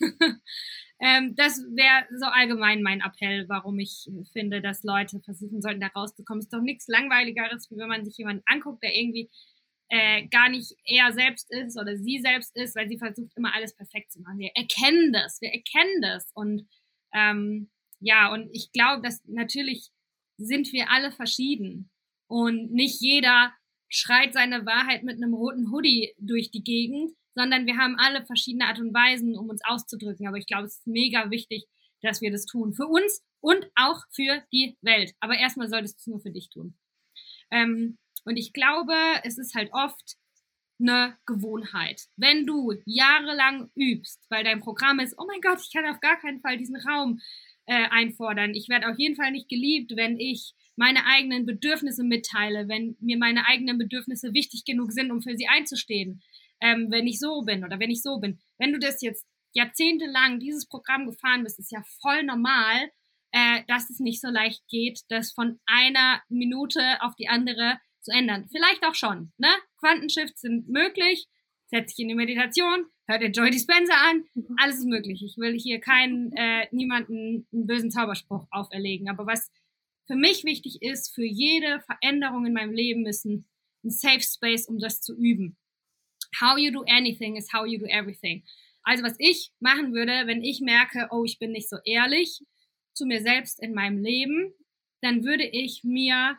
ähm, 1.00 1.34
das 1.36 1.58
wäre 1.74 2.06
so 2.18 2.26
allgemein 2.26 2.82
mein 2.82 3.00
Appell, 3.00 3.48
warum 3.48 3.78
ich 3.78 4.08
finde, 4.32 4.60
dass 4.60 4.82
Leute 4.82 5.20
versuchen 5.20 5.62
sollten, 5.62 5.80
da 5.80 5.88
rauszukommen. 5.88 6.40
Ist 6.40 6.52
doch 6.52 6.60
nichts 6.60 6.88
Langweiligeres, 6.88 7.70
wie 7.70 7.76
wenn 7.76 7.88
man 7.88 8.04
sich 8.04 8.16
jemanden 8.18 8.42
anguckt, 8.46 8.82
der 8.82 8.94
irgendwie 8.94 9.30
äh, 9.88 10.26
gar 10.28 10.48
nicht 10.48 10.74
er 10.84 11.12
selbst 11.12 11.50
ist 11.50 11.78
oder 11.78 11.96
sie 11.96 12.18
selbst 12.20 12.56
ist, 12.56 12.74
weil 12.74 12.88
sie 12.88 12.98
versucht 12.98 13.32
immer 13.36 13.54
alles 13.54 13.76
perfekt 13.76 14.10
zu 14.10 14.20
machen. 14.20 14.38
Wir 14.38 14.50
erkennen 14.54 15.12
das, 15.12 15.40
wir 15.40 15.50
erkennen 15.50 16.00
das. 16.00 16.30
Und 16.34 16.66
ähm, 17.14 17.70
ja, 18.00 18.32
und 18.32 18.48
ich 18.52 18.72
glaube, 18.72 19.02
dass 19.02 19.22
natürlich 19.26 19.90
sind 20.38 20.72
wir 20.72 20.90
alle 20.90 21.12
verschieden. 21.12 21.90
Und 22.26 22.72
nicht 22.72 23.00
jeder 23.00 23.52
schreit 23.92 24.32
seine 24.32 24.64
Wahrheit 24.64 25.02
mit 25.02 25.16
einem 25.16 25.34
roten 25.34 25.70
Hoodie 25.70 26.14
durch 26.18 26.50
die 26.50 26.64
Gegend, 26.64 27.12
sondern 27.34 27.66
wir 27.66 27.76
haben 27.76 27.96
alle 27.98 28.24
verschiedene 28.24 28.66
Art 28.66 28.80
und 28.80 28.94
Weisen, 28.94 29.36
um 29.36 29.50
uns 29.50 29.60
auszudrücken. 29.64 30.26
Aber 30.26 30.38
ich 30.38 30.46
glaube, 30.46 30.64
es 30.64 30.78
ist 30.78 30.86
mega 30.86 31.30
wichtig, 31.30 31.66
dass 32.00 32.22
wir 32.22 32.30
das 32.30 32.46
tun. 32.46 32.72
Für 32.72 32.86
uns 32.86 33.22
und 33.40 33.66
auch 33.74 34.00
für 34.10 34.42
die 34.52 34.76
Welt. 34.80 35.12
Aber 35.20 35.36
erstmal 35.36 35.68
solltest 35.68 35.96
du 35.96 36.00
es 36.00 36.06
nur 36.06 36.20
für 36.20 36.30
dich 36.30 36.48
tun. 36.48 36.74
Ähm, 37.50 37.98
und 38.24 38.36
ich 38.36 38.52
glaube, 38.52 38.94
es 39.24 39.36
ist 39.36 39.54
halt 39.54 39.70
oft 39.72 40.16
eine 40.80 41.18
Gewohnheit. 41.26 42.02
Wenn 42.16 42.46
du 42.46 42.72
jahrelang 42.86 43.70
übst, 43.76 44.24
weil 44.30 44.42
dein 44.42 44.60
Programm 44.60 45.00
ist, 45.00 45.14
oh 45.18 45.26
mein 45.26 45.40
Gott, 45.42 45.60
ich 45.60 45.72
kann 45.72 45.86
auf 45.86 46.00
gar 46.00 46.18
keinen 46.18 46.40
Fall 46.40 46.56
diesen 46.56 46.76
Raum 46.76 47.20
äh, 47.66 47.88
einfordern. 47.90 48.54
Ich 48.54 48.68
werde 48.68 48.88
auf 48.88 48.98
jeden 48.98 49.16
Fall 49.16 49.32
nicht 49.32 49.48
geliebt, 49.48 49.92
wenn 49.96 50.18
ich 50.18 50.54
meine 50.76 51.06
eigenen 51.06 51.46
Bedürfnisse 51.46 52.04
mitteile, 52.04 52.68
wenn 52.68 52.96
mir 53.00 53.18
meine 53.18 53.46
eigenen 53.46 53.78
Bedürfnisse 53.78 54.32
wichtig 54.32 54.64
genug 54.64 54.92
sind, 54.92 55.10
um 55.10 55.22
für 55.22 55.36
sie 55.36 55.48
einzustehen, 55.48 56.22
ähm, 56.60 56.88
wenn 56.90 57.06
ich 57.06 57.18
so 57.18 57.42
bin 57.42 57.64
oder 57.64 57.78
wenn 57.78 57.90
ich 57.90 58.02
so 58.02 58.18
bin. 58.18 58.38
Wenn 58.58 58.72
du 58.72 58.78
das 58.78 59.02
jetzt 59.02 59.26
jahrzehntelang 59.54 60.40
dieses 60.40 60.66
Programm 60.66 61.06
gefahren 61.06 61.44
bist, 61.44 61.58
ist 61.58 61.72
ja 61.72 61.82
voll 62.00 62.22
normal, 62.22 62.90
äh, 63.32 63.62
dass 63.66 63.90
es 63.90 63.98
nicht 63.98 64.20
so 64.20 64.28
leicht 64.28 64.62
geht, 64.68 65.00
das 65.08 65.32
von 65.32 65.58
einer 65.66 66.22
Minute 66.28 66.80
auf 67.00 67.14
die 67.16 67.28
andere 67.28 67.78
zu 68.00 68.12
ändern. 68.12 68.48
Vielleicht 68.50 68.84
auch 68.84 68.94
schon, 68.94 69.32
ne? 69.38 69.48
Quantenshifts 69.78 70.40
sind 70.40 70.68
möglich. 70.68 71.26
Setz 71.66 71.94
dich 71.94 72.02
in 72.02 72.08
die 72.08 72.14
Meditation, 72.14 72.84
hört 73.06 73.22
dir 73.22 73.30
Joy 73.30 73.50
Dispenza 73.50 73.94
an, 73.94 74.24
mhm. 74.34 74.56
alles 74.58 74.76
ist 74.78 74.86
möglich. 74.86 75.22
Ich 75.24 75.38
will 75.38 75.58
hier 75.58 75.80
keinen, 75.80 76.30
äh, 76.32 76.66
niemanden 76.70 77.46
einen 77.50 77.66
bösen 77.66 77.90
Zauberspruch 77.90 78.46
auferlegen. 78.50 79.08
Aber 79.08 79.26
was 79.26 79.50
für 80.06 80.16
mich 80.16 80.44
wichtig 80.44 80.82
ist, 80.82 81.14
für 81.14 81.24
jede 81.24 81.80
Veränderung 81.80 82.46
in 82.46 82.52
meinem 82.52 82.72
Leben 82.72 83.06
ist 83.06 83.24
ein, 83.24 83.44
ein 83.84 83.90
Safe 83.90 84.20
Space, 84.20 84.66
um 84.66 84.78
das 84.78 85.00
zu 85.00 85.16
üben. 85.16 85.56
How 86.40 86.58
you 86.58 86.72
do 86.72 86.84
anything 86.88 87.36
is 87.36 87.52
how 87.52 87.66
you 87.66 87.78
do 87.78 87.86
everything. 87.86 88.42
Also 88.82 89.04
was 89.04 89.14
ich 89.18 89.52
machen 89.60 89.92
würde, 89.92 90.26
wenn 90.26 90.42
ich 90.42 90.60
merke, 90.60 91.08
oh, 91.10 91.24
ich 91.24 91.38
bin 91.38 91.52
nicht 91.52 91.68
so 91.68 91.76
ehrlich 91.84 92.40
zu 92.94 93.06
mir 93.06 93.22
selbst 93.22 93.62
in 93.62 93.74
meinem 93.74 94.02
Leben, 94.02 94.52
dann 95.02 95.24
würde 95.24 95.44
ich 95.44 95.84
mir 95.84 96.38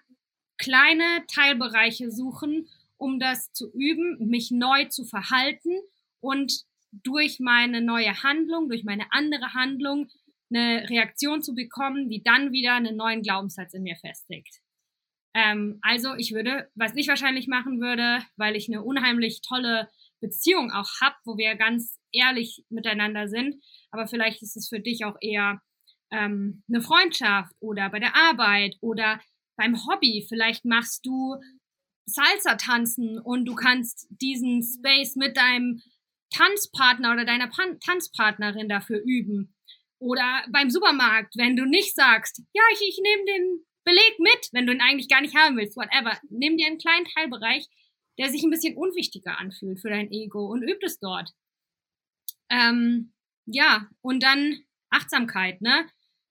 kleine 0.58 1.26
Teilbereiche 1.28 2.12
suchen, 2.12 2.68
um 2.98 3.20
das 3.20 3.52
zu 3.54 3.72
üben, 3.74 4.30
mich 4.30 4.52
neu 4.52 4.86
zu 4.86 5.06
verhalten 5.06 5.72
und 6.20 6.64
durch 6.92 7.40
meine 7.40 7.82
neue 7.82 8.24
Handlung, 8.24 8.70
durch 8.70 8.84
meine 8.84 9.12
andere 9.12 9.54
Handlung 9.54 10.10
eine 10.54 10.90
Reaktion 10.90 11.42
zu 11.42 11.54
bekommen, 11.54 12.10
die 12.10 12.24
dann 12.24 12.52
wieder 12.52 12.76
einen 12.76 12.96
neuen 12.96 13.22
Glaubenssatz 13.22 13.74
in 13.74 13.84
mir 13.84 13.96
festigt. 13.96 14.62
Ähm, 15.36 15.80
also 15.82 16.14
ich 16.16 16.34
würde, 16.34 16.70
was 16.76 16.96
ich 16.96 17.08
wahrscheinlich 17.08 17.48
machen 17.48 17.82
würde, 17.82 18.24
weil 18.38 18.56
ich 18.56 18.70
eine 18.70 18.84
unheimlich 18.84 19.42
tolle 19.42 19.90
Beziehung 20.22 20.72
auch 20.72 20.90
habe, 21.02 21.16
wo 21.26 21.38
wir 21.38 21.56
ganz 21.56 22.00
ehrlich 22.12 22.64
miteinander 22.70 23.28
sind, 23.28 23.56
aber 23.92 24.08
vielleicht 24.08 24.42
ist 24.44 24.56
es 24.56 24.70
für 24.70 24.80
dich 24.80 25.06
auch 25.06 25.16
eher 25.22 25.62
ähm, 26.12 26.64
eine 26.70 26.82
Freundschaft 26.82 27.54
oder 27.60 27.90
bei 27.90 28.00
der 28.00 28.16
Arbeit 28.16 28.76
oder 28.82 29.20
beim 29.58 29.76
Hobby. 29.88 30.26
Vielleicht 30.30 30.66
machst 30.66 31.06
du 31.06 31.36
Salsa 32.06 32.56
tanzen 32.56 33.20
und 33.20 33.46
du 33.46 33.56
kannst 33.56 34.08
diesen 34.10 34.62
Space 34.62 35.16
mit 35.16 35.38
deinem 35.38 35.82
Tanzpartner 36.32 37.14
oder 37.14 37.26
deiner 37.26 37.48
Pan 37.48 37.80
Tanzpartnerin 37.80 38.70
dafür 38.70 39.02
üben. 39.04 39.56
Oder 40.04 40.44
beim 40.52 40.70
Supermarkt, 40.70 41.38
wenn 41.38 41.56
du 41.56 41.64
nicht 41.66 41.96
sagst, 41.96 42.44
ja, 42.52 42.62
ich, 42.74 42.82
ich 42.82 43.00
nehme 43.02 43.24
den 43.24 43.66
Beleg 43.86 44.20
mit, 44.20 44.50
wenn 44.52 44.68
du 44.68 44.74
ihn 44.74 44.82
eigentlich 44.82 45.08
gar 45.08 45.22
nicht 45.22 45.34
haben 45.34 45.56
willst, 45.56 45.78
whatever. 45.78 46.20
Nimm 46.30 46.58
dir 46.58 46.68
einen 46.68 46.78
kleinen 46.78 47.06
Teilbereich, 47.06 47.66
der 48.18 48.30
sich 48.30 48.44
ein 48.44 48.50
bisschen 48.50 48.76
unwichtiger 48.76 49.40
anfühlt 49.40 49.80
für 49.80 49.90
dein 49.90 50.12
Ego 50.12 50.46
und 50.46 50.62
üb 50.62 50.84
es 50.84 51.00
dort. 51.00 51.32
Ähm, 52.50 53.14
ja, 53.46 53.90
und 54.02 54.22
dann 54.22 54.60
Achtsamkeit, 54.90 55.62
ne? 55.62 55.86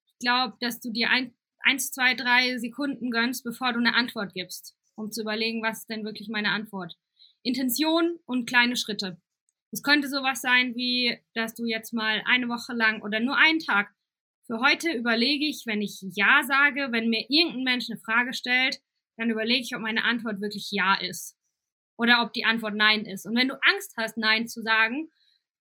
Ich 0.06 0.18
glaube, 0.18 0.54
dass 0.60 0.80
du 0.80 0.90
dir 0.90 1.08
ein, 1.08 1.34
eins, 1.60 1.92
zwei, 1.92 2.12
drei 2.14 2.58
Sekunden 2.58 3.10
gönnst, 3.10 3.42
bevor 3.42 3.72
du 3.72 3.78
eine 3.78 3.94
Antwort 3.94 4.34
gibst, 4.34 4.76
um 4.96 5.10
zu 5.10 5.22
überlegen, 5.22 5.62
was 5.62 5.78
ist 5.78 5.88
denn 5.88 6.04
wirklich 6.04 6.28
meine 6.28 6.50
Antwort. 6.50 6.98
Intention 7.42 8.18
und 8.26 8.46
kleine 8.46 8.76
Schritte. 8.76 9.18
Es 9.72 9.82
könnte 9.82 10.08
sowas 10.08 10.42
sein 10.42 10.74
wie, 10.76 11.18
dass 11.34 11.54
du 11.54 11.64
jetzt 11.64 11.92
mal 11.92 12.22
eine 12.26 12.48
Woche 12.48 12.74
lang 12.74 13.02
oder 13.02 13.20
nur 13.20 13.36
einen 13.36 13.58
Tag 13.58 13.90
für 14.46 14.60
heute 14.60 14.90
überlege 14.92 15.46
ich, 15.46 15.62
wenn 15.66 15.80
ich 15.80 16.00
Ja 16.14 16.42
sage, 16.44 16.88
wenn 16.90 17.08
mir 17.08 17.24
irgendein 17.28 17.64
Mensch 17.64 17.86
eine 17.88 18.00
Frage 18.00 18.34
stellt, 18.34 18.80
dann 19.16 19.30
überlege 19.30 19.62
ich, 19.62 19.74
ob 19.74 19.80
meine 19.80 20.04
Antwort 20.04 20.40
wirklich 20.40 20.68
Ja 20.70 20.94
ist 21.00 21.38
oder 21.96 22.22
ob 22.22 22.32
die 22.32 22.44
Antwort 22.44 22.74
Nein 22.74 23.06
ist. 23.06 23.24
Und 23.24 23.36
wenn 23.36 23.48
du 23.48 23.54
Angst 23.62 23.94
hast, 23.96 24.18
Nein 24.18 24.48
zu 24.48 24.60
sagen, 24.60 25.10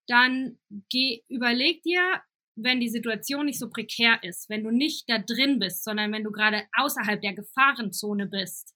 dann 0.08 0.60
geh, 0.90 1.24
überleg 1.30 1.84
dir, 1.84 2.22
wenn 2.56 2.80
die 2.80 2.90
Situation 2.90 3.46
nicht 3.46 3.60
so 3.60 3.70
prekär 3.70 4.22
ist, 4.24 4.50
wenn 4.50 4.64
du 4.64 4.72
nicht 4.72 5.10
da 5.10 5.20
drin 5.20 5.60
bist, 5.60 5.84
sondern 5.84 6.12
wenn 6.12 6.24
du 6.24 6.32
gerade 6.32 6.68
außerhalb 6.74 7.22
der 7.22 7.34
Gefahrenzone 7.34 8.28
bist, 8.28 8.76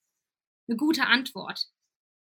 eine 0.68 0.78
gute 0.78 1.08
Antwort, 1.08 1.68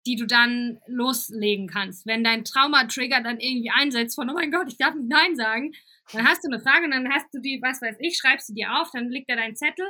die 0.06 0.16
du 0.16 0.26
dann 0.26 0.80
loslegen 0.88 1.68
kannst. 1.68 2.06
Wenn 2.06 2.24
dein 2.24 2.43
Trauma-Trigger 2.43 3.22
dann 3.22 3.39
irgendwie 3.39 3.72
einsetzt 3.72 4.16
von, 4.16 4.30
oh 4.30 4.34
mein 4.34 4.51
Gott, 4.51 4.68
ich 4.68 4.78
darf 4.78 4.95
nicht 4.95 5.10
Nein 5.10 5.36
sagen, 5.36 5.74
dann 6.14 6.28
hast 6.28 6.43
du 6.43 6.51
eine 6.51 6.62
Frage 6.62 6.86
und 6.86 6.91
dann 6.91 7.12
hast 7.12 7.28
du 7.34 7.39
die, 7.39 7.60
was 7.62 7.82
weiß 7.82 7.97
ich, 7.99 8.18
schreibst 8.18 8.49
du 8.49 8.53
dir 8.53 8.80
auf, 8.80 8.89
dann 8.93 9.10
liegt 9.10 9.30
da 9.30 9.36
dein 9.36 9.56
Zettel, 9.56 9.88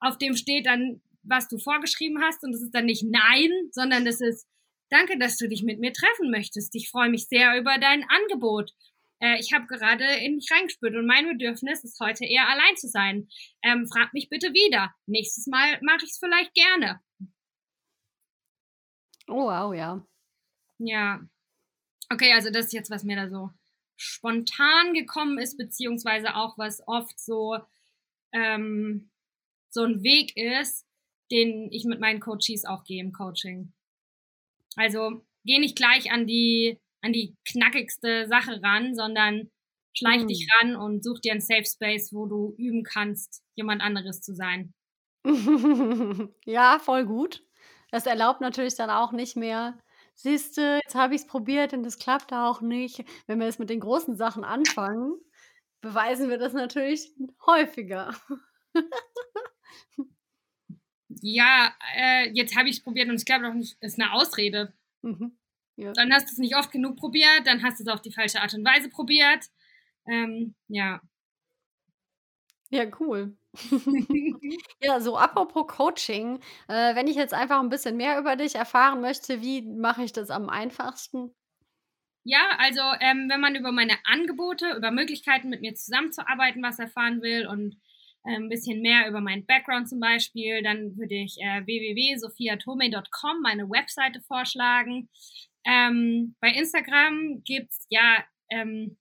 auf 0.00 0.18
dem 0.18 0.36
steht 0.36 0.66
dann, 0.66 1.00
was 1.24 1.48
du 1.48 1.58
vorgeschrieben 1.58 2.22
hast 2.22 2.42
und 2.44 2.52
das 2.52 2.62
ist 2.62 2.74
dann 2.74 2.86
nicht 2.86 3.04
Nein, 3.04 3.50
sondern 3.70 4.04
das 4.04 4.20
ist, 4.20 4.46
danke, 4.90 5.18
dass 5.18 5.36
du 5.36 5.48
dich 5.48 5.62
mit 5.62 5.80
mir 5.80 5.92
treffen 5.92 6.30
möchtest. 6.30 6.74
Ich 6.74 6.90
freue 6.90 7.10
mich 7.10 7.26
sehr 7.26 7.58
über 7.58 7.78
dein 7.78 8.04
Angebot 8.08 8.72
äh, 9.22 9.38
ich 9.38 9.52
habe 9.52 9.66
gerade 9.66 10.04
in 10.04 10.36
mich 10.36 10.48
reingespürt 10.50 10.96
und 10.96 11.06
mein 11.06 11.28
Bedürfnis 11.28 11.84
ist 11.84 12.00
heute 12.00 12.24
eher 12.26 12.48
allein 12.48 12.76
zu 12.76 12.88
sein. 12.88 13.28
Ähm, 13.62 13.86
frag 13.86 14.12
mich 14.12 14.28
bitte 14.28 14.52
wieder. 14.52 14.92
Nächstes 15.06 15.46
Mal 15.46 15.78
mache 15.80 16.04
ich 16.04 16.10
es 16.10 16.18
vielleicht 16.18 16.52
gerne. 16.54 17.00
Oh, 19.32 19.46
wow, 19.46 19.74
ja. 19.74 20.04
Ja. 20.78 21.20
Okay, 22.10 22.32
also 22.32 22.50
das 22.50 22.66
ist 22.66 22.72
jetzt, 22.72 22.90
was 22.90 23.04
mir 23.04 23.16
da 23.16 23.28
so 23.28 23.50
spontan 23.96 24.94
gekommen 24.94 25.38
ist, 25.38 25.56
beziehungsweise 25.56 26.36
auch 26.36 26.58
was 26.58 26.86
oft 26.86 27.18
so, 27.18 27.58
ähm, 28.32 29.10
so 29.70 29.84
ein 29.84 30.02
Weg 30.02 30.36
ist, 30.36 30.86
den 31.30 31.70
ich 31.70 31.84
mit 31.84 32.00
meinen 32.00 32.20
Coaches 32.20 32.64
auch 32.64 32.84
gehe 32.84 33.00
im 33.00 33.12
Coaching. 33.12 33.72
Also 34.76 35.22
geh 35.44 35.58
nicht 35.58 35.76
gleich 35.76 36.12
an 36.12 36.26
die 36.26 36.78
an 37.02 37.12
die 37.12 37.36
knackigste 37.44 38.26
Sache 38.28 38.62
ran, 38.62 38.94
sondern 38.94 39.50
schleich 39.92 40.22
mhm. 40.22 40.28
dich 40.28 40.48
ran 40.54 40.76
und 40.76 41.04
such 41.04 41.20
dir 41.20 41.32
einen 41.32 41.40
Safe 41.40 41.64
Space, 41.64 42.12
wo 42.12 42.26
du 42.26 42.54
üben 42.56 42.84
kannst, 42.84 43.42
jemand 43.54 43.82
anderes 43.82 44.20
zu 44.22 44.34
sein. 44.34 44.72
ja, 46.44 46.78
voll 46.78 47.04
gut. 47.04 47.44
Das 47.92 48.06
erlaubt 48.06 48.40
natürlich 48.40 48.74
dann 48.74 48.90
auch 48.90 49.12
nicht 49.12 49.36
mehr. 49.36 49.78
Siehst 50.14 50.56
du, 50.56 50.80
jetzt 50.82 50.94
habe 50.94 51.14
ich 51.14 51.20
es 51.20 51.26
probiert 51.26 51.74
und 51.74 51.84
es 51.84 51.98
klappt 51.98 52.32
auch 52.32 52.62
nicht. 52.62 53.04
Wenn 53.26 53.38
wir 53.38 53.46
jetzt 53.46 53.58
mit 53.58 53.68
den 53.70 53.80
großen 53.80 54.16
Sachen 54.16 54.44
anfangen, 54.44 55.14
beweisen 55.82 56.30
wir 56.30 56.38
das 56.38 56.54
natürlich 56.54 57.12
häufiger. 57.46 58.14
ja, 61.20 61.74
äh, 61.94 62.30
jetzt 62.30 62.56
habe 62.56 62.70
ich 62.70 62.76
es 62.76 62.82
probiert 62.82 63.10
und 63.10 63.16
es 63.16 63.26
klappt 63.26 63.44
auch 63.44 63.52
nicht. 63.52 63.76
Ist 63.80 64.00
eine 64.00 64.12
Ausrede. 64.14 64.72
Mhm. 65.02 65.36
Ja. 65.76 65.92
Dann 65.92 66.12
hast 66.14 66.28
du 66.28 66.32
es 66.32 66.38
nicht 66.38 66.56
oft 66.56 66.70
genug 66.70 66.96
probiert, 66.96 67.46
dann 67.46 67.62
hast 67.62 67.78
du 67.78 67.84
es 67.84 67.88
auf 67.88 68.00
die 68.00 68.12
falsche 68.12 68.40
Art 68.40 68.54
und 68.54 68.64
Weise 68.64 68.88
probiert. 68.88 69.50
Ähm, 70.06 70.54
ja. 70.68 71.02
Ja, 72.72 72.86
cool. 73.00 73.36
ja, 74.80 74.98
so 74.98 75.18
apropos 75.18 75.66
Coaching, 75.66 76.40
äh, 76.68 76.94
wenn 76.94 77.06
ich 77.06 77.16
jetzt 77.16 77.34
einfach 77.34 77.60
ein 77.60 77.68
bisschen 77.68 77.98
mehr 77.98 78.18
über 78.18 78.34
dich 78.34 78.54
erfahren 78.54 79.02
möchte, 79.02 79.42
wie 79.42 79.60
mache 79.60 80.02
ich 80.02 80.12
das 80.14 80.30
am 80.30 80.48
einfachsten? 80.48 81.34
Ja, 82.24 82.56
also 82.58 82.80
ähm, 83.00 83.28
wenn 83.28 83.42
man 83.42 83.56
über 83.56 83.72
meine 83.72 83.98
Angebote, 84.04 84.70
über 84.74 84.90
Möglichkeiten 84.90 85.50
mit 85.50 85.60
mir 85.60 85.74
zusammenzuarbeiten, 85.74 86.62
was 86.62 86.78
erfahren 86.78 87.20
will 87.20 87.46
und 87.46 87.76
äh, 88.24 88.36
ein 88.36 88.48
bisschen 88.48 88.80
mehr 88.80 89.06
über 89.06 89.20
meinen 89.20 89.44
Background 89.44 89.86
zum 89.86 90.00
Beispiel, 90.00 90.62
dann 90.62 90.96
würde 90.96 91.16
ich 91.16 91.36
äh, 91.40 91.66
www.sophiatome.com 91.66 93.42
meine 93.42 93.68
Webseite 93.68 94.22
vorschlagen. 94.22 95.10
Ähm, 95.66 96.36
bei 96.40 96.48
Instagram 96.48 97.42
gibt's 97.44 97.86
ja 97.90 98.24
ähm, 98.50 98.96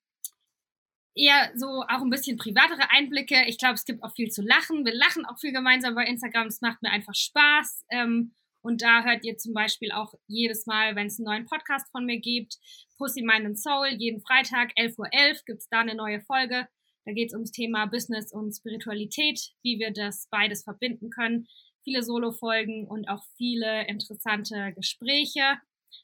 eher 1.16 1.51
so 1.55 1.84
auch 1.88 2.01
ein 2.01 2.09
bisschen 2.09 2.38
privatere 2.38 2.89
Einblicke. 2.89 3.45
Ich 3.47 3.57
glaube, 3.57 3.76
es 3.76 3.86
gibt 3.86 4.03
auch 4.03 4.14
viel 4.14 4.30
zu 4.30 4.41
lachen. 4.41 4.86
Wir 4.86 4.93
lachen 4.93 5.26
auch 5.26 5.39
viel 5.39 5.51
gemeinsam 5.51 5.95
bei 5.95 6.05
Instagram. 6.05 6.47
Es 6.47 6.62
macht 6.62 6.82
mir 6.82 6.91
einfach 6.91 7.16
Spaß. 7.16 7.86
Ähm, 7.89 8.34
und 8.62 8.82
da 8.82 9.03
hört 9.03 9.26
ihr 9.26 9.38
zum 9.38 9.53
Beispiel 9.53 9.91
auch 9.91 10.14
jedes 10.28 10.68
Mal, 10.68 10.95
wenn 10.95 11.07
es 11.07 11.20
einen 11.20 11.26
neuen 11.26 11.45
Podcast 11.45 11.89
von 11.91 12.05
mir 12.05 12.20
gibt, 12.20 12.57
Pussy 12.97 13.24
Mind 13.24 13.45
and 13.45 13.59
Soul, 13.59 13.88
jeden 13.97 14.22
Freitag 14.22 14.72
11.11 14.78 14.99
Uhr 14.99 15.07
.11, 15.07 15.45
gibt's 15.45 15.68
da 15.70 15.80
eine 15.80 15.95
neue 15.95 16.22
Folge. 16.22 16.68
Da 17.05 17.14
geht 17.14 17.30
es 17.30 17.34
ums 17.34 17.51
Thema 17.51 17.88
Business 17.88 18.32
und 18.32 18.53
Spiritualität, 18.53 19.39
wie 19.64 19.80
wir 19.80 19.91
das 19.91 20.28
beides 20.30 20.64
verbinden 20.64 21.09
können. 21.09 21.47
Viele 21.84 22.03
Solo-Folgen 22.03 22.88
und 22.88 23.09
auch 23.09 23.24
viele 23.38 23.88
interessante 23.88 24.72
Gespräche 24.76 25.57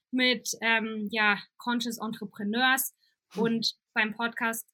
mit 0.10 0.50
ähm, 0.62 1.08
ja, 1.12 1.38
Conscious 1.58 2.00
Entrepreneurs. 2.00 2.96
Hm. 3.34 3.44
Und 3.44 3.74
beim 3.94 4.16
Podcast 4.16 4.66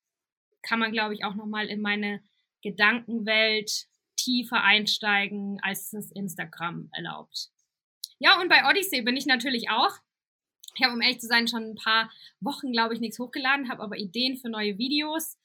kann 0.64 0.80
man, 0.80 0.92
glaube 0.92 1.14
ich, 1.14 1.24
auch 1.24 1.36
nochmal 1.36 1.68
in 1.68 1.82
meine 1.82 2.22
Gedankenwelt 2.62 3.86
tiefer 4.16 4.64
einsteigen, 4.64 5.60
als 5.62 5.94
es 5.94 6.12
Instagram 6.12 6.90
erlaubt. 6.94 7.50
Ja, 8.20 8.40
und 8.40 8.50
bei 8.50 8.70
Odyssey 8.70 9.02
bin 9.02 9.18
ich 9.18 9.26
natürlich 9.26 9.70
auch. 9.70 9.92
Ich 10.76 10.84
habe, 10.84 10.94
um 10.94 11.02
ehrlich 11.02 11.20
zu 11.20 11.28
sein, 11.28 11.48
schon 11.48 11.72
ein 11.72 11.76
paar 11.76 12.12
Wochen, 12.40 12.72
glaube 12.72 12.94
ich, 12.94 13.00
nichts 13.00 13.18
hochgeladen, 13.20 13.70
habe 13.70 13.84
aber 13.84 13.98
Ideen 13.98 14.38
für 14.38 14.50
neue 14.50 14.78
Videos. 14.78 15.38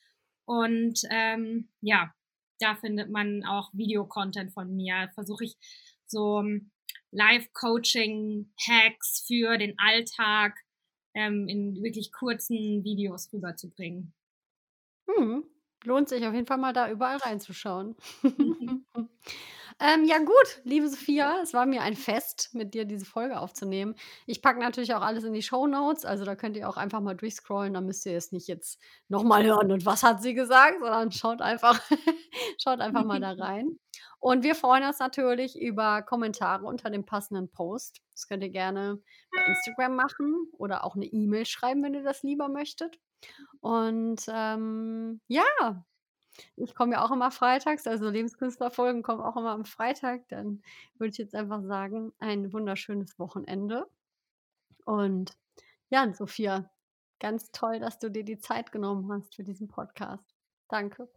Und 0.47 1.01
ähm, 1.11 1.69
ja, 1.81 2.15
da 2.61 2.77
findet 2.77 3.11
man 3.11 3.45
auch 3.45 3.71
Videocontent 3.75 4.53
von 4.53 4.75
mir. 4.75 5.11
Versuche 5.15 5.45
ich 5.45 5.57
so 6.07 6.43
Live-Coaching-Hacks 7.11 9.25
für 9.27 9.59
den 9.59 9.79
Alltag 9.79 10.57
ähm, 11.15 11.49
in 11.49 11.83
wirklich 11.83 12.13
kurzen 12.13 12.85
Videos 12.85 13.33
rüberzubringen. 13.33 14.15
Hm. 15.09 15.45
Lohnt 15.85 16.09
sich 16.09 16.27
auf 16.27 16.35
jeden 16.35 16.47
Fall 16.47 16.59
mal 16.59 16.73
da 16.73 16.91
überall 16.91 17.17
reinzuschauen. 17.17 17.97
Ähm, 19.81 20.05
ja, 20.05 20.19
gut, 20.19 20.61
liebe 20.65 20.89
Sophia, 20.89 21.39
es 21.41 21.55
war 21.55 21.65
mir 21.65 21.83
ein 21.83 21.95
Fest, 21.95 22.51
mit 22.53 22.75
dir 22.75 22.85
diese 22.85 23.05
Folge 23.05 23.39
aufzunehmen. 23.39 23.95
Ich 24.27 24.43
packe 24.43 24.59
natürlich 24.59 24.93
auch 24.93 25.03
alles 25.03 25.23
in 25.23 25.33
die 25.33 25.43
Show 25.43 25.69
Notes, 25.69 26.05
also 26.05 26.25
da 26.25 26.35
könnt 26.35 26.57
ihr 26.57 26.69
auch 26.69 26.77
einfach 26.77 27.01
mal 27.01 27.15
durchscrollen, 27.15 27.75
da 27.75 27.81
müsst 27.81 28.05
ihr 28.05 28.17
es 28.17 28.33
nicht 28.33 28.49
jetzt 28.49 28.83
nochmal 29.07 29.45
hören 29.45 29.71
und 29.71 29.87
was 29.87 30.03
hat 30.03 30.21
sie 30.21 30.35
gesagt, 30.35 30.81
sondern 30.81 31.13
schaut 31.13 31.41
einfach, 31.41 31.81
schaut 32.61 32.81
einfach 32.81 33.05
mal 33.05 33.21
da 33.21 33.33
rein. 33.33 33.79
Und 34.19 34.43
wir 34.43 34.57
freuen 34.57 34.83
uns 34.83 34.99
natürlich 34.99 35.57
über 35.57 36.03
Kommentare 36.03 36.67
unter 36.67 36.91
dem 36.91 37.05
passenden 37.07 37.49
Post. 37.49 38.01
Das 38.11 38.27
könnt 38.27 38.43
ihr 38.43 38.51
gerne 38.51 39.01
bei 39.31 39.45
Instagram 39.47 39.95
machen 39.95 40.49
oder 40.59 40.85
auch 40.85 40.97
eine 40.97 41.07
E-Mail 41.07 41.47
schreiben, 41.47 41.85
wenn 41.85 41.95
ihr 41.95 42.03
das 42.03 42.25
lieber 42.25 42.49
möchtet. 42.49 42.99
Und 43.61 44.25
ähm, 44.29 45.21
ja, 45.27 45.85
ich 46.57 46.75
komme 46.75 46.93
ja 46.95 47.05
auch 47.05 47.11
immer 47.11 47.31
freitags, 47.31 47.87
also 47.87 48.09
Lebenskünstlerfolgen 48.09 49.03
kommen 49.03 49.23
auch 49.23 49.37
immer 49.37 49.51
am 49.51 49.65
Freitag. 49.65 50.29
Dann 50.29 50.63
würde 50.97 51.11
ich 51.11 51.19
jetzt 51.19 51.35
einfach 51.35 51.63
sagen, 51.63 52.13
ein 52.19 52.53
wunderschönes 52.53 53.19
Wochenende. 53.19 53.89
Und 54.85 55.37
ja, 55.91 56.13
Sophia, 56.15 56.71
ganz 57.19 57.51
toll, 57.51 57.81
dass 57.81 57.99
du 57.99 58.11
dir 58.11 58.25
die 58.25 58.39
Zeit 58.39 58.73
genommen 58.73 59.11
hast 59.13 59.35
für 59.35 59.45
diesen 59.45 59.69
Podcast. 59.69 60.25
Danke. 60.69 61.09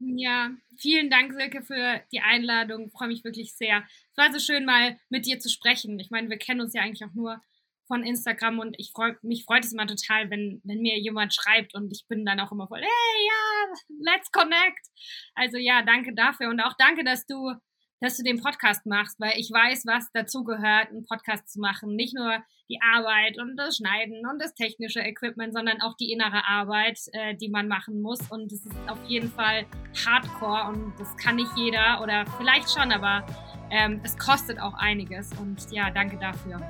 Ja, 0.00 0.50
vielen 0.76 1.10
Dank, 1.10 1.32
Silke, 1.32 1.62
für 1.62 2.00
die 2.12 2.20
Einladung. 2.20 2.86
Ich 2.86 2.92
freue 2.92 3.08
mich 3.08 3.24
wirklich 3.24 3.54
sehr. 3.54 3.82
Es 4.12 4.16
war 4.16 4.32
so 4.32 4.38
schön, 4.38 4.64
mal 4.64 4.96
mit 5.08 5.26
dir 5.26 5.40
zu 5.40 5.48
sprechen. 5.48 5.98
Ich 5.98 6.10
meine, 6.10 6.30
wir 6.30 6.38
kennen 6.38 6.60
uns 6.60 6.72
ja 6.72 6.82
eigentlich 6.82 7.04
auch 7.04 7.14
nur 7.14 7.42
von 7.88 8.04
Instagram 8.04 8.60
und 8.60 8.76
ich 8.78 8.92
freu, 8.94 9.14
mich 9.22 9.44
freut 9.44 9.64
es 9.64 9.72
immer 9.72 9.86
total, 9.86 10.30
wenn, 10.30 10.60
wenn 10.64 10.80
mir 10.80 10.98
jemand 10.98 11.34
schreibt 11.34 11.74
und 11.74 11.90
ich 11.90 12.06
bin 12.06 12.24
dann 12.24 12.38
auch 12.38 12.52
immer 12.52 12.68
voll, 12.68 12.80
hey, 12.80 13.26
ja, 13.26 14.12
let's 14.12 14.30
connect. 14.30 14.86
Also 15.34 15.56
ja, 15.58 15.82
danke 15.82 16.14
dafür 16.14 16.50
und 16.50 16.60
auch 16.60 16.74
danke, 16.78 17.02
dass 17.02 17.26
du, 17.26 17.54
dass 18.00 18.16
du 18.16 18.22
den 18.22 18.40
Podcast 18.40 18.86
machst, 18.86 19.18
weil 19.18 19.32
ich 19.36 19.50
weiß, 19.50 19.84
was 19.86 20.08
dazu 20.12 20.44
gehört, 20.44 20.90
einen 20.90 21.04
Podcast 21.06 21.50
zu 21.50 21.58
machen. 21.60 21.96
Nicht 21.96 22.14
nur 22.14 22.44
die 22.68 22.80
Arbeit 22.82 23.38
und 23.40 23.56
das 23.56 23.78
Schneiden 23.78 24.26
und 24.30 24.40
das 24.40 24.54
technische 24.54 25.00
Equipment, 25.00 25.54
sondern 25.54 25.80
auch 25.80 25.96
die 25.96 26.12
innere 26.12 26.46
Arbeit, 26.46 27.00
äh, 27.12 27.34
die 27.34 27.48
man 27.48 27.66
machen 27.66 28.02
muss. 28.02 28.20
Und 28.30 28.52
es 28.52 28.66
ist 28.66 28.76
auf 28.88 29.02
jeden 29.06 29.30
Fall 29.30 29.66
Hardcore 30.04 30.68
und 30.68 30.92
das 30.98 31.16
kann 31.16 31.36
nicht 31.36 31.50
jeder 31.56 32.00
oder 32.02 32.26
vielleicht 32.36 32.70
schon, 32.70 32.92
aber 32.92 33.26
ähm, 33.70 34.00
es 34.04 34.16
kostet 34.18 34.60
auch 34.60 34.74
einiges. 34.74 35.32
Und 35.40 35.70
ja, 35.72 35.90
danke 35.90 36.18
dafür. 36.18 36.60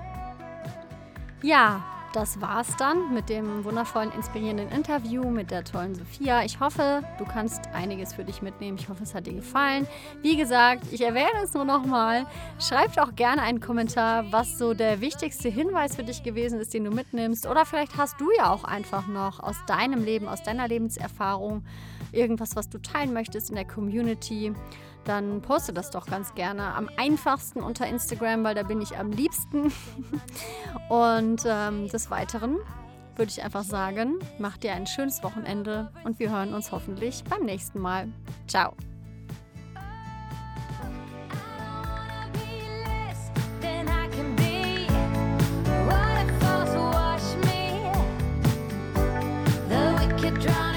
Ja, 1.42 1.84
das 2.12 2.40
war's 2.40 2.74
dann 2.78 3.14
mit 3.14 3.28
dem 3.28 3.64
wundervollen, 3.64 4.10
inspirierenden 4.10 4.70
Interview 4.70 5.30
mit 5.30 5.52
der 5.52 5.62
tollen 5.62 5.94
Sophia. 5.94 6.42
Ich 6.42 6.58
hoffe, 6.58 7.02
du 7.18 7.24
kannst 7.24 7.68
einiges 7.74 8.14
für 8.14 8.24
dich 8.24 8.42
mitnehmen. 8.42 8.76
Ich 8.80 8.88
hoffe, 8.88 9.04
es 9.04 9.14
hat 9.14 9.26
dir 9.26 9.34
gefallen. 9.34 9.86
Wie 10.20 10.36
gesagt, 10.36 10.84
ich 10.90 11.02
erwähne 11.02 11.42
es 11.44 11.54
nur 11.54 11.64
nochmal. 11.64 12.26
Schreib 12.58 12.98
auch 12.98 13.14
gerne 13.14 13.42
einen 13.42 13.60
Kommentar, 13.60 14.32
was 14.32 14.58
so 14.58 14.74
der 14.74 15.00
wichtigste 15.00 15.48
Hinweis 15.48 15.94
für 15.94 16.02
dich 16.02 16.24
gewesen 16.24 16.58
ist, 16.58 16.74
den 16.74 16.84
du 16.84 16.90
mitnimmst. 16.90 17.46
Oder 17.46 17.64
vielleicht 17.64 17.96
hast 17.96 18.20
du 18.20 18.30
ja 18.36 18.50
auch 18.50 18.64
einfach 18.64 19.06
noch 19.06 19.38
aus 19.38 19.56
deinem 19.66 20.02
Leben, 20.02 20.26
aus 20.26 20.42
deiner 20.42 20.66
Lebenserfahrung 20.66 21.62
irgendwas, 22.12 22.56
was 22.56 22.68
du 22.68 22.78
teilen 22.78 23.12
möchtest 23.12 23.50
in 23.50 23.56
der 23.56 23.66
Community, 23.66 24.52
dann 25.04 25.40
poste 25.40 25.72
das 25.72 25.90
doch 25.90 26.06
ganz 26.06 26.34
gerne. 26.34 26.74
Am 26.74 26.90
einfachsten 26.96 27.62
unter 27.62 27.86
Instagram, 27.86 28.44
weil 28.44 28.54
da 28.54 28.62
bin 28.62 28.80
ich 28.80 28.96
am 28.96 29.10
liebsten. 29.10 29.72
Und 30.88 31.42
ähm, 31.46 31.88
des 31.88 32.10
Weiteren 32.10 32.58
würde 33.16 33.30
ich 33.30 33.42
einfach 33.42 33.64
sagen, 33.64 34.18
mach 34.38 34.56
dir 34.56 34.74
ein 34.74 34.86
schönes 34.86 35.24
Wochenende 35.24 35.90
und 36.04 36.20
wir 36.20 36.30
hören 36.30 36.54
uns 36.54 36.70
hoffentlich 36.70 37.24
beim 37.24 37.44
nächsten 37.44 37.80
Mal. 37.80 38.08
Ciao. 38.46 38.76
could 50.20 50.40
drive 50.40 50.67